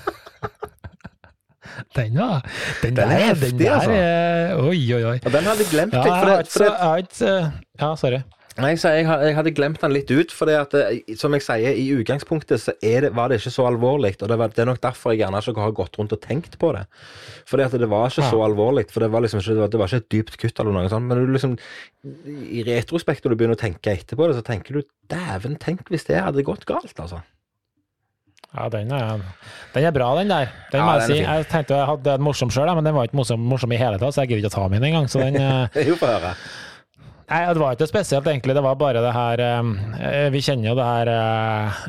Den, 1.96 2.16
ja. 2.16 2.42
Den, 2.82 2.96
Den 2.96 3.12
er 3.12 3.22
heftig, 3.30 3.50
den 3.50 3.60
der 3.60 3.74
altså. 3.74 4.68
Oi, 4.70 4.80
oi, 4.96 5.02
oi. 5.10 5.16
Og 5.26 5.32
den 5.32 5.48
hadde 5.48 5.64
jeg 5.64 5.72
glemt 5.72 5.96
Ja, 5.96 6.04
litt. 6.04 6.48
ikke 6.52 6.64
jeg 6.66 6.78
har 6.80 7.04
ikke 7.04 7.34
Ja, 7.82 7.90
sorry. 8.00 8.20
Jeg, 8.56 8.78
jeg, 8.80 9.04
jeg 9.04 9.36
hadde 9.36 9.52
glemt 9.52 9.82
den 9.84 9.92
litt 9.92 10.12
ut, 10.16 10.32
for 10.32 10.48
at, 10.48 10.72
som 11.20 11.34
jeg 11.36 11.44
sier, 11.44 11.76
i 11.76 11.90
utgangspunktet 11.98 12.62
så 12.64 12.72
er 12.80 13.04
det, 13.04 13.10
var 13.18 13.28
det 13.28 13.42
ikke 13.42 13.52
så 13.52 13.66
alvorlig. 13.68 14.14
Og 14.22 14.32
det, 14.32 14.38
var, 14.40 14.54
det 14.56 14.64
er 14.64 14.70
nok 14.70 14.80
derfor 14.84 15.12
jeg 15.12 15.26
gjerne 15.26 15.42
ikke 15.44 15.66
har 15.66 15.76
gått 15.76 16.00
rundt 16.00 16.16
og 16.16 16.22
tenkt 16.24 16.56
på 16.62 16.72
det. 16.78 16.86
Fordi 17.52 17.66
at 17.68 17.76
det 17.76 17.90
var 17.92 18.14
ikke 18.14 18.30
så 18.32 18.40
alvorlig. 18.46 18.86
For 18.94 19.04
det 19.04 19.12
var 19.12 19.26
liksom 19.26 19.44
ikke, 19.44 19.58
det 19.58 19.64
var, 19.66 19.74
det 19.74 19.82
var 19.82 19.92
ikke 19.92 20.04
et 20.06 20.12
dypt 20.16 20.40
kutt 20.40 20.64
eller 20.64 20.78
noe 20.78 20.92
sånt. 20.94 21.10
Men 21.10 21.20
du 21.20 21.36
liksom, 21.36 21.58
i 22.32 22.64
retrospekt 22.70 23.28
når 23.28 23.36
du 23.36 23.42
begynner 23.42 23.60
å 23.60 23.64
tenke 23.66 23.92
etterpå 23.92 24.30
det, 24.30 24.38
så 24.40 24.46
tenker 24.48 24.80
du 24.80 24.86
dæven, 25.12 25.58
tenk 25.60 25.92
hvis 25.92 26.08
det 26.08 26.24
hadde 26.24 26.48
gått 26.48 26.64
galt, 26.70 26.96
altså. 26.96 27.20
Ja, 28.56 28.70
den 28.72 28.92
er, 28.96 29.20
den 29.74 29.84
er 29.84 29.92
bra, 29.92 30.14
den 30.16 30.32
der. 30.32 30.52
Den 30.72 30.80
Ja, 30.80 30.86
må 30.88 30.94
jeg 31.02 31.10
si. 31.10 31.18
Jeg 31.26 31.48
tenkte 31.52 31.76
jeg 31.76 31.90
hadde 31.90 32.14
en 32.16 32.24
morsom 32.24 32.52
sjøl, 32.54 32.72
men 32.78 32.88
den 32.88 32.96
var 32.96 33.10
ikke 33.10 33.20
morsom, 33.20 33.42
morsom 33.52 33.74
i 33.76 33.80
hele 33.82 34.00
tatt, 34.00 34.16
så 34.16 34.24
jeg 34.24 34.32
gidder 34.32 34.46
ikke 34.46 34.54
å 34.54 34.56
ta 34.62 34.70
min 34.72 34.86
engang. 34.88 35.10
Så 35.12 35.20
den 35.20 35.36
eh, 35.44 35.82
Jo, 35.90 35.98
få 36.00 36.08
høre. 36.08 36.32
Nei, 37.26 37.42
det 37.50 37.62
var 37.62 37.74
ikke 37.74 37.88
spesielt, 37.90 38.28
egentlig. 38.30 38.54
Det 38.54 38.62
var 38.62 38.76
bare 38.78 39.02
det 39.02 39.12
her 39.16 39.42
eh, 39.42 40.28
Vi 40.34 40.42
kjenner 40.46 40.70
jo 40.70 40.76
det 40.78 40.86
her 40.86 41.10
eh, 41.10 41.80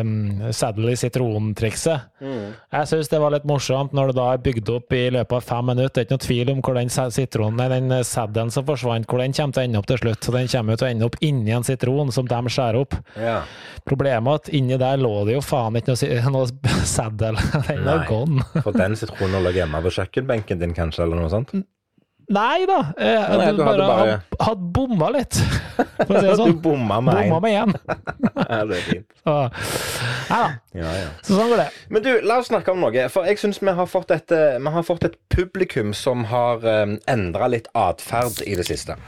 um, 0.00 0.12
Saddle 0.54 0.92
i 0.94 0.98
sitrontrikset. 0.98 2.12
Jeg 2.22 2.90
syns 2.90 3.10
det 3.10 3.18
var 3.18 3.34
litt 3.34 3.48
morsomt 3.48 3.94
når 3.96 4.12
det 4.12 4.18
da 4.20 4.26
er 4.34 4.42
bygd 4.44 4.70
opp 4.76 4.94
i 4.94 5.02
løpet 5.14 5.34
av 5.40 5.48
fem 5.48 5.66
minutter. 5.72 5.94
Det 5.96 6.04
er 6.04 6.06
ikke 6.06 6.18
noe 6.18 6.26
tvil 6.26 6.52
om 6.52 6.60
hvor 6.62 6.78
den 6.78 6.92
sitronen, 6.94 7.58
nei, 7.58 7.68
den 7.72 7.96
eh, 7.96 8.04
saddelen 8.06 8.52
som 8.54 8.66
forsvant, 8.68 9.08
hvor 9.10 9.22
den 9.22 9.34
kommer 9.34 9.56
til 9.56 9.64
å 9.64 9.68
ende 9.68 9.82
opp 9.82 9.88
til 9.90 10.02
slutt. 10.02 10.20
Så 10.22 10.34
den 10.36 10.50
kommer 10.52 10.74
jo 10.76 10.82
til 10.82 10.88
å 10.88 10.92
ende 10.92 11.08
opp 11.08 11.18
inni 11.26 11.56
en 11.56 11.66
sitron 11.66 12.14
som 12.14 12.30
de 12.30 12.54
skjærer 12.54 12.78
opp. 12.84 12.94
Ja. 13.18 13.40
Problemet 13.88 14.30
er 14.30 14.42
at 14.42 14.52
inni 14.54 14.78
der 14.78 15.02
lå 15.02 15.14
det 15.26 15.38
jo 15.38 15.42
faen 15.42 15.80
ikke 15.80 15.96
noe, 15.96 16.20
noe 16.36 16.78
saddel. 16.86 17.40
Den 17.68 17.82
var 17.86 18.06
gone. 18.08 18.46
For 18.62 18.76
den 18.76 18.94
sitronen 18.98 19.42
lå 19.42 19.52
hjemme 19.56 19.82
på 19.82 19.92
kjøkkenbenken 19.98 20.62
din, 20.62 20.76
kanskje, 20.76 21.02
eller 21.04 21.18
noe 21.18 21.32
sånt? 21.32 21.56
Nei 22.28 22.66
da, 22.68 22.92
eh, 23.00 23.36
Nei, 23.38 23.46
du 23.52 23.56
du 23.56 23.62
hadde 23.64 23.78
bare 23.78 23.86
bare- 23.88 24.44
had 24.44 24.58
bomma 24.76 25.08
litt, 25.14 25.32
for 25.78 26.12
å 26.12 26.20
si 26.20 26.26
det 26.26 26.34
Du 26.36 26.42
sånn. 26.42 26.58
bomma 26.60 26.98
med 27.00 27.14
Bomma 27.30 27.38
en. 27.38 27.42
med 27.42 27.54
én. 27.56 28.68
Det 28.68 28.76
er 28.76 28.82
fint. 28.84 29.06
Så, 29.24 29.36
ja. 30.28 30.42
Ja, 30.76 30.90
ja. 30.92 31.08
så 31.24 31.38
sånn 31.38 31.48
går 31.54 31.62
det. 31.62 31.68
Men 31.88 32.04
du, 32.04 32.10
la 32.28 32.36
oss 32.42 32.50
snakke 32.50 32.74
om 32.74 32.82
noe. 32.84 33.06
For 33.12 33.24
jeg 33.24 33.40
syns 33.40 33.62
vi, 33.64 33.72
har 33.72 33.88
fått 33.88 34.12
et, 34.12 34.30
eh, 34.36 34.60
har 34.60 34.84
fått 34.84 35.06
et 35.08 35.16
publikum 35.32 35.94
som 35.96 36.26
har 36.28 36.60
um, 36.68 36.98
endra 37.08 37.48
litt 37.48 37.68
atferd 37.74 38.42
i 38.44 38.54
det 38.60 38.66
siste. 38.68 38.98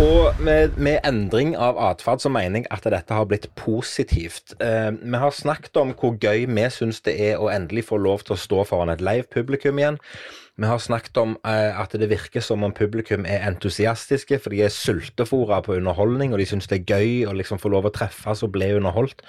Og 0.00 0.40
med, 0.42 0.74
med 0.80 0.98
endring 1.06 1.52
av 1.60 1.76
atferd 1.78 2.24
så 2.24 2.32
mener 2.32 2.64
jeg 2.64 2.70
at 2.74 2.88
dette 2.90 3.14
har 3.14 3.28
blitt 3.30 3.46
positivt. 3.60 4.56
Eh, 4.64 4.90
vi 4.96 5.20
har 5.22 5.30
snakket 5.36 5.76
om 5.78 5.92
hvor 5.94 6.16
gøy 6.18 6.48
vi 6.50 6.64
syns 6.72 7.04
det 7.06 7.14
er 7.28 7.36
å 7.38 7.52
endelig 7.52 7.84
få 7.92 8.00
lov 8.00 8.24
til 8.26 8.34
å 8.34 8.40
stå 8.40 8.64
foran 8.72 8.90
et 8.96 9.04
live 9.04 9.28
publikum 9.30 9.78
igjen. 9.78 10.00
Vi 10.54 10.68
har 10.70 10.78
snakket 10.78 11.18
om 11.18 11.32
eh, 11.42 11.74
at 11.74 11.96
det 11.98 12.06
virker 12.06 12.42
som 12.44 12.62
om 12.62 12.72
publikum 12.74 13.24
er 13.26 13.42
entusiastiske, 13.48 14.38
for 14.38 14.54
de 14.54 14.60
er 14.62 14.70
sultefòra 14.70 15.58
på 15.66 15.74
underholdning, 15.80 16.30
og 16.30 16.38
de 16.38 16.46
syns 16.46 16.70
det 16.70 16.78
er 16.78 16.92
gøy 16.94 17.24
å 17.26 17.34
liksom 17.34 17.58
få 17.58 17.72
lov 17.74 17.88
å 17.88 17.94
treffes 17.94 18.44
og 18.46 18.52
bli 18.54 18.68
underholdt. 18.76 19.24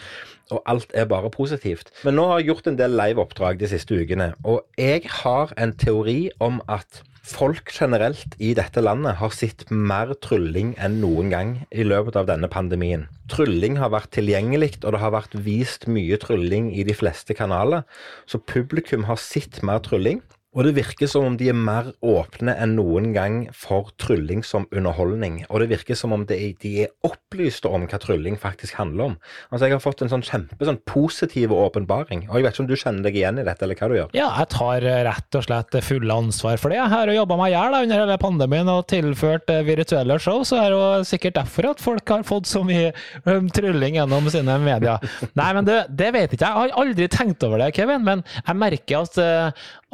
Og 0.53 0.61
alt 0.69 0.93
er 0.93 1.09
bare 1.09 1.31
positivt. 1.33 1.89
Men 2.05 2.19
nå 2.19 2.27
har 2.29 2.43
jeg 2.43 2.51
gjort 2.51 2.69
en 2.69 2.77
del 2.77 2.93
liveoppdrag 2.99 3.57
de 3.57 3.71
siste 3.73 3.97
ukene, 3.97 4.35
og 4.45 4.61
jeg 4.77 5.09
har 5.23 5.55
en 5.57 5.73
teori 5.73 6.29
om 6.45 6.61
at 6.69 7.01
folk 7.25 7.73
generelt 7.73 8.37
i 8.37 8.51
dette 8.53 8.83
landet 8.85 9.17
har 9.17 9.33
sett 9.33 9.65
mer 9.73 10.13
trylling 10.21 10.75
enn 10.77 10.99
noen 11.01 11.33
gang 11.33 11.55
i 11.73 11.87
løpet 11.87 12.21
av 12.21 12.29
denne 12.29 12.51
pandemien. 12.53 13.07
Trylling 13.33 13.79
har 13.81 13.89
vært 13.95 14.13
tilgjengelig, 14.13 14.75
og 14.83 14.93
det 14.93 15.01
har 15.01 15.17
vært 15.17 15.33
vist 15.41 15.89
mye 15.89 16.21
trylling 16.21 16.69
i 16.77 16.85
de 16.85 16.93
fleste 16.93 17.33
kanaler. 17.33 17.81
Så 18.29 18.37
publikum 18.37 19.09
har 19.09 19.17
sett 19.17 19.63
mer 19.65 19.81
trylling. 19.81 20.21
Og 20.55 20.63
det 20.63 20.75
virker 20.77 21.09
som 21.11 21.25
om 21.27 21.35
de 21.35 21.49
er 21.51 21.57
mer 21.57 21.89
åpne 21.99 22.53
enn 22.63 22.77
noen 22.77 23.09
gang 23.15 23.33
for 23.51 23.89
trylling 23.99 24.39
som 24.47 24.65
underholdning. 24.71 25.41
Og 25.49 25.59
det 25.61 25.67
virker 25.73 25.97
som 25.99 26.13
om 26.15 26.23
de, 26.29 26.37
de 26.61 26.71
er 26.85 26.93
opplyste 27.03 27.67
om 27.67 27.83
hva 27.89 27.99
trylling 27.99 28.37
faktisk 28.39 28.77
handler 28.79 29.11
om. 29.11 29.17
Altså 29.49 29.67
Jeg 29.67 29.75
har 29.75 29.83
fått 29.83 30.05
en 30.05 30.13
sånn 30.13 30.23
kjempe 30.23 30.67
sånn 30.67 30.79
positiv 30.87 31.51
åpenbaring. 31.51 32.25
Og 32.29 32.39
jeg 32.39 32.45
vet 32.45 32.55
ikke 32.55 32.63
om 32.63 32.69
du 32.69 32.75
kjenner 32.79 33.07
deg 33.07 33.19
igjen 33.19 33.41
i 33.41 33.45
dette, 33.47 33.67
eller 33.67 33.79
hva 33.79 33.89
du 33.91 33.97
gjør? 33.97 34.15
Ja, 34.15 34.29
jeg 34.39 34.49
tar 34.55 34.87
eh, 34.87 35.01
rett 35.09 35.39
og 35.39 35.45
slett 35.49 35.79
fulle 35.83 36.19
ansvar 36.23 36.61
for 36.61 36.71
det. 36.71 36.79
Jeg 36.79 36.93
har 36.95 37.13
jobba 37.17 37.39
meg 37.41 37.51
i 37.51 37.55
hjel 37.57 37.77
under 37.81 38.03
hele 38.05 38.17
pandemien 38.23 38.71
og 38.71 38.87
tilført 38.91 39.51
eh, 39.51 39.65
virtuelle 39.67 40.19
show, 40.23 40.39
så 40.47 40.61
er 40.61 40.71
det 40.71 40.79
jo 40.79 41.09
sikkert 41.11 41.39
derfor 41.41 41.71
at 41.73 41.83
folk 41.83 42.15
har 42.15 42.23
fått 42.27 42.47
så 42.47 42.63
mye 42.63 42.93
um, 43.27 43.51
trylling 43.51 43.99
gjennom 43.99 44.31
sine 44.31 44.55
medier. 44.63 45.03
Nei, 45.35 45.51
men 45.57 45.67
det, 45.67 45.81
det 45.91 46.13
vet 46.15 46.31
ikke 46.31 46.45
jeg. 46.45 46.55
Jeg 46.55 46.71
har 46.71 46.79
aldri 46.85 47.11
tenkt 47.11 47.43
over 47.43 47.59
det, 47.59 47.73
Kevin, 47.75 48.05
men 48.07 48.23
jeg 48.39 48.59
merker 48.61 49.03
at, 49.03 49.19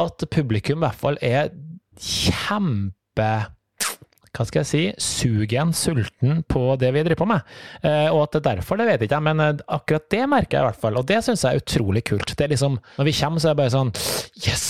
at 0.06 0.26
publikum 0.30 0.51
i 0.60 0.76
hvert 0.82 1.02
fall 1.02 1.18
er 1.22 1.52
kjempe 2.02 3.32
hva 4.32 4.46
skal 4.48 4.62
jeg 4.62 4.70
si, 4.70 4.82
sugen, 5.04 5.74
sulten 5.76 6.40
på 6.48 6.62
det 6.80 6.94
vi 6.96 7.04
driver 7.04 7.20
på 7.20 7.28
med. 7.34 7.50
Eh, 7.84 8.08
og 8.08 8.24
at 8.24 8.38
det 8.38 8.40
er 8.40 8.46
derfor, 8.56 8.80
det 8.80 8.88
vet 8.88 9.04
jeg 9.04 9.10
ikke, 9.10 9.20
men 9.28 9.44
eh, 9.44 9.64
akkurat 9.76 10.08
det 10.14 10.22
merker 10.32 10.58
jeg 10.58 10.64
i 10.64 10.70
hvert 10.70 10.84
fall. 10.86 11.00
Og 11.02 11.08
det 11.10 11.20
syns 11.26 11.44
jeg 11.44 11.60
er 11.60 11.66
utrolig 11.66 12.06
kult. 12.08 12.32
Det 12.32 12.48
er 12.48 12.54
liksom, 12.54 12.80
Når 12.98 13.10
vi 13.10 13.18
kommer, 13.20 13.44
så 13.44 13.52
er 13.52 13.58
det 13.58 13.60
bare 13.60 13.76
sånn 13.76 13.92
Yes! 14.48 14.70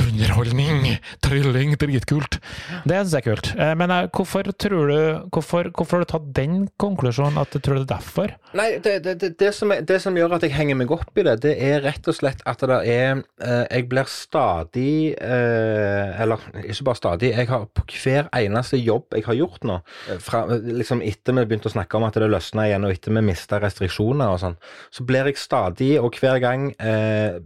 Underholdning! 0.00 0.96
Trylling! 1.22 1.76
Dritkult! 1.78 2.40
Det 2.82 2.96
syns 2.96 3.14
jeg 3.14 3.22
er 3.22 3.26
kult. 3.28 3.50
Eh, 3.54 3.74
men 3.78 3.92
eh, 3.94 4.08
hvorfor 4.14 4.48
tror 4.58 4.90
du 4.90 4.98
hvorfor, 5.34 5.70
hvorfor 5.70 6.00
har 6.00 6.04
du 6.04 6.10
tatt 6.10 6.26
den 6.36 6.56
konklusjonen, 6.80 7.38
at 7.38 7.54
du 7.54 7.60
tror 7.62 7.78
det 7.78 7.84
er 7.84 7.92
derfor? 7.94 8.34
Nei, 8.58 8.68
det, 8.82 8.96
det, 9.04 9.14
det, 9.22 9.30
det, 9.40 9.50
som 9.54 9.72
er, 9.74 9.84
det 9.86 10.00
som 10.02 10.16
gjør 10.18 10.36
at 10.36 10.46
jeg 10.46 10.54
henger 10.54 10.78
meg 10.78 10.92
opp 10.94 11.18
i 11.18 11.24
det, 11.26 11.36
det 11.44 11.54
er 11.62 11.82
rett 11.84 12.06
og 12.10 12.16
slett 12.16 12.42
at 12.46 12.62
det 12.62 12.80
er 12.90 13.22
eh, 13.42 13.64
Jeg 13.70 13.88
blir 13.90 14.10
stadig 14.10 15.14
eh, 15.14 16.22
Eller 16.22 16.42
ikke 16.62 16.88
bare 16.90 17.00
stadig, 17.00 17.32
jeg 17.34 17.50
har 17.50 17.66
på 17.74 17.86
hver 17.94 18.28
eneste 18.34 18.78
jobb 18.78 19.14
jeg 19.14 19.26
har 19.26 19.38
gjort 19.38 19.66
nå, 19.66 19.78
fra, 20.22 20.44
liksom 20.50 21.02
etter 21.06 21.36
vi 21.38 21.46
begynte 21.48 21.70
å 21.70 21.74
snakke 21.74 21.98
om 21.98 22.06
at 22.06 22.18
det 22.18 22.30
løsna 22.30 22.66
igjen, 22.68 22.86
og 22.86 22.94
etter 22.94 23.14
vi 23.14 23.24
mista 23.26 23.58
restriksjoner 23.62 24.34
og 24.34 24.40
sånn, 24.42 24.58
så 24.94 25.06
blir 25.06 25.30
jeg 25.30 25.40
stadig, 25.40 25.92
og 26.02 26.18
hver 26.20 26.40
gang 26.42 26.68
eh, 26.78 27.38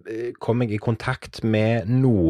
kommer 0.43 0.69
jeg 0.69 0.79
i 0.79 0.83
kontakt 0.83 1.43
med 1.45 1.89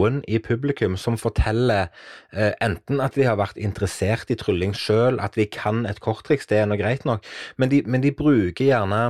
noen 0.08 0.22
i 0.28 0.38
publikum 0.42 0.96
som 1.00 1.18
forteller 1.20 1.88
eh, 2.32 2.52
enten 2.64 3.02
at 3.04 3.16
de 3.18 3.26
har 3.28 3.38
vært 3.38 3.58
interessert 3.60 4.30
i 4.32 4.38
trylling 4.38 4.74
sjøl, 4.76 5.20
at 5.20 5.36
vi 5.38 5.46
kan 5.50 5.84
et 5.88 6.00
korttriks, 6.04 6.48
det 6.48 6.62
er 6.62 6.68
nå 6.68 6.78
greit 6.80 7.04
nok, 7.08 7.26
men 7.58 7.70
de, 7.72 7.82
men 7.86 8.02
de 8.04 8.12
bruker 8.14 8.68
gjerne 8.68 9.00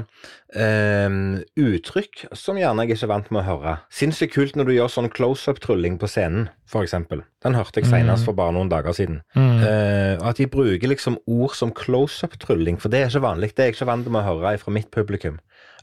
eh, 0.55 1.19
uttrykk 1.59 2.27
som 2.37 2.59
gjerne 2.61 2.87
jeg 2.87 2.97
ikke 2.97 3.09
er 3.09 3.13
vant 3.15 3.33
med 3.35 3.43
å 3.43 3.49
høre. 3.49 3.77
Sinnssykt 3.95 4.35
kult 4.35 4.59
når 4.59 4.69
du 4.69 4.75
gjør 4.77 4.93
sånn 4.93 5.11
close-up-trylling 5.15 5.99
på 6.01 6.11
scenen, 6.11 6.49
f.eks. 6.69 6.97
Den 7.45 7.57
hørte 7.57 7.81
jeg 7.81 7.89
senest 7.89 8.27
for 8.29 8.37
bare 8.37 8.55
noen 8.57 8.71
dager 8.73 8.97
siden. 8.97 9.23
Mm. 9.39 9.63
Eh, 9.63 10.15
at 10.21 10.41
de 10.41 10.49
bruker 10.51 10.91
liksom 10.91 11.21
ord 11.31 11.57
som 11.57 11.73
close-up-trylling, 11.75 12.81
for 12.83 12.93
det 12.93 13.05
er 13.05 13.13
ikke 13.13 13.27
vanlig. 13.29 13.55
Det 13.55 13.65
er 13.65 13.73
jeg 13.73 13.79
ikke 13.79 13.93
vant 13.93 14.09
med 14.11 14.23
å 14.23 14.29
høre 14.35 14.57
fra 14.61 14.75
mitt 14.75 14.91
publikum. 14.95 15.39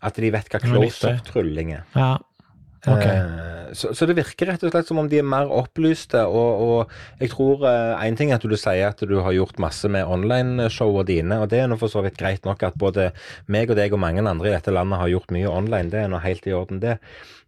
At 0.06 0.20
de 0.20 0.30
vet 0.30 0.50
hva 0.52 0.60
det. 0.62 0.70
close-up-trylling 0.70 1.78
er. 1.78 1.86
Ja. 1.96 2.16
Ok. 2.88 3.06
Eh, 3.10 3.52
Så, 3.76 3.90
så 3.98 4.06
det 4.08 4.14
virker 4.16 4.48
rett 4.48 4.62
og 4.64 4.72
slett 4.72 4.88
som 4.88 5.00
om 5.02 5.08
de 5.12 5.18
er 5.20 5.26
mer 5.28 5.50
opplyste, 5.52 6.22
og, 6.32 6.62
og 6.64 6.92
jeg 7.20 7.32
tror 7.34 7.66
én 7.66 8.16
ting 8.16 8.30
er 8.32 8.38
at 8.38 8.46
du 8.48 8.54
sier 8.56 8.88
at 8.88 9.02
du 9.04 9.18
har 9.20 9.34
gjort 9.36 9.58
masse 9.60 9.90
med 9.92 10.08
online-showene 10.08 11.04
dine, 11.10 11.40
og 11.42 11.50
det 11.52 11.60
er 11.60 11.68
nå 11.68 11.76
for 11.82 11.92
så 11.92 12.04
vidt 12.06 12.16
greit 12.16 12.46
nok 12.48 12.64
at 12.64 12.78
både 12.80 13.10
meg 13.52 13.74
og 13.74 13.76
deg 13.76 13.92
og 13.92 14.00
mange 14.00 14.24
andre 14.24 14.48
i 14.48 14.54
dette 14.54 14.72
landet 14.72 15.02
har 15.02 15.12
gjort 15.12 15.34
mye 15.36 15.52
online, 15.52 15.92
det 15.92 16.06
er 16.06 16.14
nå 16.14 16.22
helt 16.24 16.48
i 16.48 16.56
orden, 16.56 16.80
det. 16.80 17.00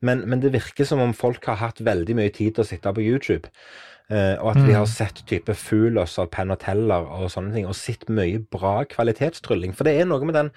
Men, 0.02 0.26
men 0.28 0.44
det 0.44 0.52
virker 0.58 0.90
som 0.90 1.00
om 1.06 1.16
folk 1.16 1.48
har 1.48 1.62
hatt 1.62 1.80
veldig 1.86 2.18
mye 2.18 2.34
tid 2.34 2.58
til 2.58 2.66
å 2.66 2.70
sitte 2.74 2.92
på 2.98 3.06
YouTube. 3.06 3.48
Eh, 4.10 4.36
og 4.40 4.52
at 4.54 4.62
vi 4.64 4.76
har 4.76 4.88
sett 4.90 5.24
type 5.30 5.54
Fulos 5.58 6.18
og 6.22 6.30
Penn 6.34 6.54
og 6.54 6.60
Teller 6.64 7.08
og 7.18 7.30
sånne 7.34 7.54
ting, 7.56 7.68
og 7.70 7.76
sett 7.78 8.08
mye 8.12 8.40
bra 8.40 8.82
kvalitetstrylling. 8.90 9.76
For 9.78 9.88
det 9.88 9.98
er 10.00 10.08
noe 10.10 10.24
med 10.28 10.38
den 10.38 10.52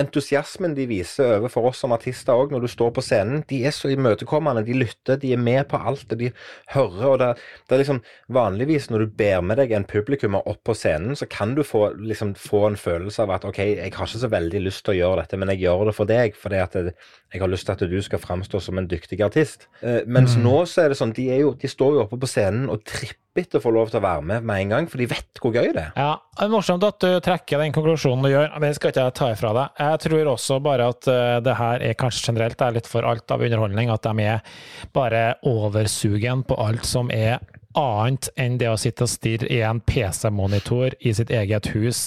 entusiasmen 0.00 0.76
de 0.76 0.86
viser 0.90 1.38
overfor 1.38 1.70
oss 1.70 1.82
som 1.84 1.94
artister 1.96 2.34
òg, 2.34 2.54
når 2.54 2.64
du 2.64 2.70
står 2.72 2.94
på 2.96 3.04
scenen. 3.04 3.44
De 3.50 3.60
er 3.66 3.74
så 3.76 3.90
imøtekommende, 3.92 4.64
de 4.66 4.76
lytter, 4.78 5.20
de 5.20 5.34
er 5.36 5.42
med 5.42 5.64
på 5.70 5.80
alt, 5.80 6.06
og 6.10 6.20
de 6.20 6.30
hører. 6.74 7.06
og 7.10 7.18
det, 7.22 7.30
det 7.68 7.76
er 7.76 7.84
liksom 7.84 8.02
Vanligvis 8.34 8.88
når 8.90 9.04
du 9.04 9.16
ber 9.18 9.42
med 9.44 9.58
deg 9.60 9.74
en 9.76 9.86
publikummer 9.88 10.46
opp 10.48 10.62
på 10.64 10.74
scenen, 10.76 11.16
så 11.18 11.28
kan 11.30 11.54
du 11.54 11.62
få, 11.66 11.90
liksom, 11.98 12.34
få 12.40 12.64
en 12.70 12.78
følelse 12.80 13.22
av 13.24 13.34
at 13.36 13.44
OK, 13.48 13.60
jeg 13.60 13.92
har 13.94 14.08
ikke 14.08 14.22
så 14.22 14.30
veldig 14.32 14.62
lyst 14.64 14.84
til 14.86 14.94
å 14.94 14.98
gjøre 14.98 15.22
dette, 15.22 15.38
men 15.40 15.52
jeg 15.52 15.64
gjør 15.66 15.88
det 15.90 15.96
for 15.96 16.08
deg, 16.08 16.38
fordi 16.38 16.60
at 16.62 16.78
jeg, 16.78 16.94
jeg 17.34 17.42
har 17.42 17.50
lyst 17.50 17.68
til 17.68 17.76
at 17.76 17.84
du 17.90 17.98
skal 18.02 18.22
framstå 18.22 18.60
som 18.62 18.80
en 18.80 18.88
dyktig 18.90 19.20
artist. 19.24 19.68
Uh, 19.82 20.00
mens 20.06 20.36
nå 20.40 20.56
så 20.70 20.84
er 20.84 20.92
det 20.92 20.98
sånn, 21.00 21.14
de, 21.16 21.26
jo, 21.42 21.52
de 21.60 21.70
står 21.70 21.98
jo 21.98 22.04
oppe 22.06 22.18
på 22.22 22.30
scenen 22.30 22.68
og 22.72 22.84
tripper 22.94 23.42
etter 23.42 23.58
å 23.58 23.64
få 23.64 23.72
lov 23.74 23.90
til 23.90 23.98
å 23.98 24.04
være 24.04 24.22
med 24.30 24.46
med 24.46 24.62
en 24.62 24.72
gang, 24.74 24.86
for 24.90 25.02
de 25.02 25.08
vet 25.10 25.40
hvor 25.42 25.54
gøy 25.54 25.72
det 25.74 25.82
er. 25.82 25.90
Ja, 25.98 26.12
det 26.38 26.46
er 26.46 26.52
morsomt 26.52 26.86
at 26.86 27.00
du 27.02 27.18
trekker 27.24 27.62
den 27.62 27.74
konklusjonen 27.74 28.26
du 28.26 28.30
gjør. 28.30 28.54
Den 28.62 28.76
skal 28.76 28.92
ikke 28.92 29.08
jeg 29.08 29.16
ta 29.18 29.30
ifra 29.34 29.50
deg. 29.56 29.82
Jeg 29.82 30.02
tror 30.06 30.30
også 30.34 30.60
bare 30.62 30.88
at 30.94 31.10
eh, 31.10 31.40
det 31.42 31.58
her 31.58 31.84
er 31.90 31.98
kanskje 31.98 32.30
generelt 32.30 32.58
det 32.60 32.68
er 32.68 32.78
litt 32.78 32.90
for 32.90 33.06
alt 33.08 33.34
av 33.34 33.42
underholdning, 33.42 33.90
at 33.90 34.06
de 34.06 34.28
er 34.28 34.60
bare 34.94 35.24
oversugen 35.50 36.46
på 36.46 36.58
alt 36.62 36.86
som 36.86 37.10
er 37.14 37.40
annet 37.74 38.30
enn 38.38 38.58
det 38.60 38.70
å 38.70 38.78
sitte 38.78 39.08
og 39.08 39.10
stirre 39.10 39.50
i 39.50 39.58
en 39.66 39.82
PC-monitor 39.82 40.94
i 41.02 41.14
sitt 41.18 41.34
eget 41.34 41.72
hus 41.74 42.06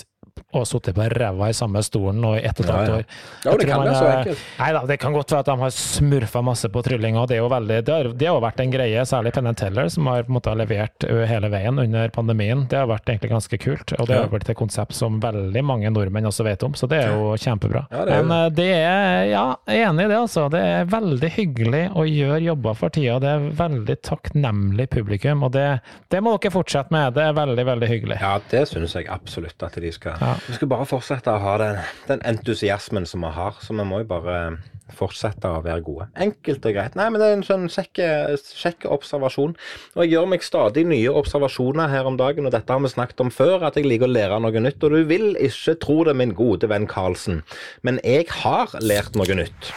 og 0.53 0.65
sittet 0.67 0.95
på 0.97 1.07
ræva 1.13 1.49
i 1.49 1.55
samme 1.57 1.81
stolen 1.83 2.21
nå 2.21 2.35
i 2.37 2.43
ett 2.45 2.59
og 2.59 2.65
et 2.65 2.71
halvt 2.73 2.93
år. 2.97 3.03
Ja, 3.45 3.55
det 3.57 3.67
kan 3.67 3.79
man 3.81 3.87
være 3.87 3.97
så 3.99 4.09
enkelt. 4.17 4.43
Nei 4.59 4.71
da, 4.77 4.81
det 4.91 4.97
kan 4.99 5.13
godt 5.13 5.31
være 5.31 5.39
at 5.45 5.45
de 5.51 5.57
har 5.61 5.69
smurfa 5.77 6.41
masse 6.43 6.69
på 6.73 6.83
trylling, 6.85 7.17
og 7.17 7.27
det 7.29 7.37
er 7.37 7.41
jo 7.43 7.49
veldig 7.51 7.79
Det 7.87 7.93
har, 7.93 8.09
det 8.13 8.27
har 8.27 8.41
vært 8.41 8.59
en 8.63 8.71
greie, 8.73 9.05
særlig 9.05 9.33
Penn 9.33 9.53
Teller, 9.55 9.89
som 9.93 10.07
har 10.07 10.23
på 10.23 10.31
en 10.33 10.37
måte 10.39 10.55
levert 10.57 11.07
hele 11.29 11.49
veien 11.53 11.79
under 11.79 12.09
pandemien. 12.09 12.65
Det 12.69 12.77
har 12.79 12.87
vært 12.89 13.05
egentlig 13.09 13.31
ganske 13.31 13.57
kult, 13.61 13.93
og 13.99 14.07
det 14.07 14.17
har 14.17 14.27
blitt 14.31 14.49
et 14.49 14.57
konsept 14.57 14.93
som 14.97 15.19
veldig 15.23 15.63
mange 15.63 15.89
nordmenn 15.93 16.25
også 16.29 16.43
vet 16.47 16.63
om, 16.63 16.73
så 16.77 16.87
det 16.89 17.03
er 17.05 17.13
jo 17.15 17.33
kjempebra. 17.37 17.85
Ja, 17.91 18.05
det 18.05 18.13
er 18.13 18.17
jo- 18.21 18.27
Men 18.27 18.53
det 18.53 18.69
er 18.73 19.25
Ja, 19.27 19.55
jeg 19.67 19.81
er 19.81 19.89
enig 19.89 20.05
i 20.05 20.07
det, 20.07 20.17
altså. 20.17 20.49
Det 20.51 20.59
er 20.61 20.85
veldig 20.85 21.29
hyggelig 21.35 21.83
å 21.95 22.03
gjøre 22.07 22.41
jobber 22.43 22.73
for 22.75 22.89
tida. 22.89 23.19
Det 23.19 23.29
er 23.29 23.49
veldig 23.57 23.95
takknemlig 24.01 24.87
publikum, 24.89 25.43
og 25.43 25.51
det, 25.53 25.81
det 26.09 26.21
må 26.23 26.35
dere 26.39 26.51
fortsette 26.53 26.91
med. 26.91 27.13
Det 27.17 27.23
er 27.23 27.33
veldig, 27.37 27.65
veldig 27.65 27.89
hyggelig. 27.91 28.17
Ja, 28.21 28.37
det 28.51 28.63
syns 28.69 28.93
jeg 28.97 29.07
absolutt 29.11 29.63
at 29.63 29.75
de 29.81 29.91
skal. 29.91 30.17
Ja. 30.27 30.33
Vi 30.47 30.57
skal 30.57 30.67
bare 30.67 30.85
fortsette 30.89 31.31
å 31.31 31.39
ha 31.39 31.53
den, 31.61 31.77
den 32.09 32.23
entusiasmen 32.27 33.05
som 33.07 33.23
vi 33.23 33.29
har, 33.31 33.55
så 33.63 33.75
vi 33.77 33.85
må 33.87 34.01
jo 34.01 34.09
bare 34.09 34.57
fortsette 34.97 35.47
å 35.51 35.61
være 35.63 35.83
gode. 35.85 36.07
Enkelt 36.19 36.65
og 36.67 36.75
greit. 36.75 36.95
Nei, 36.99 37.07
men 37.11 37.21
det 37.21 37.27
er 37.27 37.37
en 37.37 37.45
sånn 37.47 37.67
kjekk 37.71 38.87
observasjon. 38.91 39.55
Og 39.95 40.03
jeg 40.03 40.13
gjør 40.15 40.29
meg 40.31 40.43
stadig 40.43 40.85
nye 40.87 41.13
observasjoner 41.21 41.91
her 41.91 42.07
om 42.09 42.19
dagen, 42.19 42.47
og 42.47 42.55
dette 42.55 42.73
har 42.73 42.83
vi 42.83 42.91
snakket 42.91 43.23
om 43.23 43.31
før, 43.33 43.67
at 43.67 43.79
jeg 43.79 43.87
liker 43.87 44.07
å 44.07 44.15
lære 44.15 44.41
noe 44.43 44.63
nytt. 44.63 44.83
Og 44.83 44.95
du 44.95 45.01
vil 45.09 45.29
ikke 45.39 45.77
tro 45.83 46.01
det, 46.07 46.17
min 46.19 46.35
gode 46.37 46.71
venn 46.71 46.87
Karlsen, 46.91 47.43
men 47.87 48.01
jeg 48.03 48.27
har 48.43 48.75
lært 48.83 49.15
noe 49.19 49.43
nytt. 49.43 49.71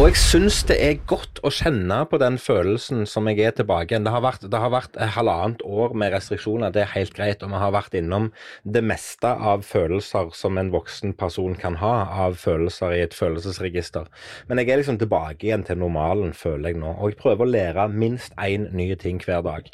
Og 0.00 0.06
jeg 0.08 0.16
syns 0.16 0.62
det 0.64 0.78
er 0.80 1.00
godt 1.10 1.42
å 1.44 1.50
kjenne 1.52 1.98
på 2.08 2.16
den 2.22 2.38
følelsen 2.40 3.02
som 3.04 3.26
jeg 3.28 3.42
er 3.44 3.52
tilbake 3.58 3.92
igjen. 3.92 4.06
Det 4.06 4.14
har 4.14 4.22
vært, 4.24 4.46
det 4.48 4.60
har 4.62 4.72
vært 4.72 4.94
et 4.96 5.12
halvannet 5.12 5.60
år 5.60 5.92
med 5.92 6.14
restriksjoner, 6.14 6.72
det 6.72 6.86
er 6.86 6.94
helt 6.94 7.12
greit. 7.18 7.44
Og 7.44 7.52
vi 7.52 7.60
har 7.60 7.74
vært 7.74 7.98
innom 8.00 8.30
det 8.64 8.80
meste 8.80 9.28
av 9.28 9.60
følelser 9.68 10.32
som 10.32 10.56
en 10.56 10.72
voksen 10.72 11.12
person 11.20 11.52
kan 11.52 11.76
ha, 11.82 11.92
av 12.24 12.40
følelser 12.40 12.96
i 12.96 13.02
et 13.04 13.18
følelsesregister. 13.18 14.08
Men 14.48 14.62
jeg 14.62 14.72
er 14.72 14.80
liksom 14.80 15.02
tilbake 15.02 15.50
igjen 15.50 15.68
til 15.68 15.82
normalen, 15.84 16.32
føler 16.32 16.72
jeg 16.72 16.80
nå. 16.80 16.94
Og 16.96 17.12
jeg 17.12 17.20
prøver 17.20 17.44
å 17.44 17.52
lære 17.58 17.90
minst 17.92 18.32
én 18.40 18.70
ny 18.72 18.94
ting 19.04 19.20
hver 19.20 19.44
dag. 19.44 19.68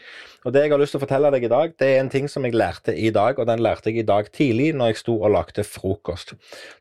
Og 0.46 0.52
det 0.54 0.62
jeg 0.62 0.70
har 0.70 0.78
lyst 0.78 0.94
til 0.94 1.00
å 1.00 1.02
fortelle 1.02 1.30
deg 1.34 1.44
i 1.48 1.50
dag, 1.50 1.72
det 1.74 1.86
er 1.90 1.96
en 1.98 2.10
ting 2.12 2.28
som 2.30 2.44
jeg 2.46 2.54
lærte 2.54 2.92
i 2.94 3.08
dag, 3.10 3.38
og 3.42 3.48
den 3.48 3.64
lærte 3.66 3.90
jeg 3.90 4.04
i 4.04 4.06
dag 4.06 4.28
tidlig 4.30 4.68
når 4.78 4.92
jeg 4.92 5.00
sto 5.00 5.16
og 5.18 5.32
lagde 5.34 5.64
frokost. 5.66 6.36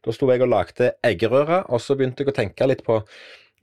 Da 0.06 0.14
sto 0.14 0.30
jeg 0.30 0.44
og 0.46 0.52
lagde 0.54 0.92
eggerøre, 1.06 1.64
og 1.74 1.82
så 1.82 1.98
begynte 1.98 2.22
jeg 2.22 2.30
å 2.30 2.38
tenke 2.38 2.70
litt 2.70 2.86
på 2.86 3.02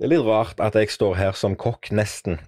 Det 0.01 0.09
er 0.09 0.11
litt 0.17 0.27
rart 0.27 0.59
at 0.59 0.75
jeg 0.75 0.91
står 0.91 1.15
her 1.15 1.37
som 1.39 1.55
kokk, 1.55 1.93
nesten, 1.95 2.41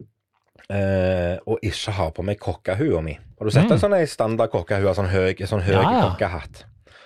eh, 0.66 1.36
og 1.46 1.62
ikke 1.62 1.92
har 1.94 2.10
på 2.16 2.24
meg 2.26 2.40
kokkehua 2.42 3.02
mi. 3.04 3.14
Har 3.38 3.46
du 3.46 3.54
sett 3.54 3.70
en 3.70 3.78
sånn 3.78 3.94
standard 4.10 4.50
kokkehue, 4.50 4.94
sånn 4.96 5.12
høy, 5.12 5.36
sånn 5.46 5.62
høy 5.62 5.76
Ja, 5.76 5.84
ja. 5.84 6.00
kokkehatt? 6.08 6.64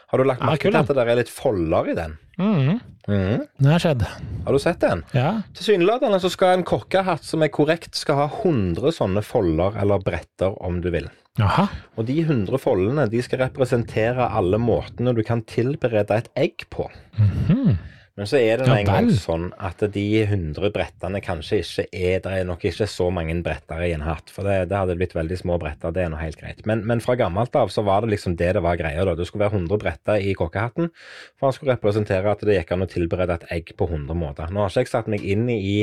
Har 0.09 0.21
du 0.21 0.25
lagt 0.25 0.41
merke 0.41 0.71
til 0.71 0.79
at 0.79 0.89
det 0.89 0.97
der 0.97 1.11
er 1.13 1.19
litt 1.21 1.29
folder 1.33 1.91
i 1.93 1.95
den? 1.99 2.15
Mm. 2.41 2.79
Mm. 3.09 3.43
Det 3.61 3.71
har 3.73 3.83
skjedd. 3.83 4.05
Har 4.47 4.55
du 4.57 4.61
sett 4.63 4.81
den? 4.81 5.03
Ja. 5.17 5.31
Tilsynelatende 5.57 6.21
så 6.23 6.31
skal 6.33 6.59
en 6.59 6.65
kokkehatt 6.69 7.25
som 7.27 7.45
er 7.45 7.53
korrekt, 7.53 7.97
skal 7.99 8.17
ha 8.23 8.27
100 8.29 8.95
sånne 8.97 9.25
folder 9.27 9.77
eller 9.81 10.01
bretter, 10.05 10.57
om 10.65 10.81
du 10.85 10.89
vil. 10.95 11.11
Jaha. 11.39 11.69
Og 11.97 12.09
de 12.09 12.17
100 12.25 12.57
foldene 12.63 13.05
de 13.13 13.21
skal 13.23 13.45
representere 13.45 14.31
alle 14.33 14.59
måtene 14.61 15.13
du 15.15 15.21
kan 15.27 15.45
tilberede 15.47 16.17
et 16.23 16.33
egg 16.41 16.65
på. 16.73 16.89
Mhm. 17.21 17.77
Men 18.19 18.27
så 18.27 18.41
er 18.41 18.59
det 18.59 18.67
nå 18.67 18.75
en 18.75 18.89
gang 18.89 19.11
sånn 19.15 19.45
at 19.63 19.83
de 19.95 20.05
100 20.25 20.73
brettene 20.75 21.21
kanskje 21.23 21.61
ikke 21.63 21.85
er 21.95 22.23
Det 22.25 22.33
er 22.35 22.49
nok 22.49 22.65
ikke 22.67 22.89
så 22.91 23.07
mange 23.15 23.37
bretter 23.47 23.85
i 23.87 23.93
en 23.95 24.03
hatt, 24.03 24.33
for 24.35 24.49
det, 24.49 24.57
det 24.73 24.79
hadde 24.81 24.97
blitt 24.99 25.15
veldig 25.15 25.39
små 25.39 25.59
bretter. 25.63 25.95
Det 25.95 26.03
er 26.03 26.11
nå 26.11 26.19
helt 26.19 26.41
greit. 26.41 26.65
Men, 26.67 26.83
men 26.89 27.03
fra 27.05 27.15
gammelt 27.21 27.55
av 27.59 27.71
så 27.71 27.85
var 27.87 28.03
det 28.03 28.11
liksom 28.17 28.35
det 28.41 28.51
det 28.57 28.65
var 28.65 28.81
greia. 28.81 29.07
da. 29.07 29.15
Det 29.15 29.29
skulle 29.29 29.47
være 29.47 29.61
100 29.61 29.83
bretter 29.85 30.25
i 30.25 30.35
kokkehatten, 30.39 30.91
for 31.39 31.49
han 31.49 31.55
skulle 31.55 31.79
representere 31.79 32.35
at 32.35 32.43
det 32.43 32.59
gikk 32.59 32.75
an 32.75 32.89
å 32.89 32.91
tilberede 32.91 33.39
et 33.39 33.47
egg 33.61 33.73
på 33.79 33.87
100 33.87 34.19
måter. 34.19 34.51
Nå 34.51 34.65
har 34.65 34.75
ikke 34.75 34.89
jeg 34.89 34.95
satt 34.97 35.13
meg 35.13 35.25
inn 35.27 35.47
i 35.53 35.77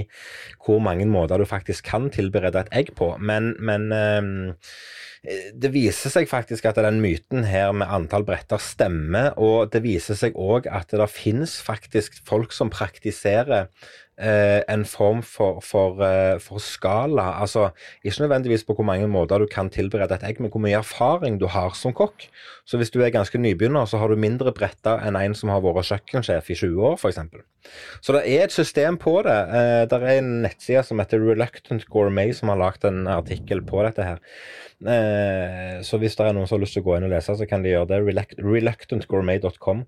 hvor 0.66 0.84
mange 0.84 1.08
måter 1.08 1.40
du 1.40 1.48
faktisk 1.48 1.88
kan 1.88 2.12
tilberede 2.14 2.66
et 2.66 2.76
egg 2.84 2.94
på, 3.00 3.14
men, 3.22 3.54
men 3.64 3.92
ehm, 3.96 4.38
det 5.56 5.72
viser 5.74 6.14
seg 6.14 6.30
faktisk 6.30 6.68
at 6.70 6.80
den 6.84 7.00
myten 7.04 7.46
her 7.48 7.72
med 7.76 7.90
antall 7.92 8.26
bretter 8.28 8.62
stemmer, 8.62 9.32
og 9.42 9.72
det 9.74 9.82
viser 9.86 10.18
seg 10.20 10.38
òg 10.38 10.70
at 10.70 10.94
det 10.94 11.08
finnes 11.12 11.58
faktisk 11.66 12.22
folk 12.26 12.56
som 12.56 12.72
praktiserer 12.74 13.70
en 14.18 14.86
form 14.88 15.22
for, 15.24 15.60
for, 15.60 16.00
eh, 16.06 16.40
for 16.40 16.64
skala. 16.64 17.42
Altså 17.42 17.70
ikke 18.04 18.22
nødvendigvis 18.24 18.64
på 18.64 18.74
hvor 18.74 18.88
mange 18.88 19.08
måter 19.12 19.40
du 19.40 19.48
kan 19.52 19.70
tilberede 19.70 20.16
et 20.16 20.24
egg, 20.24 20.40
men 20.40 20.52
hvor 20.52 20.64
mye 20.64 20.78
erfaring 20.78 21.40
du 21.40 21.48
har 21.48 21.76
som 21.76 21.94
kokk. 21.94 22.30
Så 22.66 22.78
hvis 22.78 22.90
du 22.90 23.02
er 23.02 23.14
ganske 23.14 23.38
nybegynner, 23.38 23.86
så 23.86 23.98
har 23.98 24.08
du 24.08 24.16
mindre 24.16 24.54
bretter 24.56 25.04
enn 25.06 25.18
en 25.20 25.36
som 25.38 25.52
har 25.54 25.62
vært 25.62 25.92
kjøkkensjef 25.92 26.50
i 26.50 26.58
20 26.64 26.88
år, 26.92 26.96
f.eks. 26.98 27.20
Så 28.02 28.14
det 28.14 28.24
er 28.30 28.46
et 28.46 28.54
system 28.54 28.98
på 29.02 29.20
det. 29.26 29.36
Eh, 29.58 29.84
det 29.90 30.00
er 30.00 30.20
en 30.20 30.32
nettside 30.46 30.84
som 30.86 31.02
heter 31.02 31.22
Reluctant 31.22 31.86
Gourmet, 31.90 32.36
som 32.38 32.52
har 32.54 32.62
lagd 32.62 32.86
en 32.88 33.06
artikkel 33.10 33.64
på 33.66 33.84
dette 33.86 34.06
her. 34.06 34.22
Eh, 34.86 35.82
så 35.86 35.98
hvis 36.02 36.18
det 36.18 36.28
er 36.28 36.36
noen 36.36 36.50
som 36.50 36.58
har 36.58 36.66
lyst 36.66 36.78
til 36.78 36.84
å 36.84 36.90
gå 36.90 36.98
inn 36.98 37.08
og 37.08 37.14
lese, 37.14 37.38
så 37.38 37.48
kan 37.50 37.64
de 37.66 37.74
gjøre 37.74 37.90
det. 37.94 38.02
Reluctantgourmet.com. 38.42 39.86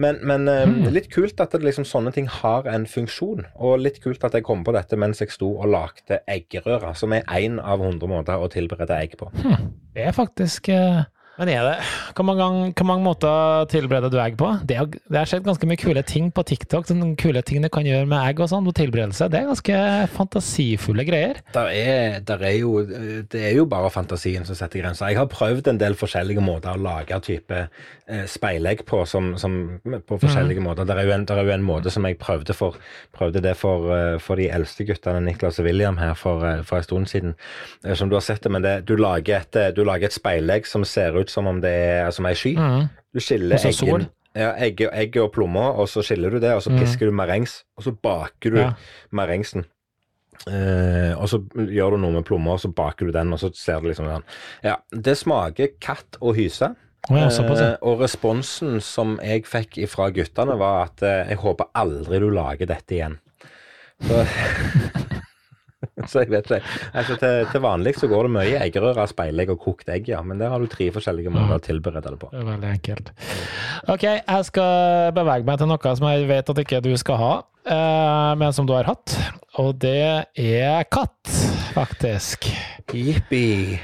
Men, 0.00 0.20
men 0.26 0.50
eh, 0.50 0.90
litt 0.92 1.10
kult 1.12 1.40
at 1.42 1.54
det 1.56 1.64
liksom, 1.66 1.88
sånne 1.88 2.14
ting 2.16 2.30
har 2.40 2.68
en 2.70 2.86
funksjon. 2.90 3.46
Og 3.60 3.80
litt 3.82 3.98
kult 4.02 4.22
at 4.24 4.36
jeg 4.36 4.46
kom 4.46 4.62
på 4.64 4.74
dette 4.76 4.96
mens 5.00 5.20
jeg 5.20 5.32
sto 5.34 5.50
og 5.56 5.68
lagde 5.72 6.20
eggerøre, 6.30 6.94
som 6.96 7.12
er 7.16 7.26
én 7.36 7.58
av 7.60 7.82
100 7.82 8.10
måter 8.10 8.40
å 8.40 8.50
tilberede 8.52 8.96
egg 8.96 9.16
på. 9.20 9.30
Det 9.94 10.06
er 10.06 10.14
faktisk 10.16 10.70
eh, 10.72 11.02
Men 11.40 11.48
er 11.48 11.62
det 11.64 11.76
Hvor 12.16 12.26
mange, 12.28 12.72
hvor 12.76 12.84
mange 12.84 13.04
måter 13.04 13.64
tilbereder 13.72 14.12
du 14.12 14.18
egg 14.20 14.36
på? 14.36 14.50
Det, 14.68 14.76
det 15.08 15.16
har 15.16 15.28
skjedd 15.28 15.46
ganske 15.46 15.68
mye 15.70 15.80
kule 15.80 16.02
ting 16.04 16.28
på 16.34 16.42
TikTok. 16.44 16.88
Sånne 16.88 17.14
kule 17.20 17.40
ting 17.46 17.64
du 17.64 17.70
kan 17.72 17.86
gjøre 17.86 18.08
med 18.10 18.20
egg 18.28 18.42
og 18.44 18.50
sånn, 18.50 18.66
og 18.68 18.76
tilberedelse. 18.76 19.30
Det 19.32 19.38
er 19.38 19.48
ganske 19.48 19.78
fantasifulle 20.12 21.06
greier. 21.08 21.40
Der 21.54 21.70
er, 21.72 22.18
der 22.26 22.44
er 22.44 22.56
jo, 22.58 22.74
det 22.84 23.44
er 23.52 23.54
jo 23.56 23.64
bare 23.70 23.92
fantasien 23.94 24.44
som 24.44 24.58
setter 24.58 24.82
grenser. 24.82 25.08
Jeg 25.08 25.20
har 25.20 25.30
prøvd 25.32 25.70
en 25.72 25.80
del 25.80 25.96
forskjellige 25.96 26.44
måter 26.44 26.76
å 26.76 26.82
lage 26.82 27.20
type 27.24 27.62
eh, 27.62 28.26
speilegg 28.28 28.84
på, 28.90 29.00
som, 29.08 29.32
som, 29.40 29.56
på 29.80 30.20
forskjellige 30.20 30.64
måter. 30.66 30.88
Der 30.90 31.00
er, 31.00 31.08
jo 31.08 31.16
en, 31.16 31.24
der 31.30 31.40
er 31.40 31.48
jo 31.48 31.56
en 31.56 31.64
måte 31.64 31.94
som 31.94 32.04
jeg 32.04 32.20
prøvde, 32.20 32.56
for, 32.58 32.76
prøvde 33.16 33.44
det 33.46 33.54
for, 33.56 33.88
eh, 33.96 34.18
for 34.20 34.40
de 34.40 34.50
eldste 34.52 34.84
guttene, 34.90 35.24
Niklas 35.30 35.62
og 35.62 35.70
William, 35.70 35.96
her 36.02 36.12
for, 36.18 36.44
eh, 36.44 36.60
for 36.68 36.82
en 36.82 36.88
stund 36.90 37.08
siden. 37.14 37.34
Som 37.96 38.12
du 38.12 38.18
har 38.18 38.26
sett 38.26 38.44
det, 38.44 38.52
men 38.52 38.66
det, 38.66 38.76
du, 38.90 38.96
lager 39.00 39.40
et, 39.40 39.62
du 39.76 39.86
lager 39.88 40.10
et 40.10 40.20
speilegg 40.20 40.68
som 40.68 40.84
ser 40.84 41.16
ut 41.16 41.29
som 41.30 41.46
om 41.50 41.60
det 41.62 41.72
er 41.72 42.10
som 42.14 42.26
ei 42.28 42.34
sky. 42.38 42.54
Du 43.14 43.20
skiller 43.22 43.58
eggen, 43.70 44.08
ja, 44.38 44.52
egget, 44.62 44.90
egg 44.94 45.16
og 45.22 45.32
plommer, 45.34 45.72
og 45.80 45.88
så 45.90 46.02
skiller 46.06 46.30
du 46.34 46.38
det, 46.42 46.52
og 46.54 46.62
så 46.62 46.70
pisker 46.76 47.10
du 47.10 47.14
marengs, 47.16 47.62
og 47.78 47.86
så 47.88 47.94
baker 47.96 48.50
du 48.54 48.58
Ja. 48.60 48.72
marengsen. 49.10 49.64
Eh, 50.48 51.12
og 51.20 51.26
så 51.28 51.40
gjør 51.52 51.96
du 51.96 51.96
noe 52.00 52.14
med 52.14 52.24
plommer, 52.24 52.54
og 52.56 52.60
så 52.62 52.70
baker 52.72 53.06
du 53.10 53.12
den, 53.12 53.32
og 53.34 53.40
så 53.42 53.50
ser 53.54 53.80
du 53.82 53.90
liksom 53.90 54.06
sånn. 54.08 54.22
Ja, 54.64 54.76
det 54.92 55.16
smaker 55.20 55.74
katt 55.84 56.16
og 56.20 56.36
hyse. 56.38 56.70
Ja. 57.10 57.26
Eh, 57.28 57.76
og 57.82 58.00
responsen 58.00 58.78
som 58.84 59.18
jeg 59.24 59.44
fikk 59.48 59.78
fra 59.88 60.10
guttene, 60.14 60.56
var 60.60 60.86
at 60.90 61.02
eh, 61.02 61.28
jeg 61.32 61.40
håper 61.42 61.70
aldri 61.74 62.20
du 62.22 62.30
lager 62.30 62.66
dette 62.70 62.96
igjen. 62.96 63.18
Så, 64.00 64.22
så 66.10 66.24
jeg 66.24 66.32
vet 66.32 66.50
ikke. 66.50 66.60
Altså, 66.92 67.16
til, 67.20 67.46
til 67.52 67.64
vanlig 67.64 67.94
så 67.98 68.08
går 68.10 68.28
det 68.28 68.32
mye 68.36 68.62
eggerøre, 68.66 69.06
speilegg 69.10 69.52
og 69.54 69.60
kokt 69.64 69.92
egg, 69.92 70.10
ja. 70.12 70.20
Men 70.26 70.42
der 70.42 70.52
har 70.52 70.60
du 70.62 70.70
tre 70.70 70.90
forskjellige 70.94 71.32
måter 71.34 71.56
å 71.56 71.62
tilberede 71.64 72.14
det 72.14 72.20
på. 72.20 72.30
Det 72.32 72.42
er 72.42 72.50
veldig 72.50 72.72
enkelt. 72.74 73.12
Ok, 73.92 74.06
jeg 74.08 74.48
skal 74.50 75.14
bevege 75.16 75.48
meg 75.48 75.60
til 75.60 75.70
noe 75.70 75.94
som 76.00 76.10
jeg 76.12 76.28
vet 76.30 76.52
at 76.54 76.64
ikke 76.64 76.82
du 76.84 76.92
skal 77.00 77.20
ha, 77.20 77.32
eh, 77.64 78.32
men 78.40 78.56
som 78.56 78.68
du 78.68 78.76
har 78.76 78.88
hatt. 78.90 79.16
Og 79.60 79.72
det 79.82 79.96
er 80.36 80.84
katt, 80.92 81.32
faktisk. 81.74 82.46
Jippi. 82.92 83.78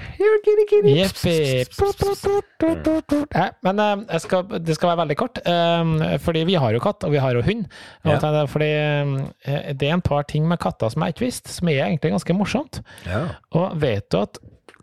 Men 3.66 3.82
eh, 3.84 4.18
skal, 4.22 4.48
det 4.60 4.76
skal 4.76 4.92
være 4.92 5.00
veldig 5.04 5.18
kort, 5.20 5.40
eh, 5.46 6.16
fordi 6.22 6.44
vi 6.48 6.58
har 6.60 6.74
jo 6.74 6.82
katt, 6.82 7.06
og 7.06 7.14
vi 7.14 7.22
har 7.22 7.38
jo 7.38 7.44
hund. 7.46 7.64
Ja. 8.08 8.18
Fordi 8.50 8.70
eh, 8.72 9.72
det 9.72 9.88
er 9.88 9.96
en 9.96 10.04
par 10.04 10.26
ting 10.30 10.48
med 10.48 10.60
katter 10.62 10.92
som 10.92 11.04
jeg 11.04 11.16
ikke 11.16 11.26
visste, 11.28 11.54
som 11.54 11.70
er 11.72 11.84
egentlig 11.86 12.14
ganske 12.16 12.36
morsomt. 12.36 12.82
Ja. 13.06 13.24
Og 13.56 13.78
vet 13.82 14.10
du 14.12 14.20
at 14.22 14.40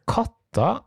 katter 0.10 0.84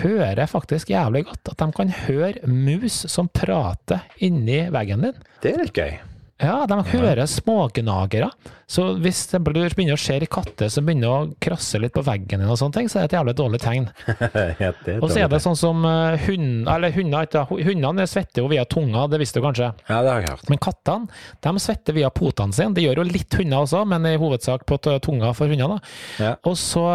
hører 0.00 0.46
faktisk 0.48 0.90
jævlig 0.90 1.26
godt? 1.28 1.52
At 1.52 1.60
de 1.60 1.70
kan 1.76 1.92
høre 2.06 2.48
mus 2.48 3.04
som 3.12 3.28
prater 3.28 4.04
inni 4.24 4.64
veggen 4.72 5.08
din? 5.08 5.22
Det 5.44 5.54
er 5.54 5.64
litt 5.64 5.76
gøy. 5.76 5.96
Ja, 6.44 6.64
de 6.68 6.78
hører 6.92 7.26
smågnagere. 7.30 8.30
Så 8.66 8.86
hvis 9.02 9.26
det 9.28 9.42
begynner 9.44 9.96
å 9.96 10.00
skje 10.00 10.16
i 10.24 10.28
katter 10.30 10.70
som 10.72 10.86
begynner 10.86 11.10
å 11.10 11.32
krasse 11.42 11.78
litt 11.80 11.92
på 11.94 12.04
veggen 12.04 12.40
din 12.40 12.50
og 12.50 12.58
sånne 12.60 12.78
ting, 12.78 12.88
så 12.90 13.00
er 13.00 13.04
det 13.04 13.12
et 13.12 13.16
jævlig 13.18 13.34
dårlig 13.38 13.60
tegn. 13.62 13.88
ja, 14.62 14.70
Og 14.96 15.06
så 15.10 15.20
er 15.20 15.30
det 15.32 15.42
sånn 15.44 15.58
som 15.58 15.84
eh, 15.88 16.24
hund, 16.26 16.68
eller 16.72 16.94
hunder, 16.96 17.28
hundene 17.52 18.06
svetter 18.10 18.42
jo 18.42 18.50
via 18.52 18.64
tunga, 18.68 19.06
det 19.12 19.20
visste 19.22 19.40
du 19.40 19.46
kanskje. 19.46 19.70
Ja, 19.88 20.00
det 20.00 20.12
har 20.12 20.24
jeg 20.24 20.32
hørt. 20.32 20.52
Men 20.52 20.62
kattene 20.64 21.22
de 21.44 21.64
svetter 21.64 21.98
via 21.98 22.12
potene 22.14 22.56
sine. 22.56 22.72
Det 22.76 22.86
gjør 22.86 23.02
jo 23.02 23.08
litt 23.10 23.38
hunder 23.40 23.66
også, 23.66 23.84
men 23.88 24.08
i 24.08 24.16
hovedsak 24.20 24.64
på 24.68 24.80
tunga 24.84 25.34
for 25.36 25.52
hunder. 25.52 25.76
Ja. 26.22 26.36
Og 26.48 26.56
så 26.60 26.86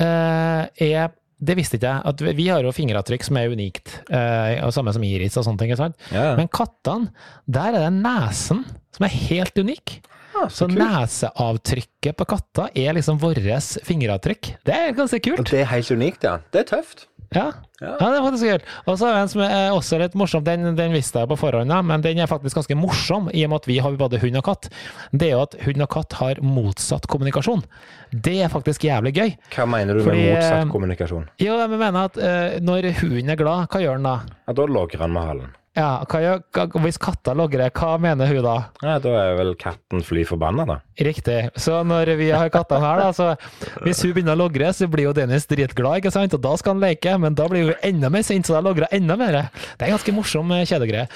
eh, 0.00 0.68
er 0.90 1.10
det 1.42 1.56
visste 1.56 1.78
ikke 1.78 1.88
jeg, 1.88 2.02
at 2.04 2.20
vi- 2.36 2.48
har 2.48 2.62
jo 2.62 2.72
fingeravtrykk 2.72 3.24
som 3.24 3.36
er 3.40 3.48
unikt, 3.50 4.02
eh, 4.10 4.60
og 4.64 4.72
samme 4.72 4.92
som 4.92 5.02
iris 5.02 5.36
og 5.40 5.44
sånne 5.46 5.58
ting. 5.58 5.70
Ja, 6.12 6.22
ja. 6.30 6.36
Men 6.36 6.48
kattene, 6.48 7.10
der 7.48 7.74
er 7.74 7.90
det 7.90 8.02
nesen 8.02 8.64
som 8.92 9.04
er 9.04 9.08
helt 9.08 9.54
unik. 9.56 10.00
Ah, 10.36 10.46
Så 10.46 10.68
så 10.68 10.68
neseavtrykket 10.70 12.16
på 12.16 12.26
katter 12.26 12.68
er 12.76 12.94
liksom 12.94 13.18
vårt 13.18 13.40
fingeravtrykk. 13.84 14.52
Det 14.64 14.74
er 14.74 14.92
ganske 14.92 15.20
kult. 15.20 15.50
Det 15.50 15.60
er 15.62 15.66
helt 15.72 15.90
unikt, 15.90 16.22
ja. 16.22 16.38
Det 16.52 16.60
er 16.62 16.76
tøft. 16.76 17.06
Ja. 17.30 17.52
Ja. 17.80 17.92
Det 17.96 18.06
er 18.08 18.24
faktisk 18.24 18.48
kult. 18.50 18.64
Og 18.90 18.96
så 18.98 19.06
er 19.08 19.20
en 19.20 19.30
som 19.30 19.42
er 19.44 19.70
også 19.72 20.00
litt 20.02 20.16
morsom, 20.18 20.42
den, 20.44 20.72
den 20.76 20.92
visste 20.92 21.22
jeg 21.22 21.30
på 21.30 21.38
forhånd, 21.38 21.70
men 21.86 22.02
den 22.04 22.18
er 22.20 22.28
faktisk 22.28 22.58
ganske 22.58 22.76
morsom, 22.76 23.30
i 23.32 23.44
og 23.46 23.52
med 23.52 23.62
at 23.62 23.68
vi 23.70 23.78
har 23.80 23.94
både 24.00 24.18
hund 24.20 24.40
og 24.40 24.44
katt. 24.50 24.68
Det 25.14 25.30
er 25.30 25.36
jo 25.36 25.44
at 25.46 25.54
hund 25.62 25.86
og 25.86 25.90
katt 25.94 26.18
har 26.18 26.42
motsatt 26.42 27.06
kommunikasjon. 27.10 27.62
Det 28.10 28.34
er 28.42 28.50
faktisk 28.52 28.84
jævlig 28.88 29.14
gøy. 29.14 29.32
Hva 29.54 29.68
mener 29.70 29.96
du 29.96 30.04
Fordi, 30.04 30.26
med 30.26 30.32
eh, 30.32 30.42
motsatt 30.42 30.74
kommunikasjon? 30.74 31.30
Jo, 31.40 31.54
jeg 31.62 31.72
mener 31.76 32.10
at 32.10 32.18
uh, 32.18 32.58
når 32.66 32.90
hunden 33.00 33.32
er 33.32 33.40
glad, 33.40 33.70
hva 33.70 33.84
gjør 33.86 34.02
den 34.02 34.10
da? 34.10 34.18
Ja, 34.50 34.58
Da 34.60 34.66
logrer 34.66 35.06
han 35.06 35.14
med 35.14 35.28
halen. 35.30 35.56
Ja, 35.78 36.02
gjør, 36.02 36.40
hvis 36.82 36.96
katta 36.98 37.30
logrer, 37.38 37.70
hva 37.70 37.92
mener 38.02 38.26
hun 38.26 38.42
da? 38.42 38.54
Ja, 38.82 38.96
Da 38.98 39.10
er 39.20 39.36
vel 39.38 39.52
katten 39.54 40.02
fly 40.02 40.24
forbanna, 40.26 40.64
da. 40.66 40.76
Riktig. 40.98 41.36
Så 41.54 41.76
når 41.86 42.10
vi 42.18 42.32
har 42.34 42.50
kattene 42.50 42.82
her, 42.82 43.02
da, 43.04 43.12
så 43.14 43.84
hvis 43.84 44.00
hun 44.02 44.16
begynner 44.16 44.34
å 44.34 44.40
logre, 44.42 44.72
så 44.74 44.88
blir 44.90 45.06
jo 45.06 45.12
Dennis 45.14 45.46
dritglad, 45.46 46.00
ikke 46.00 46.10
sant? 46.10 46.34
Og 46.34 46.42
da 46.42 46.56
skal 46.58 46.74
han 46.74 46.82
leke, 46.82 47.12
men 47.22 47.36
da 47.38 47.46
blir 47.50 47.70
hun 47.70 47.86
enda 47.86 48.10
mer 48.10 48.26
sint, 48.26 48.48
så 48.50 48.56
da 48.56 48.64
logrer 48.66 48.90
enda 48.98 49.14
mer. 49.20 49.38
Det 49.78 49.86
er 49.86 49.92
en 49.92 49.94
ganske 49.94 50.14
morsom 50.16 50.50
eh, 50.56 50.64
kjedegreie. 50.66 51.06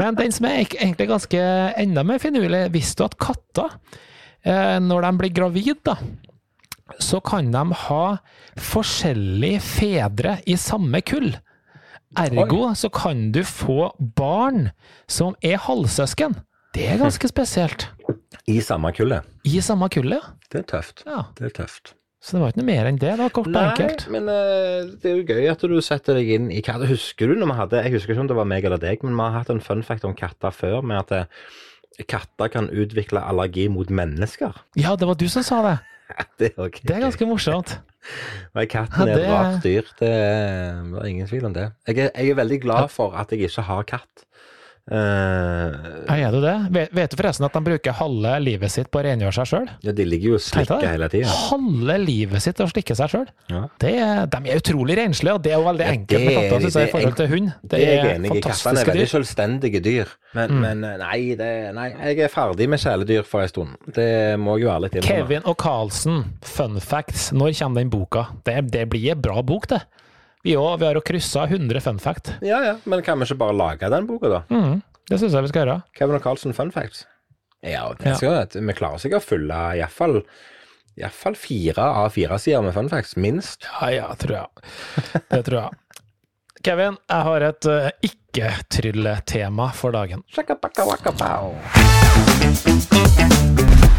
Men 0.00 0.18
den 0.18 0.34
som 0.34 0.48
er 0.50 0.64
egentlig 0.64 1.06
ganske 1.12 1.44
enda 1.84 2.04
mer 2.10 2.18
finurlig, 2.22 2.64
visste 2.74 3.04
du 3.04 3.06
at 3.06 3.14
katter, 3.22 3.76
eh, 4.42 4.80
når 4.82 5.06
de 5.06 5.12
blir 5.22 5.36
gravid, 5.38 5.84
da, 5.86 5.94
så 6.98 7.22
kan 7.22 7.52
de 7.54 7.62
ha 7.86 8.04
forskjellige 8.58 9.62
fedre 9.62 10.34
i 10.50 10.58
samme 10.58 10.98
kull. 11.06 11.30
Ergo 12.18 12.72
så 12.74 12.90
kan 12.90 13.30
du 13.32 13.42
få 13.46 13.92
barn 14.16 14.70
som 15.08 15.36
er 15.46 15.60
halvsøsken. 15.62 16.34
Det 16.74 16.88
er 16.88 16.98
ganske 16.98 17.28
spesielt. 17.30 17.88
I 18.50 18.60
samme 18.62 18.92
kullet. 18.94 19.26
I 19.46 19.60
samme 19.62 19.88
kullet, 19.90 20.22
Det 20.52 20.64
er 20.64 20.68
tøft. 20.76 21.02
ja. 21.06 21.24
Det 21.38 21.50
er 21.50 21.56
tøft. 21.62 21.94
Så 22.20 22.36
det 22.36 22.42
var 22.42 22.52
ikke 22.52 22.60
noe 22.60 22.68
mer 22.68 22.88
enn 22.90 22.98
det. 23.00 23.12
Var 23.16 23.30
kort 23.32 23.46
og 23.48 23.56
enkelt. 23.56 24.02
men 24.12 24.28
uh, 24.28 24.90
det 25.00 25.08
er 25.08 25.14
jo 25.16 25.24
gøy 25.24 25.46
at 25.48 25.62
du 25.64 25.78
setter 25.80 26.18
deg 26.18 26.28
inn 26.34 26.50
i 26.52 26.60
katter. 26.60 26.90
Husker 26.90 27.30
du 27.30 27.38
når 27.40 27.48
vi 27.48 27.58
hadde 27.62 27.82
Jeg 27.86 27.94
husker 27.94 28.12
ikke 28.12 28.24
om 28.26 28.28
det 28.28 28.36
var 28.36 28.48
meg 28.50 28.66
eller 28.68 28.82
deg, 28.82 29.00
men 29.06 29.14
vi 29.16 29.24
har 29.24 29.38
hatt 29.38 29.52
en 29.54 29.62
fun 29.64 29.82
fact 29.86 30.04
om 30.04 30.12
katter 30.14 30.52
før, 30.52 30.82
med 30.84 31.00
at 31.00 31.14
eh, 31.16 32.04
katter 32.10 32.52
kan 32.52 32.68
utvikle 32.68 33.22
allergi 33.24 33.68
mot 33.72 33.88
mennesker. 33.88 34.52
Ja, 34.76 34.96
det 35.00 35.08
var 35.08 35.16
du 35.16 35.28
som 35.32 35.46
sa 35.46 35.62
det. 35.64 35.78
Det 36.40 36.52
er, 36.52 36.62
okay. 36.62 36.86
Det 36.88 36.96
er 36.96 37.04
ganske 37.04 37.28
morsomt. 37.28 37.76
Nei, 38.56 38.64
Katten 38.70 39.08
er 39.08 39.18
et 39.18 39.28
rart 39.28 39.60
dyr. 39.64 39.88
Det 40.00 40.08
er, 40.08 40.80
det 40.88 41.02
er 41.02 41.08
ingen 41.10 41.28
tvil 41.28 41.50
om 41.50 41.56
det. 41.56 41.68
Jeg 41.88 41.98
er, 42.06 42.10
jeg 42.14 42.32
er 42.32 42.38
veldig 42.40 42.60
glad 42.62 42.88
for 42.92 43.16
at 43.18 43.32
jeg 43.34 43.50
ikke 43.50 43.66
har 43.68 43.86
katt. 43.94 44.24
Ja, 44.90 46.16
er 46.16 46.34
du 46.34 46.40
det? 46.42 46.54
Vet, 46.74 46.92
vet 46.96 47.12
du 47.12 47.16
forresten 47.20 47.46
at 47.46 47.54
de 47.54 47.62
bruker 47.66 47.94
halve 48.00 48.32
livet 48.42 48.72
sitt 48.72 48.90
på 48.90 49.00
å 49.00 49.04
rengjøre 49.06 49.34
seg 49.36 49.50
sjøl? 49.52 49.68
ja, 49.86 49.94
de 49.94 50.06
ligger 50.06 50.32
jo 50.34 50.38
og 50.38 50.42
slikker 50.44 50.86
hele 50.86 51.08
tida. 51.12 51.30
Halve 51.50 51.96
livet 52.02 52.42
sitt 52.44 52.62
å 52.62 52.66
slikke 52.70 52.96
seg 52.98 53.12
sjøl. 53.14 53.28
Ja. 53.52 53.62
De 53.82 53.92
er 54.00 54.58
utrolig 54.58 54.96
renslige, 54.98 55.36
og 55.38 55.44
det 55.44 55.54
er 55.54 55.58
jo 55.60 55.68
veldig 55.68 55.86
Ja, 55.86 55.94
enkelt 55.98 56.26
med 56.26 56.32
er 56.32 56.40
katter, 56.40 56.64
synes 56.64 56.78
jeg, 56.80 56.88
i 56.88 56.92
forhold 56.96 57.18
til 57.20 57.30
hund. 57.34 57.52
Det 57.62 57.80
er 57.80 57.92
jeg 57.94 58.16
enig 58.16 58.32
i. 58.34 58.42
Kattene 58.44 58.82
er 58.82 58.90
veldig 58.90 59.06
dyr. 59.06 59.12
selvstendige 59.14 59.84
dyr. 59.86 60.12
Men, 60.36 60.56
men 60.62 60.84
eh, 60.86 60.98
nei, 61.00 61.20
det, 61.38 61.50
nei, 61.76 61.88
jeg 62.10 62.26
er 62.26 62.34
ferdig 62.34 62.68
med 62.70 62.82
kjæledyr 62.82 63.24
for 63.26 63.44
en 63.46 63.50
stund. 63.50 63.78
Det 63.96 64.10
må 64.38 64.58
jeg 64.58 64.66
jo 64.66 64.74
ærlig 64.74 64.92
innrømme. 64.94 65.08
Kevin 65.10 65.48
og 65.50 65.56
Carlsen, 65.60 66.20
fun 66.46 66.78
facts. 66.82 67.30
Når 67.34 67.56
kommer 67.58 67.82
den 67.82 67.90
boka? 67.94 68.26
Det, 68.46 68.58
det 68.74 68.86
blir 68.92 69.14
en 69.14 69.22
bra 69.22 69.42
bok, 69.42 69.70
det. 69.72 69.82
Vi, 70.42 70.54
også, 70.56 70.78
vi 70.80 70.86
har 70.88 70.94
jo 70.96 71.02
kryssa 71.04 71.42
100 71.44 71.80
fun 71.84 71.98
fact. 72.00 72.30
Ja, 72.40 72.62
ja, 72.64 72.76
men 72.88 73.02
kan 73.04 73.18
vi 73.20 73.26
ikke 73.28 73.36
bare 73.42 73.56
lage 73.56 73.90
den 73.92 74.06
boka, 74.08 74.28
da? 74.32 74.38
Mm, 74.48 74.78
det 75.10 75.18
syns 75.20 75.34
jeg 75.36 75.44
vi 75.44 75.50
skal 75.52 75.66
gjøre. 75.66 75.80
Kevin 75.98 76.16
og 76.16 76.22
Carlsen 76.24 76.54
fun 76.56 76.70
facts. 76.72 77.04
Ja, 77.60 77.90
det 77.98 78.06
Ja. 78.08 78.14
skal, 78.16 78.46
vi 78.66 78.72
klarer 78.78 78.98
sikkert 79.02 79.20
å 79.20 79.28
fylle 79.34 79.58
iallfall 79.76 80.22
Iallfall 81.00 81.36
fire 81.38 81.84
av 82.02 82.10
fire 82.12 82.36
sider 82.42 82.62
med 82.64 82.74
fun 82.74 82.88
facts, 82.90 83.14
minst. 83.16 83.62
Ja, 83.80 83.90
ja, 83.94 84.08
tror 84.20 84.36
jeg. 84.36 85.22
Det 85.30 85.44
tror 85.46 85.60
jeg. 85.60 85.70
Kevin, 86.66 86.96
jeg 87.08 87.22
har 87.28 87.40
et 87.46 87.68
uh, 87.70 87.90
ikke-trylletema 88.04 89.70
for 89.76 89.92
dagen. 89.96 90.24
Shaka-baka-waka-pow. 90.34 91.54
Eh, 93.20 93.89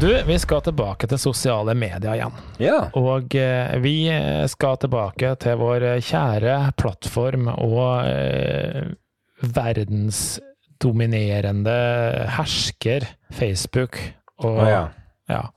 du, 0.00 0.22
vi 0.26 0.38
skal 0.38 0.62
tilbake 0.62 1.06
til 1.10 1.18
sosiale 1.18 1.74
medier 1.78 2.14
igjen. 2.14 2.32
Ja. 2.62 2.90
Og 2.98 3.34
eh, 3.34 3.80
vi 3.82 4.10
skal 4.50 4.76
tilbake 4.82 5.36
til 5.42 5.56
vår 5.60 5.80
kjære 6.06 6.72
plattform 6.78 7.48
og 7.54 8.06
eh, 8.06 8.82
verdensdominerende 9.42 11.78
hersker, 12.36 13.06
Facebook. 13.32 13.98
Og, 14.44 14.68
ja. 14.68 14.88
ja. 15.30 15.50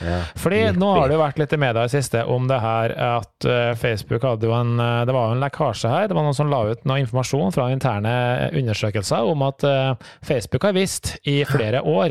ja. 0.00 0.18
Fordi 0.38 0.72
nå 0.78 0.92
har 0.96 1.08
det 1.08 1.14
jo 1.16 1.22
vært 1.22 1.38
litt 1.42 1.52
i 1.54 1.58
media 1.60 1.84
i 1.86 1.90
siste 1.92 2.24
om 2.30 2.48
det 2.50 2.60
her 2.62 2.88
at 2.94 3.44
eh, 3.48 3.74
Facebook 3.78 4.22
hadde 4.26 4.46
jo 4.48 4.54
en 4.56 4.80
eh, 4.82 5.06
Det 5.08 5.14
var 5.16 5.24
jo 5.28 5.32
en 5.36 5.44
lekkasje 5.44 5.88
her. 5.90 6.08
Det 6.10 6.16
var 6.16 6.24
noen 6.26 6.38
som 6.38 6.52
la 6.52 6.60
ut 6.70 6.82
noe 6.88 7.00
informasjon 7.02 7.54
fra 7.54 7.64
interne 7.74 8.14
undersøkelser 8.52 9.22
om 9.30 9.38
at 9.46 9.58
eh, 9.68 9.92
Facebook 10.26 10.62
har 10.68 10.74
visst 10.78 11.04
i 11.28 11.36
flere 11.48 11.80
år 11.82 12.08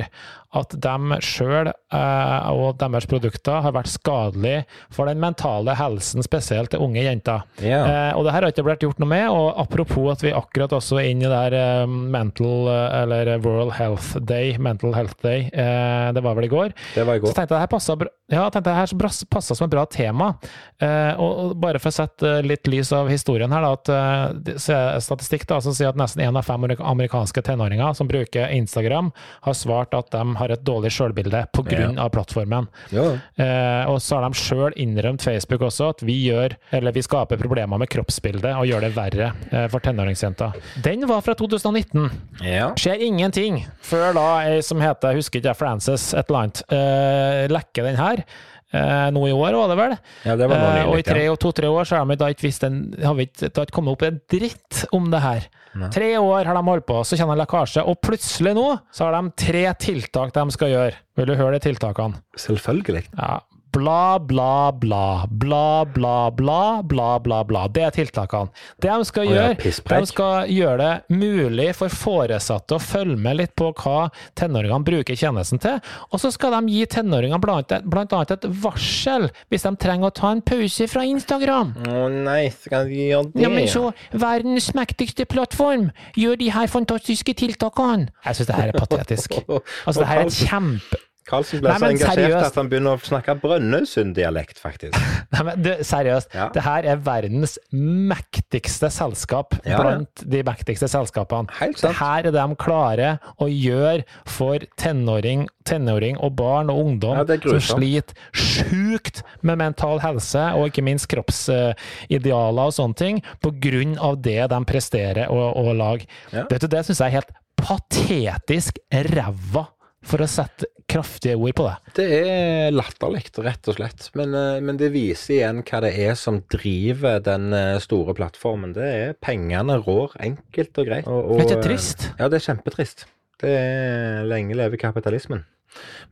at 0.54 0.76
de 0.84 1.20
sjøl 1.26 1.72
og 1.94 2.78
deres 2.82 3.06
produkter 3.10 3.62
har 3.62 3.74
vært 3.76 3.92
skadelige 3.92 4.64
for 4.94 5.10
den 5.10 5.22
mentale 5.22 5.76
helsen, 5.78 6.24
spesielt 6.26 6.74
til 6.74 6.84
unge 6.84 7.04
jenter. 7.06 7.44
Yeah. 7.62 8.10
Eh, 8.10 8.18
og 8.18 8.26
det 8.26 8.34
her 8.34 8.46
har 8.46 8.54
ikke 8.54 8.66
blitt 8.66 8.86
gjort 8.86 9.02
noe 9.02 9.10
med. 9.12 9.28
Og 9.34 9.60
apropos 9.62 10.12
at 10.14 10.24
vi 10.26 10.34
akkurat 10.36 10.74
også 10.76 11.00
er 11.02 11.12
inne 11.12 11.28
i 11.28 11.32
der 11.32 11.58
eh, 11.58 11.86
mental, 11.88 12.68
eh, 12.72 12.98
eller 13.04 13.34
World 13.44 13.76
Health 13.78 14.18
Day, 14.22 14.58
Mental 14.58 14.96
Health 14.98 15.18
Day, 15.24 15.48
eh, 15.50 16.10
det 16.16 16.24
var 16.26 16.38
vel 16.40 16.50
i 16.50 16.52
går. 16.54 16.76
Det 16.96 17.08
var 17.08 17.20
i 17.20 17.24
går. 17.24 17.32
Så 17.34 17.38
tenkte 17.38 17.62
jeg 17.62 17.72
passet, 17.74 18.08
ja, 18.34 18.48
det 18.50 18.74
her 18.74 18.96
bra- 18.98 19.42
som 19.42 19.66
et 19.66 19.74
bra 19.74 19.86
tema. 19.86 20.34
Eh, 20.82 21.20
og, 21.22 21.56
bare 21.62 21.80
for 21.82 21.92
å 21.92 21.96
sette 21.96 22.30
eh, 22.40 22.46
litt 22.46 22.68
lys 22.68 22.92
av 22.96 23.12
historien 23.12 23.52
her, 23.54 23.64
da, 23.64 23.74
at 23.78 24.58
eh, 24.58 24.98
statistikk 25.04 25.46
da, 25.50 25.60
som 25.64 25.76
sier 25.76 25.92
at 25.92 26.00
nesten 26.00 26.24
én 26.26 26.38
av 26.38 26.46
fem 26.48 26.66
amerikanske 26.80 27.44
tenåringer 27.46 27.94
som 27.98 28.10
bruker 28.10 28.52
Instagram, 28.56 29.12
har 29.46 29.58
svart 29.58 29.94
at 29.98 30.10
de 30.14 30.24
har 30.40 30.43
et 30.52 30.64
dårlig 30.66 30.92
selvbilde 30.92 31.46
pga. 31.56 31.80
Ja. 31.96 32.08
plattformen. 32.14 32.68
Ja. 32.92 33.06
Eh, 33.40 33.90
og 33.90 34.02
så 34.02 34.20
har 34.20 34.28
de 34.28 34.38
sjøl 34.38 34.76
innrømt 34.80 35.24
Facebook 35.24 35.62
også 35.62 35.90
at 35.94 36.04
vi 36.06 36.18
gjør, 36.28 36.56
eller 36.72 36.96
vi 36.96 37.04
skaper 37.06 37.40
problemer 37.40 37.80
med 37.82 37.90
kroppsbildet 37.94 38.52
og 38.52 38.68
gjør 38.68 38.88
det 38.88 38.92
verre 38.98 39.32
eh, 39.52 39.68
for 39.72 39.84
tenåringsjenta. 39.84 40.52
Den 40.84 41.08
var 41.10 41.24
fra 41.26 41.36
2019. 41.40 42.10
Ja. 42.44 42.72
Skjer 42.80 43.04
ingenting 43.08 43.64
før 43.84 44.14
da 44.18 44.28
ei 44.44 44.62
som 44.66 44.82
heter, 44.84 45.16
husker 45.18 45.40
ikke 45.40 45.54
jeg, 45.54 45.60
Frances 45.60 46.10
et 46.14 46.28
eller 46.28 46.44
annet, 46.44 46.64
eh, 46.74 47.46
lekker 47.54 47.90
den 47.90 48.00
her. 48.02 48.26
Eh, 48.74 49.10
nå 49.14 49.28
i 49.30 49.34
år 49.38 49.54
var 49.54 49.68
det 49.70 49.78
vel? 49.78 49.92
ja, 50.26 50.36
det 50.36 50.48
var 50.50 50.58
nå 50.58 50.70
Eh, 50.80 50.88
og 50.90 50.98
i 50.98 51.04
tre 51.06 51.24
Ja. 51.26 51.32
og 51.32 51.40
to-tre 51.40 51.68
år 51.70 51.86
så 51.86 51.98
har 52.00 52.06
vi 52.10 52.16
da 52.16 52.26
ikke 52.34 52.48
visst 52.48 52.64
en, 52.66 52.80
har 53.04 53.14
vi 53.14 53.28
ikke, 53.28 53.52
ikke 53.52 53.72
kommet 53.72 53.94
opp 53.94 54.02
en 54.08 54.20
dritt 54.34 54.86
om 54.92 55.12
det 55.14 55.22
her. 55.22 55.46
Tre 55.94 56.10
år 56.18 56.46
har 56.46 56.54
de 56.58 56.62
holdt 56.70 56.86
på, 56.86 57.00
så 57.06 57.18
kjenner 57.18 57.34
en 57.34 57.42
lekkasje, 57.46 57.82
og 57.86 57.98
plutselig 58.02 58.54
nå 58.58 58.66
så 58.94 59.06
har 59.08 59.16
de 59.22 59.32
tre 59.38 59.64
tiltak 59.82 60.34
de 60.34 60.44
skal 60.54 60.70
gjøre. 60.70 60.94
Vil 61.18 61.26
du 61.26 61.36
høre 61.36 61.58
de 61.60 61.64
tiltakene? 61.70 62.20
Selvfølgelig. 62.38 63.06
Ja. 63.18 63.40
Bla, 63.74 64.20
bla, 64.20 64.72
bla. 64.72 65.26
Bla, 65.30 65.86
bla, 65.86 66.32
bla, 66.32 66.84
bla, 66.84 67.20
bla, 67.20 67.44
bla. 67.44 67.68
Det 67.68 67.82
er 67.82 67.94
tiltakene. 67.96 68.52
Det 68.78 68.90
de 68.92 69.06
skal 69.10 69.26
gjøre, 69.26 69.56
de 69.58 70.00
skal 70.06 70.52
gjøre 70.54 70.76
det 70.78 71.18
mulig 71.18 71.72
for 71.74 71.90
foresatte 71.90 72.78
å 72.78 72.82
følge 72.84 73.18
med 73.18 73.40
litt 73.40 73.56
på 73.58 73.72
hva 73.82 74.12
tenåringene 74.38 74.86
bruker 74.86 75.18
tjenesten 75.18 75.62
til. 75.64 75.80
Og 76.12 76.22
så 76.22 76.30
skal 76.36 76.54
de 76.54 76.76
gi 76.76 76.84
tenåringene 76.94 77.40
blant, 77.42 77.74
blant 77.90 78.14
annet 78.14 78.36
et 78.36 78.46
varsel 78.62 79.26
hvis 79.50 79.66
de 79.66 79.72
trenger 79.82 80.12
å 80.12 80.16
ta 80.22 80.36
en 80.36 80.44
pause 80.46 80.88
fra 80.92 81.06
Instagram. 81.10 81.74
Å 81.90 82.04
nei, 82.14 82.44
skal 82.54 82.86
de 82.92 83.08
gjøre 83.08 83.32
det? 83.32 83.42
Ja, 83.42 83.50
men 83.56 83.66
så 83.72 83.88
verdens 84.14 84.70
mektigste 84.78 85.26
plattform 85.26 85.90
gjør 86.20 86.38
de 86.44 86.52
her 86.54 86.70
fantastiske 86.70 87.34
tiltakene. 87.42 88.12
Jeg 88.28 88.38
syns 88.38 88.54
det 88.54 88.60
her 88.60 88.70
er 88.76 88.78
patetisk. 88.78 89.40
Altså, 89.88 90.04
det 90.04 90.08
her 90.12 90.22
er 90.22 90.30
et 90.30 90.38
kjempe... 90.46 91.02
Karlsen 91.30 91.62
ble 91.64 91.70
Nei, 91.72 91.78
så 91.80 91.88
engasjert 91.94 92.20
seriøst. 92.20 92.46
at 92.50 92.56
han 92.60 92.70
begynner 92.72 92.98
å 92.98 93.02
snakke 93.08 93.36
Brønnøysund-dialekt, 93.42 94.58
faktisk. 94.60 94.98
Nei, 95.34 95.44
men 95.48 95.62
det, 95.64 95.76
seriøst, 95.88 96.34
Ja. 96.36 96.50
det 96.54 96.64
her 96.66 96.88
er 96.94 96.98
verdens 97.06 97.58
mektigste 97.72 98.90
selskap 98.92 99.56
Ja, 99.66 99.78
blant 99.80 100.24
de 100.30 100.42
mektigste 100.44 100.90
selskapene. 100.92 101.48
Helt 101.60 101.78
Det 101.80 101.86
sant. 101.86 102.00
her 102.02 102.20
er 102.28 102.32
det 102.32 102.34
de 102.36 102.58
klarer 102.60 103.20
å 103.40 103.48
gjøre 103.48 104.04
for 104.30 104.60
tenåring, 104.80 105.48
tenåring 105.66 106.18
og 106.20 106.36
barn 106.36 106.70
og 106.74 106.82
ungdom 106.86 107.22
Ja, 107.22 107.38
som 107.40 107.64
sliter 107.80 108.14
sjukt 108.36 109.24
med 109.42 109.58
mental 109.64 110.00
helse, 110.04 110.44
og 110.58 110.68
ikke 110.72 110.84
minst 110.84 111.08
kroppsidealer 111.12 112.68
og 112.68 112.74
sånne 112.76 112.96
ting, 113.00 113.22
på 113.42 113.52
grunn 113.64 113.96
av 114.00 114.20
det 114.22 114.42
de 114.52 114.60
presterer 114.68 115.32
og, 115.32 115.56
og. 115.56 116.04
Vet 116.34 116.62
du, 116.62 116.68
det 116.68 116.84
syns 116.86 117.00
jeg 117.02 117.08
er 117.10 117.18
helt 117.22 117.32
patetisk 117.58 118.78
ræva, 118.92 119.68
for 120.08 120.24
å 120.24 120.30
sette 120.30 120.70
kraftige 120.90 121.38
ord 121.40 121.56
på 121.58 121.68
det. 121.68 121.94
Det 121.98 122.08
er 122.18 122.74
latterlig, 122.76 123.24
rett 123.44 123.70
og 123.72 123.78
slett. 123.78 124.10
Men, 124.18 124.36
eh, 124.38 124.60
men 124.64 124.80
det 124.80 124.92
viser 124.94 125.38
igjen 125.38 125.64
hva 125.66 125.82
det 125.86 125.94
er 126.06 126.18
som 126.20 126.42
driver 126.52 127.24
den 127.24 127.54
eh, 127.58 127.80
store 127.84 128.16
plattformen. 128.18 128.76
Det 128.76 128.90
er 128.90 129.16
pengene 129.24 129.80
rår, 129.82 130.18
enkelt 130.30 130.84
og 130.84 130.92
greit. 130.92 131.10
Og, 131.10 131.32
og, 131.32 131.40
Er 131.40 131.48
ikke 131.48 131.56
det 131.56 131.64
eh, 131.64 131.70
trist? 131.72 132.06
Ja, 132.20 132.30
det 132.30 132.40
er 132.40 132.48
kjempetrist. 132.50 133.08
Det 133.44 133.58
er 133.58 134.30
lenge 134.30 134.60
leve 134.60 134.80
kapitalismen. 134.80 135.48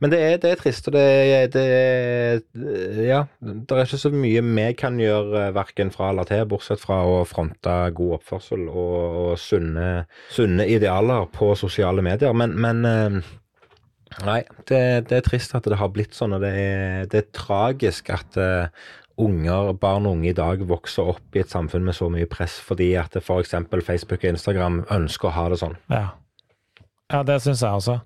Men 0.02 0.10
det 0.10 0.18
er, 0.18 0.38
det 0.42 0.50
er 0.50 0.58
trist, 0.58 0.88
og 0.90 0.96
det 0.96 1.02
er, 1.06 1.44
det 1.52 1.62
er 1.70 3.04
Ja, 3.06 3.20
det 3.38 3.76
er 3.76 3.84
ikke 3.84 4.00
så 4.00 4.10
mye 4.10 4.42
vi 4.42 4.64
kan 4.74 4.98
gjøre 4.98 5.44
verken 5.54 5.92
fra 5.94 6.08
eller 6.10 6.26
til, 6.26 6.42
bortsett 6.50 6.82
fra 6.82 6.98
å 7.06 7.20
fronte 7.28 7.76
god 7.94 8.16
oppførsel 8.18 8.66
og, 8.66 8.96
og 9.22 9.38
sunne, 9.38 10.08
sunne 10.34 10.66
idealer 10.66 11.28
på 11.30 11.52
sosiale 11.58 12.02
medier. 12.02 12.34
Men, 12.34 12.56
men 12.58 12.82
eh, 12.88 13.20
Nei, 14.26 14.40
det, 14.68 14.82
det 15.10 15.18
er 15.18 15.24
trist 15.26 15.54
at 15.56 15.66
det 15.68 15.78
har 15.80 15.92
blitt 15.94 16.16
sånn, 16.16 16.36
og 16.36 16.42
det 16.44 16.52
er, 16.58 17.06
det 17.10 17.22
er 17.22 17.30
tragisk 17.36 18.10
at 18.12 18.38
uh, 18.40 18.68
unger, 19.22 19.72
barn 19.80 20.06
og 20.06 20.18
unge 20.18 20.30
i 20.30 20.36
dag 20.36 20.64
vokser 20.68 21.12
opp 21.14 21.36
i 21.36 21.42
et 21.42 21.52
samfunn 21.52 21.84
med 21.86 21.96
så 21.96 22.08
mye 22.12 22.28
press 22.30 22.58
fordi 22.62 22.92
at 23.00 23.16
f.eks. 23.20 23.54
Facebook 23.86 24.22
og 24.22 24.32
Instagram 24.34 24.82
ønsker 24.92 25.30
å 25.30 25.36
ha 25.36 25.48
det 25.52 25.60
sånn. 25.62 25.76
Ja, 25.92 26.06
ja 27.12 27.22
det 27.28 27.40
syns 27.44 27.64
jeg 27.64 27.82
også. 27.82 28.00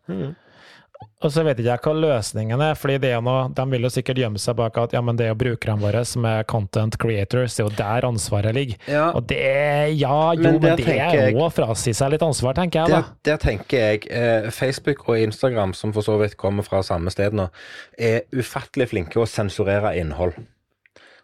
Og 1.24 1.32
så 1.32 1.42
vet 1.46 1.58
ikke 1.60 1.70
jeg 1.72 1.82
hva 1.82 1.92
løsningen 1.96 2.62
er, 2.62 2.76
fordi 2.78 2.98
det 3.02 3.10
er 3.16 3.22
noe, 3.24 3.46
de 3.56 3.64
vil 3.72 3.86
jo 3.86 3.90
sikkert 3.92 4.20
gjemme 4.20 4.40
seg 4.40 4.56
bak 4.58 4.76
at 4.80 4.94
ja, 4.96 5.00
men 5.04 5.16
det 5.18 5.26
er 5.26 5.30
jo 5.32 5.38
brukerne 5.40 5.80
våre 5.80 6.02
som 6.08 6.26
er 6.28 6.44
content 6.48 6.96
creators, 7.00 7.56
det 7.56 7.64
er 7.64 7.68
jo 7.68 7.76
der 7.78 8.08
ansvaret 8.08 8.56
ligger. 8.56 8.80
Ja, 8.88 9.06
Og 9.16 9.26
det 9.28 9.42
Ja, 9.96 10.32
jo, 10.36 10.42
Men 10.42 10.60
men, 10.60 10.76
det 10.76 10.88
er 10.88 11.36
å 11.40 11.48
frasi 11.52 11.94
seg 11.96 12.12
litt 12.14 12.24
ansvar, 12.24 12.56
tenker 12.56 12.84
jeg 12.84 12.92
der, 12.92 13.06
da. 13.06 13.16
der 13.28 13.40
tenker 13.42 13.84
jeg 13.86 14.10
eh, 14.10 14.50
Facebook 14.50 15.06
og 15.08 15.20
Instagram, 15.20 15.74
som 15.74 15.92
for 15.96 16.04
så 16.04 16.18
vidt 16.20 16.36
kommer 16.36 16.66
fra 16.66 16.82
samme 16.84 17.10
sted 17.10 17.36
nå, 17.36 17.48
er 17.98 18.26
ufattelig 18.32 18.90
flinke 18.92 19.20
å 19.20 19.28
sensurere 19.30 19.96
innhold 20.00 20.36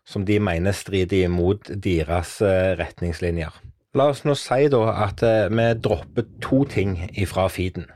som 0.04 0.24
de 0.26 0.38
mener 0.42 0.74
strider 0.74 1.28
imot 1.28 1.70
deres 1.82 2.40
eh, 2.42 2.72
retningslinjer. 2.78 3.54
La 3.98 4.08
oss 4.10 4.22
nå 4.24 4.34
si 4.38 4.68
da 4.72 4.86
at 5.04 5.22
eh, 5.26 5.50
vi 5.52 5.66
dropper 5.84 6.26
to 6.42 6.62
ting 6.68 6.96
ifra 7.12 7.48
feeden. 7.52 7.86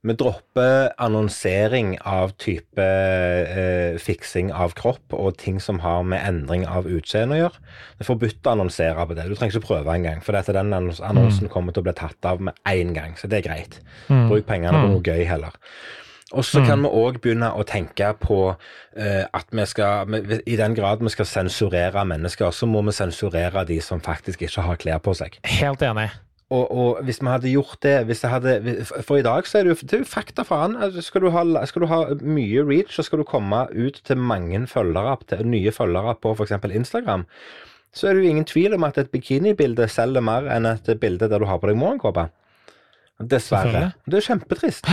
Vi 0.00 0.14
dropper 0.16 0.94
annonsering 0.96 1.98
av 2.08 2.30
type 2.40 2.84
eh, 2.84 3.98
fiksing 4.00 4.48
av 4.48 4.72
kropp 4.78 5.12
og 5.12 5.36
ting 5.42 5.58
som 5.60 5.82
har 5.84 6.06
med 6.08 6.24
endring 6.24 6.64
av 6.64 6.88
utseende 6.88 7.36
å 7.36 7.40
gjøre. 7.42 7.60
Det 7.98 8.06
er 8.06 8.08
forbudt 8.08 8.48
å 8.48 8.54
annonsere 8.54 9.04
på 9.04 9.18
det. 9.18 9.26
Du 9.28 9.36
trenger 9.36 9.58
ikke 9.58 9.66
prøve 9.66 9.92
engang, 9.92 10.22
for 10.24 10.38
dette, 10.38 10.54
den 10.56 10.72
annonsen 10.72 11.04
annonsen 11.04 11.52
kommer 11.52 11.76
til 11.76 11.84
å 11.84 11.90
bli 11.90 11.96
tatt 12.00 12.30
av 12.30 12.40
med 12.48 12.56
én 12.70 12.94
gang, 12.96 13.12
så 13.20 13.28
det 13.28 13.42
er 13.42 13.48
greit. 13.50 13.76
Bruk 14.08 14.48
pengene 14.48 14.72
på 14.80 14.94
noe 14.94 15.04
gøy 15.04 15.26
heller. 15.28 15.60
Og 16.30 16.46
så 16.46 16.62
kan 16.62 16.80
vi 16.84 16.88
òg 16.94 17.18
begynne 17.20 17.50
å 17.58 17.64
tenke 17.66 18.12
på 18.22 18.38
eh, 18.94 19.24
at 19.26 19.50
vi 19.52 19.66
skal, 19.66 20.16
i 20.46 20.56
den 20.56 20.76
grad 20.78 21.02
vi 21.02 21.12
skal 21.12 21.28
sensurere 21.28 22.06
mennesker, 22.06 22.54
så 22.54 22.70
må 22.70 22.80
vi 22.86 22.94
sensurere 22.94 23.66
de 23.68 23.80
som 23.84 24.00
faktisk 24.00 24.46
ikke 24.46 24.64
har 24.64 24.80
klær 24.80 25.04
på 25.04 25.16
seg. 25.18 25.40
Helt 25.58 25.82
enig. 25.84 26.08
Og, 26.50 26.64
og 26.74 27.02
hvis 27.06 27.20
vi 27.22 27.30
hadde 27.30 27.52
gjort 27.52 27.78
det 27.86 27.94
hvis 28.08 28.24
jeg 28.24 28.32
hadde, 28.32 28.54
For 29.06 29.20
i 29.20 29.22
dag 29.22 29.46
så 29.46 29.60
er 29.60 29.68
det 29.68 29.74
jo, 29.74 29.86
det 29.86 29.96
er 29.96 30.02
jo 30.02 30.08
fakta 30.10 30.42
faen. 30.46 30.74
Altså, 30.76 31.02
Skal, 31.06 31.22
du 31.22 31.30
ha, 31.30 31.44
skal 31.70 31.84
du 31.84 31.86
ha 31.90 32.00
mye 32.20 32.64
reach, 32.66 32.96
så 32.96 33.04
skal 33.06 33.22
du 33.22 33.28
komme 33.28 33.64
ut 33.70 34.00
til 34.04 34.18
mange 34.18 34.64
følgere, 34.66 35.16
til 35.30 35.46
nye 35.46 35.72
følgere 35.72 36.16
på 36.18 36.34
f.eks. 36.34 36.58
Instagram, 36.82 37.24
så 37.94 38.08
er 38.08 38.14
det 38.14 38.24
jo 38.24 38.34
ingen 38.34 38.50
tvil 38.50 38.74
om 38.74 38.84
at 38.86 38.98
et 38.98 39.10
bikinibilde 39.14 39.86
selger 39.90 40.22
mer 40.22 40.50
enn 40.50 40.66
et 40.66 40.90
bilde 41.00 41.30
der 41.30 41.42
du 41.42 41.46
har 41.46 41.62
på 41.62 41.70
deg 41.70 41.78
morgenkåpe. 41.78 42.28
Dessverre. 43.20 43.90
Det 44.06 44.20
er 44.20 44.28
kjempetrist. 44.32 44.90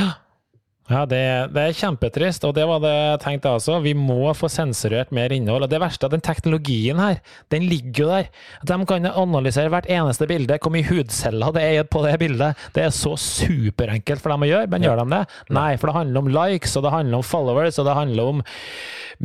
Ja, 0.88 1.02
det, 1.10 1.20
det 1.52 1.64
er 1.68 1.76
kjempetrist, 1.76 2.46
og 2.48 2.54
det 2.56 2.64
var 2.70 2.80
det 2.80 2.94
jeg 2.94 3.20
tenkte 3.26 3.52
også. 3.58 3.82
Vi 3.84 3.92
må 3.98 4.32
få 4.38 4.48
sensurert 4.52 5.12
mer 5.16 5.34
innhold. 5.36 5.66
Og 5.66 5.72
det 5.72 5.82
verste 5.84 6.06
er 6.06 6.12
at 6.12 6.16
den 6.16 6.24
teknologien 6.24 7.02
her, 7.02 7.20
den 7.52 7.66
ligger 7.68 8.06
jo 8.06 8.08
der. 8.14 8.30
De 8.72 8.78
kan 8.88 9.10
analysere 9.10 9.74
hvert 9.74 9.90
eneste 9.92 10.30
bilde, 10.30 10.60
hvor 10.64 10.72
mye 10.72 10.88
hudceller 10.88 11.52
det 11.58 11.66
er 11.66 11.90
på 11.92 12.06
det 12.06 12.16
bildet. 12.22 12.64
Det 12.76 12.86
er 12.86 12.96
så 12.96 13.18
superenkelt 13.20 14.24
for 14.24 14.32
dem 14.32 14.48
å 14.48 14.52
gjøre, 14.52 14.72
men 14.72 14.88
gjør 14.88 15.04
de 15.04 15.08
det? 15.18 15.22
Nei, 15.60 15.70
for 15.76 15.92
det 15.92 15.98
handler 16.00 16.24
om 16.24 16.32
likes, 16.40 16.78
og 16.80 16.88
det 16.88 16.96
handler 16.96 17.20
om 17.20 17.28
followers, 17.36 17.82
og 17.82 17.90
det 17.90 18.00
handler 18.00 18.32
om 18.32 18.42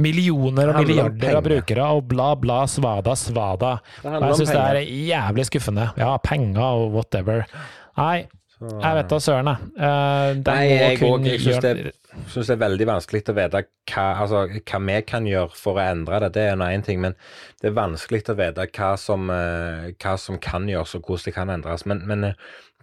millioner 0.03 0.73
og 0.73 0.83
milliarder 0.83 1.39
av 1.39 1.47
brukere, 1.47 1.89
og 1.95 2.07
bla, 2.11 2.33
bla, 2.43 2.63
svada, 2.71 3.15
svada. 3.19 3.77
Og 4.03 4.29
jeg 4.33 4.43
syns 4.43 4.55
det 4.55 4.63
er 4.67 4.95
jævlig 5.13 5.47
skuffende. 5.51 5.91
Ja, 6.01 6.17
penger 6.25 6.83
og 6.83 6.97
whatever. 6.97 7.47
Nei, 8.01 8.25
jeg 8.63 8.97
vet 8.99 9.11
da 9.11 9.19
søren, 9.23 9.51
jeg. 9.51 9.73
Eh, 9.89 10.41
Nei, 10.47 10.63
jeg 10.71 11.03
òg. 11.07 11.27
Jeg 11.27 11.43
syns 11.43 11.65
det, 11.65 11.93
det 12.35 12.55
er 12.55 12.61
veldig 12.61 12.89
vanskelig 12.91 13.23
å 13.33 13.37
vite 13.37 13.63
hva, 13.91 14.05
altså, 14.25 14.43
hva 14.59 14.81
vi 14.87 14.99
kan 15.09 15.29
gjøre 15.29 15.57
for 15.59 15.81
å 15.81 15.85
endre 15.85 16.21
det. 16.27 16.33
Det 16.37 16.49
er 16.51 16.59
nå 16.61 16.69
én 16.71 16.85
ting, 16.87 17.01
men 17.03 17.17
det 17.63 17.71
er 17.71 17.79
vanskelig 17.79 18.25
å 18.31 18.37
vite 18.39 18.69
hva 18.77 18.93
som, 19.01 19.31
eh, 19.33 19.93
hva 19.97 20.19
som 20.21 20.39
kan 20.43 20.69
gjøres, 20.71 20.95
og 20.99 21.09
hvordan 21.09 21.29
det 21.29 21.37
kan 21.39 21.55
endres. 21.57 21.87
Men, 21.89 22.05
men 22.09 22.31
eh, 22.31 22.39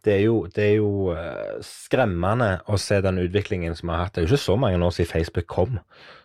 det 0.07 0.15
er 0.15 0.21
jo, 0.23 0.35
det 0.55 0.63
er 0.65 0.75
jo 0.79 0.91
eh, 1.13 1.57
skremmende 1.65 2.51
å 2.71 2.79
se 2.79 3.01
den 3.03 3.19
utviklingen 3.21 3.75
som 3.75 3.89
vi 3.89 3.95
har 3.95 4.05
hatt. 4.05 4.15
Det 4.15 4.23
er 4.23 4.27
jo 4.27 4.33
ikke 4.33 4.47
så 4.47 4.55
mange 4.59 4.79
år 4.85 4.95
siden 4.95 5.11
Facebook 5.11 5.49
kom. 5.51 5.79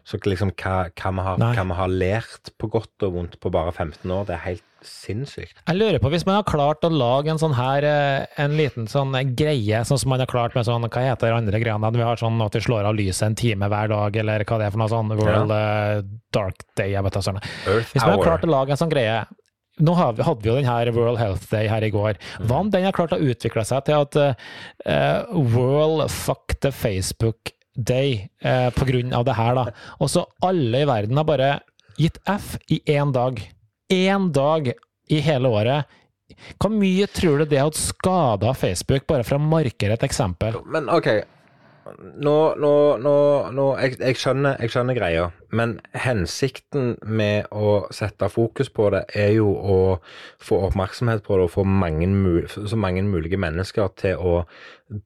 Så 0.05 0.21
liksom 0.25 0.53
hva, 0.61 0.77
hva, 0.93 1.15
vi 1.17 1.27
har, 1.27 1.41
vi 1.41 1.81
har 1.81 1.99
lært 2.05 2.53
på 2.61 2.71
godt 2.73 3.07
og 3.07 3.19
vondt 3.19 3.41
på 3.43 3.53
bare 3.55 3.73
15 3.73 4.11
år, 4.11 4.29
det 4.29 4.37
er 4.37 4.47
helt 4.51 4.69
sinnssykt. 4.89 5.61
Jeg 5.67 5.79
lurer 5.79 6.01
på 6.03 6.11
hvis 6.13 6.27
man 6.29 6.39
har 6.39 6.47
klart 6.49 6.85
å 6.87 6.91
lage 6.93 7.33
en 7.33 7.41
sånn 7.41 7.57
her, 7.59 7.87
eh, 7.89 8.27
en 8.45 8.57
liten 8.59 8.89
sånn 8.91 9.15
greie, 9.37 9.83
sånn 9.85 10.01
som 10.01 10.13
man 10.13 10.23
har 10.23 10.31
klart 10.31 10.57
med 10.57 10.69
sånn, 10.69 10.87
hva 10.89 11.07
heter 11.09 11.31
de 11.31 11.39
andre 11.39 11.63
greiene, 11.63 11.93
vi 11.95 12.05
har 12.07 12.21
sånn 12.21 12.41
at 12.45 12.59
vi 12.59 12.65
slår 12.65 12.91
av 12.91 12.99
lyset 12.99 13.29
en 13.29 13.39
time 13.39 13.71
hver 13.73 13.93
dag, 13.93 14.21
eller 14.25 14.45
hva 14.45 14.61
det 14.61 14.69
er 14.69 14.75
for 14.75 14.85
noe 14.85 14.93
sånn, 14.93 15.15
World 15.19 15.55
ja. 15.55 16.03
Dark 16.35 16.67
Day, 16.77 16.93
jeg 16.95 17.07
vet 17.07 17.17
da 17.17 17.25
søren. 17.25 17.43
Hvis 17.65 18.03
man 18.03 18.17
har 18.17 18.27
klart 18.27 18.47
å 18.47 18.53
lage 18.53 18.75
en 18.75 18.81
sånn 18.85 18.93
greie, 18.93 19.25
nå 19.83 19.95
hadde 19.99 20.23
vi 20.23 20.49
jo 20.51 20.55
den 20.55 20.69
her 20.69 20.91
World 20.95 21.19
Health 21.19 21.49
Day 21.51 21.67
her 21.71 21.83
i 21.83 21.91
går, 21.95 22.19
hva 22.47 22.61
om 22.63 22.71
den 22.71 22.87
har 22.87 22.95
klart 22.95 23.15
å 23.17 23.19
utvikle 23.19 23.65
seg 23.67 23.87
til 23.89 24.05
at 24.05 24.19
uh, 24.21 25.35
World 25.35 26.07
Fuck 26.15 26.59
the 26.63 26.71
Facebook 26.71 27.51
Day, 27.75 28.29
uh, 28.45 28.71
på 28.75 28.87
grunn 28.87 29.15
av 29.17 29.27
det 29.27 29.35
her 29.39 29.59
da, 29.59 29.67
og 29.99 30.13
så 30.13 30.29
alle 30.47 30.85
i 30.85 30.89
verden 30.89 31.19
har 31.19 31.27
bare 31.27 31.51
gitt 31.99 32.21
F 32.31 32.55
i 32.71 32.81
én 32.91 33.13
dag. 33.15 33.41
Én 33.95 34.33
dag 34.35 34.73
i 35.13 35.21
hele 35.23 35.51
året. 35.53 36.01
Hvor 36.59 36.73
mye 36.73 37.07
tror 37.13 37.43
du 37.43 37.47
det 37.49 37.61
hadde 37.61 37.79
skada 37.79 38.55
Facebook, 38.57 39.07
bare 39.11 39.27
for 39.27 39.39
å 39.39 39.45
markere 39.45 39.97
et 39.99 40.07
eksempel? 40.07 40.59
Men 40.67 40.91
OK. 40.93 41.11
Nå, 41.85 42.37
nå, 42.57 42.73
nå, 43.05 43.15
nå 43.53 43.65
jeg, 43.83 43.99
jeg, 44.01 44.17
skjønner, 44.17 44.57
jeg 44.65 44.73
skjønner 44.73 44.97
greia, 44.97 45.27
men 45.55 45.77
hensikten 45.97 46.95
med 47.07 47.51
å 47.55 47.87
sette 47.95 48.29
fokus 48.33 48.71
på 48.75 48.91
det, 48.95 49.05
er 49.15 49.35
jo 49.39 49.51
å 49.55 49.79
få 50.43 50.61
oppmerksomhet 50.69 51.25
på 51.27 51.39
det 51.39 51.49
og 51.49 51.55
få 51.55 51.67
mange, 51.69 52.09
så 52.51 52.79
mange 52.81 53.05
mulige 53.07 53.41
mennesker 53.41 53.93
til 54.01 54.19
å 54.21 54.41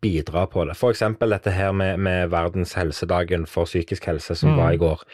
bidra 0.03 0.47
på 0.51 0.65
det. 0.67 0.75
Eksempel 0.89 1.31
dette 1.33 1.53
her 1.55 1.73
med, 1.77 2.01
med 2.03 2.33
verdens 2.33 2.75
helsedagen 2.79 3.47
for 3.49 3.69
psykisk 3.69 4.09
helse 4.11 4.35
som 4.37 4.57
var 4.59 4.75
i 4.75 4.81
går. 4.81 5.05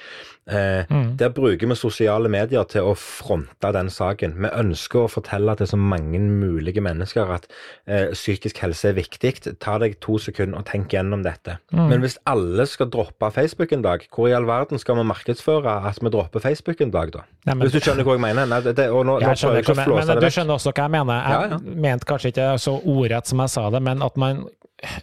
Eh, 0.47 0.85
Der 1.17 1.31
bruker 1.33 1.69
vi 1.69 1.77
sosiale 1.77 2.29
medier 2.29 2.65
til 2.69 2.85
å 2.85 2.95
fronte 2.99 3.71
den 3.73 3.89
saken. 3.93 4.35
Vi 4.41 4.51
ønsker 4.53 5.05
å 5.05 5.11
fortelle 5.13 5.55
til 5.57 5.69
så 5.71 5.79
mange 5.81 6.19
mulige 6.21 6.83
mennesker 6.85 7.33
at 7.37 7.47
eh, 7.87 8.11
psykisk 8.13 8.59
helse 8.65 8.91
er 8.91 8.99
viktig. 8.99 9.35
Ta 9.61 9.79
deg 9.79 9.99
to 10.05 10.19
sekunder 10.19 10.61
og 10.61 10.67
tenk 10.69 10.93
gjennom 10.97 11.23
dette. 11.25 11.59
Men 11.73 12.01
hvis 12.05 12.19
alle 12.27 12.67
skal 12.67 12.91
droppe 12.93 13.31
Facebook 13.33 13.73
en 13.73 13.85
dag, 13.85 14.05
hvor 14.13 14.29
i 14.29 14.37
all 14.37 14.49
verden 14.49 14.79
skal 14.81 14.97
vi 15.01 15.07
markedsføre 15.25 15.75
at 15.89 15.99
vi 16.03 16.11
dropper 16.11 16.41
Facebook 16.41 16.81
en 16.81 16.91
dag, 16.91 17.11
da? 17.13 17.23
Nei, 17.47 17.55
men- 17.55 17.69
hvis 17.69 17.73
du 17.73 17.81
skjønner 17.81 18.05
hva 18.05 18.13
jeg 18.13 18.21
mener? 18.21 18.47
Nei, 18.47 18.61
det, 18.61 18.77
nå, 18.77 19.21
Jeg 19.21 19.37
skjønner, 19.37 19.55
jeg 19.55 19.65
ikke 19.65 19.77
men, 19.77 20.07
men 20.07 20.21
du 20.21 20.27
skjønner 20.31 20.55
også 20.55 20.73
hva 20.73 20.83
jeg 20.85 20.91
mener. 20.91 21.15
Jeg 21.15 21.31
Ja, 21.31 21.49
ja. 21.49 21.59
mente 21.59 22.05
kanskje 22.05 22.29
ikke 22.33 22.59
så 22.59 22.83
ordrett 22.85 23.27
som 23.27 23.39
jeg 23.41 23.49
sa 23.51 23.71
det, 23.71 23.83
men 23.83 24.03
at 24.03 24.17
man 24.17 24.47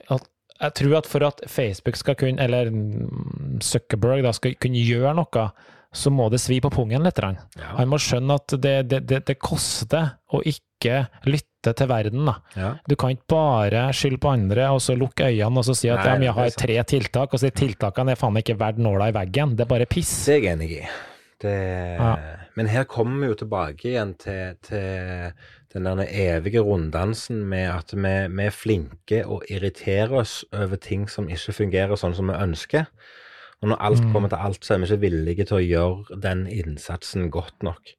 at 0.10 0.28
Jeg 0.62 0.74
tror 0.76 0.98
at 0.98 1.08
for 1.08 1.24
at 1.26 1.42
Facebook 1.50 1.96
skal 1.96 2.14
kunne, 2.14 2.38
eller 2.40 2.70
Zuckerberg 3.62 4.22
da, 4.22 4.32
skal 4.32 4.54
kunne 4.62 4.78
gjøre 4.78 5.16
noe, 5.18 5.46
så 5.92 6.12
må 6.14 6.30
det 6.30 6.40
svi 6.40 6.60
på 6.62 6.70
pungen 6.70 7.02
litt. 7.04 7.18
Ja. 7.18 7.36
Han 7.78 7.90
må 7.90 7.98
skjønne 7.98 8.36
at 8.36 8.48
det, 8.62 8.88
det, 8.88 9.08
det, 9.08 9.26
det 9.26 9.40
koster 9.40 10.12
å 10.32 10.42
ikke 10.46 11.08
lytte 11.26 11.48
til 11.64 11.88
verden. 11.88 12.26
da. 12.26 12.36
Ja. 12.58 12.70
Du 12.90 12.96
kan 12.96 13.14
ikke 13.14 13.28
bare 13.30 13.84
skylde 13.94 14.18
på 14.20 14.32
andre 14.34 14.70
og 14.74 14.82
så 14.82 14.96
lukke 14.98 15.30
øynene 15.30 15.58
og 15.62 15.66
så 15.68 15.76
si 15.78 15.90
at 15.94 16.02
Nei, 16.04 16.18
ja, 16.26 16.32
jeg 16.32 16.34
har 16.34 16.50
tre 16.58 16.84
tiltak, 16.84 17.34
og 17.34 17.40
så 17.40 17.50
de 17.52 17.56
tiltakene 17.62 18.12
er 18.12 18.20
faen 18.20 18.38
ikke 18.42 18.58
verdt 18.60 18.78
nåla 18.82 19.10
i 19.12 19.16
veggen. 19.16 19.56
Det 19.56 19.66
er 19.68 19.70
bare 19.70 19.86
piss. 19.86 20.26
Det 20.26 20.36
er 20.40 20.42
jeg 20.42 20.54
enig 20.58 20.72
i. 20.82 20.86
Det, 21.42 21.56
Ja. 22.00 22.16
Men 22.58 22.68
her 22.68 22.84
kommer 22.84 23.22
vi 23.22 23.28
jo 23.32 23.36
tilbake 23.40 23.88
igjen 23.88 24.16
til, 24.20 24.58
til 24.62 25.32
den 25.74 25.86
der 26.02 26.08
evige 26.12 26.60
runddansen 26.60 27.46
med 27.48 27.70
at 27.72 27.94
vi, 27.96 28.12
vi 28.28 28.44
er 28.46 28.52
flinke 28.52 29.22
og 29.26 29.46
irriterer 29.50 30.12
oss 30.20 30.42
over 30.52 30.76
ting 30.76 31.08
som 31.10 31.30
ikke 31.32 31.54
fungerer 31.56 31.96
sånn 31.96 32.14
som 32.18 32.28
vi 32.28 32.36
ønsker. 32.36 32.86
Og 33.62 33.70
når 33.70 33.78
alt 33.80 34.02
Mm. 34.04 34.12
kommer 34.14 34.30
til 34.30 34.38
alt, 34.42 34.66
så 34.66 34.74
er 34.74 34.78
vi 34.80 34.86
ikke 34.90 35.02
villige 35.06 35.46
til 35.46 35.58
å 35.58 35.64
gjøre 35.64 36.20
den 36.22 36.48
innsatsen 36.48 37.30
godt 37.32 37.64
nok. 37.64 37.94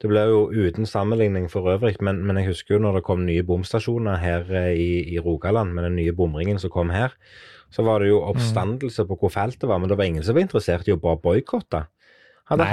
Det 0.00 0.08
ble 0.08 0.22
jo 0.30 0.40
uten 0.48 0.88
sammenligning 0.88 1.50
for 1.52 1.68
øvrig, 1.74 1.98
men, 2.00 2.22
men 2.24 2.40
jeg 2.40 2.54
husker 2.54 2.76
jo 2.76 2.80
når 2.80 2.98
det 2.98 3.06
kom 3.06 3.26
nye 3.26 3.44
bomstasjoner 3.44 4.20
her 4.22 4.48
eh, 4.48 4.72
i, 4.72 4.90
i 5.12 5.20
Rogaland, 5.20 5.74
med 5.76 5.84
den 5.84 5.98
nye 6.00 6.14
bomringen 6.16 6.60
som 6.62 6.72
kom 6.72 6.92
her, 6.94 7.12
så 7.70 7.84
var 7.86 8.00
det 8.00 8.08
jo 8.08 8.22
oppstandelse 8.24 9.04
på 9.06 9.18
hvor 9.20 9.32
fælt 9.34 9.60
det 9.60 9.68
var, 9.68 9.78
men 9.78 9.92
det 9.92 9.98
var 10.00 10.08
ingen 10.08 10.24
som 10.24 10.34
var 10.34 10.46
interessert 10.46 10.88
i 10.88 10.94
å 10.96 11.00
bare 11.00 11.20
boikotte. 11.22 11.84
Hadde, 12.50 12.66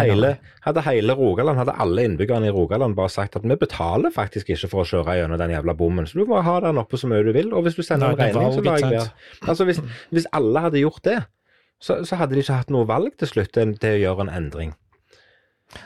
hadde 0.65 0.82
hele 0.88 1.13
Rogaland, 1.13 1.59
hadde 1.59 1.75
alle 1.78 2.07
innbyggerne 2.07 2.47
i 2.49 2.53
Rogaland 2.55 2.95
bare 2.97 3.11
sagt 3.13 3.36
at 3.38 3.43
vi 3.45 3.59
betaler 3.61 4.09
faktisk 4.09 4.49
ikke 4.55 4.71
for 4.71 4.82
å 4.82 4.88
kjøre 4.89 5.19
gjennom 5.19 5.38
den 5.38 5.53
jævla 5.53 5.75
bommen, 5.78 6.07
så 6.09 6.17
du 6.17 6.25
må 6.25 6.39
ha 6.41 6.55
den 6.63 6.82
oppe 6.82 6.97
så 6.97 7.11
mye 7.11 7.21
du 7.28 7.30
vil, 7.36 7.51
og 7.53 7.67
hvis 7.67 7.78
du 7.78 7.84
sender 7.86 8.15
en 8.15 8.17
regning, 8.17 8.55
så 8.55 8.63
lar 8.65 8.82
jeg 8.82 8.89
være. 8.95 9.11
Altså 9.45 9.67
hvis, 9.69 9.84
hvis 10.15 10.25
alle 10.34 10.63
hadde 10.65 10.82
gjort 10.82 11.03
det, 11.05 11.19
så, 11.78 11.99
så 12.07 12.17
hadde 12.17 12.34
de 12.34 12.41
ikke 12.41 12.57
hatt 12.63 12.73
noe 12.73 12.89
valg 12.89 13.13
til 13.21 13.30
slutt 13.36 13.53
til 13.53 13.78
å 13.78 14.01
gjøre 14.01 14.25
en 14.25 14.34
endring. 14.39 14.73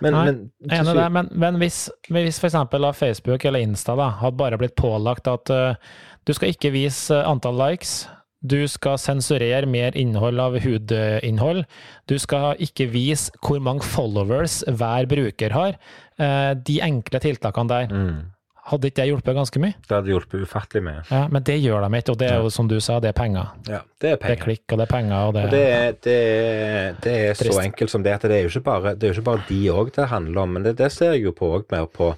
Men, 0.02 0.14
Nei, 0.14 0.24
men 0.30 0.40
Jeg 0.70 0.84
enig 0.84 0.94
i 0.94 1.00
det, 1.00 1.10
men, 1.18 1.30
men 1.44 1.60
hvis, 1.62 1.84
hvis 2.14 2.40
eksempel 2.46 2.86
Facebook 2.98 3.46
eller 3.46 3.64
Insta 3.66 3.96
da, 3.98 4.12
hadde 4.22 4.40
bare 4.40 4.60
blitt 4.62 4.78
pålagt 4.80 5.30
at 5.32 5.52
uh, 5.54 5.94
du 6.28 6.34
skal 6.38 6.54
ikke 6.54 6.74
vise 6.76 7.16
eh, 7.16 7.26
antall 7.26 7.58
likes, 7.58 8.04
du 8.42 8.60
skal 8.70 8.98
sensurere 9.02 9.70
mer 9.70 9.98
innhold 9.98 10.40
av 10.42 10.58
hudinnhold, 10.62 11.64
du 12.10 12.16
skal 12.22 12.62
ikke 12.62 12.88
vise 12.94 13.34
hvor 13.42 13.62
mange 13.62 13.86
followers 13.86 14.62
hver 14.70 15.10
bruker 15.10 15.54
har, 15.58 15.80
uh, 16.22 16.54
de 16.58 16.78
enkle 16.86 17.22
tiltakene 17.26 17.74
der, 17.74 17.90
mm, 17.94 18.22
hadde 18.70 18.88
ikke 18.92 19.02
det 19.02 19.08
hjulpet 19.10 19.36
ganske 19.36 19.60
mye? 19.64 19.74
det 19.88 19.96
hadde 19.96 20.12
hjulpet 20.14 20.44
ufattelig 20.46 20.84
mye. 20.86 21.02
Ja, 21.10 21.28
men 21.34 21.44
det 21.44 21.56
gjør 21.64 21.82
de 21.88 21.98
ikke, 21.98 22.12
og 22.14 22.18
det 22.22 22.28
er 22.32 22.42
jo 22.44 22.50
som 22.54 22.68
du 22.70 22.76
sa, 22.80 23.00
det 23.00 23.10
er 23.10 23.18
penger. 23.18 23.48
Ja, 23.68 23.80
det 24.00 24.12
er 24.12 24.18
penger. 24.22 24.36
Det 24.36 24.40
er 24.40 24.44
klikk, 24.46 24.66
og 24.72 24.78
det 24.78 24.86
er 24.88 24.92
penger, 24.92 25.16
og 25.28 25.34
det, 25.34 25.44
Og 25.46 25.52
det, 25.52 25.62
er- 25.68 25.96
det, 26.04 26.18
er- 26.18 26.94
det 27.02 27.16
er 27.30 27.34
så 27.42 27.60
enkelt 27.64 27.90
som 27.90 28.04
det 28.04 28.14
at 28.14 28.22
det 28.22 28.38
er 28.38 28.44
jo 28.46 28.52
ikke 28.54 28.64
bare, 28.70 28.94
det 28.96 29.04
er 29.04 29.14
jo 29.14 29.20
ikke 29.20 29.30
bare 29.32 29.44
de 29.50 29.62
òg 29.74 29.92
det 29.96 30.08
handler 30.12 30.42
om, 30.44 30.50
men 30.54 30.64
det, 30.64 30.76
det 30.78 30.92
ser 30.92 31.14
jeg 31.18 31.24
jo 31.26 31.32
på 31.32 31.50
òg 31.58 31.66
mer 31.72 31.86
på, 31.88 32.14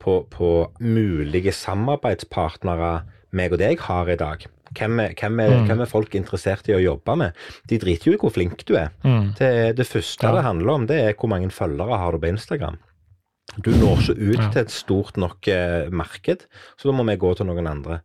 på, 0.00 0.26
på 0.30 0.50
mulige 0.80 1.52
samarbeidspartnere 1.52 3.02
meg 3.34 3.52
og 3.52 3.58
deg 3.58 3.80
har 3.88 4.08
i 4.12 4.16
dag. 4.16 4.44
Hvem 4.74 5.00
er, 5.00 5.12
hvem, 5.20 5.40
er, 5.40 5.50
Mm. 5.74 5.86
folk 5.86 6.14
interessert 6.14 6.68
i 6.68 6.74
å 6.74 6.80
jobbe 6.82 7.14
med? 7.16 7.32
De 7.68 7.78
driter 7.78 8.10
jo 8.10 8.14
i 8.14 8.18
hvor 8.18 8.32
flink 8.32 8.64
du 8.66 8.74
er. 8.76 8.88
Mm. 9.04 9.34
Det, 9.38 9.76
det 9.76 9.86
første 9.86 10.22
Ja. 10.26 10.32
det 10.34 10.42
handler 10.44 10.70
om, 10.72 10.86
det 10.86 10.98
er 11.00 11.14
hvor 11.14 11.28
mange 11.28 11.50
følgere 11.50 11.98
har 11.98 12.12
du 12.12 12.18
på 12.18 12.26
Instagram. 12.32 12.78
Du 13.62 13.70
når 13.70 14.00
ikke 14.02 14.14
ut 14.18 14.44
til 14.52 14.60
et 14.64 14.72
stort 14.74 15.18
nok 15.20 15.48
eh, 15.52 15.90
marked, 15.94 16.46
så 16.76 16.88
da 16.90 16.94
må 16.96 17.06
vi 17.06 17.18
gå 17.20 17.34
til 17.38 17.46
noen 17.46 17.68
andre. 17.70 18.00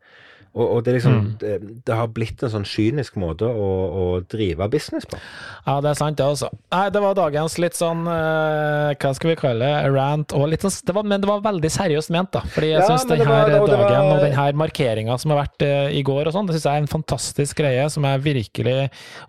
Og, 0.58 0.66
og 0.66 0.80
det, 0.86 0.96
liksom, 0.98 1.14
mm. 1.14 1.34
det, 1.42 1.52
det 1.86 1.96
har 1.96 2.10
blitt 2.14 2.42
en 2.44 2.52
sånn 2.54 2.66
kynisk 2.68 3.20
måte 3.22 3.46
å, 3.46 3.68
å 3.90 4.06
drive 4.32 4.66
business 4.74 5.06
på. 5.10 5.20
Ja, 5.68 5.76
det 5.84 5.92
er 5.92 6.00
sant, 6.00 6.18
det 6.18 6.26
også. 6.26 6.50
Nei, 6.74 6.88
det 6.94 7.02
var 7.04 7.18
dagens 7.18 7.58
litt 7.62 7.78
sånn 7.78 8.02
uh, 8.10 8.96
Hva 8.98 9.12
skal 9.14 9.32
vi 9.32 9.36
kalle 9.38 9.68
det? 9.68 9.92
Rant 9.94 10.34
og 10.34 10.48
litt 10.50 10.64
sånn 10.66 10.74
det 10.88 10.96
var, 10.96 11.06
Men 11.06 11.22
det 11.22 11.30
var 11.30 11.44
veldig 11.46 11.72
seriøst 11.76 12.14
ment, 12.16 12.32
da. 12.34 12.42
Fordi 12.56 12.72
jeg 12.72 12.82
Ja, 12.82 12.88
syns 12.90 13.06
denne 13.10 13.28
var- 13.30 13.50
dagen 13.50 13.68
var- 13.68 14.16
og 14.16 14.24
denne 14.26 14.48
markeringa 14.58 15.18
som 15.22 15.36
har 15.36 15.44
vært 15.44 15.66
uh, 15.68 15.92
i 15.94 16.02
går 16.06 16.32
og 16.32 16.36
sånn, 16.36 16.50
det 16.50 16.58
syns 16.58 16.66
jeg 16.70 16.82
er 16.82 16.86
en 16.86 16.92
fantastisk 16.96 17.62
greie 17.62 17.86
som 17.94 18.08
jeg 18.10 18.24
virkelig, 18.26 18.76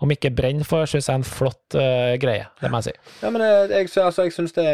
om 0.01 0.17
ikke 0.17 0.33
brenner 0.35 0.65
for, 0.69 0.89
syns 0.89 1.11
jeg 1.11 1.15
er 1.15 1.21
en 1.21 1.29
flott 1.29 1.77
uh, 1.77 2.17
greie. 2.23 2.49
Det 2.63 2.71
må 2.73 2.81
jeg 2.81 2.95
si. 2.95 3.13
Ja, 3.21 3.35
men 3.35 3.45
jeg, 3.45 3.91
altså, 4.01 4.25
jeg 4.25 4.35
syns 4.39 4.57
det, 4.57 4.67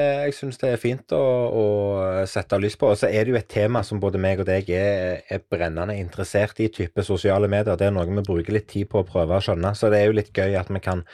det 0.62 0.72
er 0.72 0.80
fint 0.80 1.16
å, 1.16 1.24
å 1.50 1.66
sette 2.30 2.58
lys 2.62 2.78
på. 2.78 2.92
Og 2.94 3.00
så 3.00 3.10
er 3.10 3.26
det 3.26 3.34
jo 3.34 3.40
et 3.40 3.50
tema 3.50 3.82
som 3.86 3.98
både 4.02 4.20
meg 4.22 4.42
og 4.42 4.48
deg 4.48 4.70
er, 4.70 5.22
er 5.26 5.42
brennende 5.50 5.96
interessert 5.98 6.45
i, 6.60 6.68
type 6.72 7.02
sosiale 7.06 7.48
medier. 7.50 7.76
Det 7.76 7.88
er 7.88 7.94
noe 7.94 8.06
vi 8.06 8.24
bruker 8.24 8.54
litt 8.54 8.68
tid 8.70 8.90
på 8.92 9.02
å 9.02 9.08
prøve 9.08 9.36
å 9.36 9.44
skjønne. 9.44 9.74
Så 9.74 9.90
det 9.92 10.00
er 10.00 10.10
jo 10.10 10.16
litt 10.20 10.32
gøy 10.36 10.56
at 10.58 10.70
vi 10.72 10.82
kan 10.84 11.04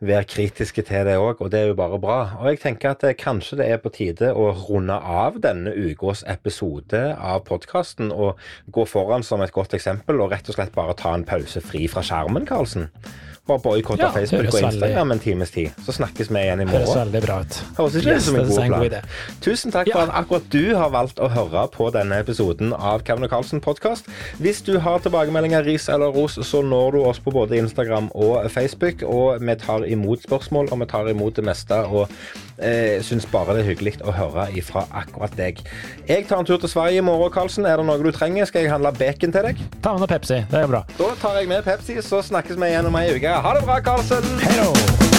være 0.00 0.24
kritiske 0.24 0.82
til 0.88 1.04
det 1.04 1.18
òg, 1.20 1.42
og 1.44 1.50
det 1.52 1.58
er 1.60 1.66
jo 1.70 1.76
bare 1.76 1.98
bra. 2.00 2.18
Og 2.40 2.48
jeg 2.48 2.60
tenker 2.62 2.94
at 2.94 3.02
det, 3.04 3.18
kanskje 3.20 3.58
det 3.60 3.66
er 3.68 3.80
på 3.82 3.92
tide 3.92 4.32
å 4.32 4.48
runde 4.56 4.96
av 4.96 5.36
denne 5.44 5.74
ukas 5.76 6.24
episode 6.30 7.02
av 7.20 7.42
podkasten 7.48 8.08
og 8.08 8.40
gå 8.72 8.86
foran 8.88 9.26
som 9.26 9.44
et 9.44 9.52
godt 9.52 9.76
eksempel, 9.76 10.22
og 10.22 10.32
rett 10.32 10.48
og 10.48 10.56
slett 10.56 10.72
bare 10.76 10.96
ta 10.96 11.12
en 11.14 11.26
pause 11.28 11.60
fri 11.64 11.84
fra 11.90 12.04
skjermen, 12.06 12.48
Karlsen. 12.48 12.88
Bare 13.50 13.62
boikotte 13.64 14.04
Ja, 14.04 14.10
Facebook 14.14 14.52
og 14.54 14.60
Instagram 14.62 15.14
en 15.16 15.22
times 15.22 15.50
tid. 15.50 15.70
Så 15.86 15.94
snakkes 15.96 16.30
vi 16.30 16.38
igjen 16.44 16.62
i 16.62 16.66
morgen. 16.68 16.86
Høres 16.86 17.00
veldig 17.00 17.22
bra 17.24 17.38
ut. 17.42 17.56
Høres 17.78 17.96
ikke 17.98 18.14
Yes, 18.14 18.28
som 18.28 18.36
en 18.38 18.46
god 18.48 18.62
en 18.62 18.74
god 18.76 18.86
idé. 18.86 19.00
Tusen 19.42 19.74
takk 19.74 19.90
for 19.90 20.04
at 20.04 20.12
akkurat 20.22 20.46
du 20.52 20.76
har 20.78 20.92
valgt 20.94 21.18
å 21.18 21.28
høre 21.32 21.64
på 21.74 21.88
denne 21.94 22.20
episoden 22.22 22.74
av 22.76 23.02
Kevin 23.06 23.26
og 23.26 23.32
Carlsen 23.32 23.62
podkast. 23.64 24.06
Hvis 24.38 24.62
du 24.66 24.76
har 24.84 25.02
tilbakemeldinger, 25.02 25.66
ris 25.66 25.88
eller 25.90 26.14
ros, 26.14 26.38
så 26.46 26.62
når 26.62 26.94
du 26.94 27.00
oss 27.10 27.18
på 27.22 27.34
både 27.34 27.58
Instagram 27.58 28.10
og 28.14 28.46
Facebook. 28.50 29.02
Og 29.02 29.42
vi 29.42 29.58
tar 29.58 29.86
imot 29.88 30.22
spørsmål, 30.22 30.70
og 30.70 30.84
vi 30.84 30.90
tar 30.94 31.10
imot 31.10 31.36
det 31.40 31.46
meste. 31.50 31.82
Og 31.90 32.06
eh, 32.62 33.02
syns 33.06 33.26
bare 33.30 33.56
det 33.56 33.64
er 33.64 33.70
hyggelig 33.72 33.96
å 34.04 34.14
høre 34.14 34.48
ifra 34.56 34.86
akkurat 35.02 35.34
deg. 35.38 35.62
Jeg 36.08 36.28
tar 36.30 36.42
en 36.42 36.48
tur 36.48 36.60
til 36.60 36.72
Sverige 36.72 37.02
i 37.02 37.06
morgen, 37.06 37.32
Karlsen. 37.34 37.68
Er 37.68 37.80
det 37.80 37.86
noe 37.88 38.00
du 38.00 38.12
trenger? 38.14 38.48
Skal 38.50 38.66
jeg 38.66 38.74
handle 38.74 38.94
bacon 38.96 39.34
til 39.34 39.50
deg? 39.50 39.62
Ta 39.82 39.94
med 39.94 40.04
noe 40.04 40.10
Pepsi, 40.10 40.42
det 40.50 40.64
er 40.64 40.70
bra. 40.70 40.84
Da 40.98 41.12
tar 41.22 41.40
jeg 41.40 41.50
med 41.52 41.64
Pepsi, 41.66 42.00
så 42.04 42.22
snakkes 42.24 42.60
vi 42.60 42.72
igjen 42.72 42.90
om 42.90 43.00
ei 43.00 43.08
uke. 43.16 43.38
Ha 43.46 43.56
det 43.58 43.64
bra, 43.66 43.80
Karlsen. 43.84 44.36
Hei! 44.46 45.09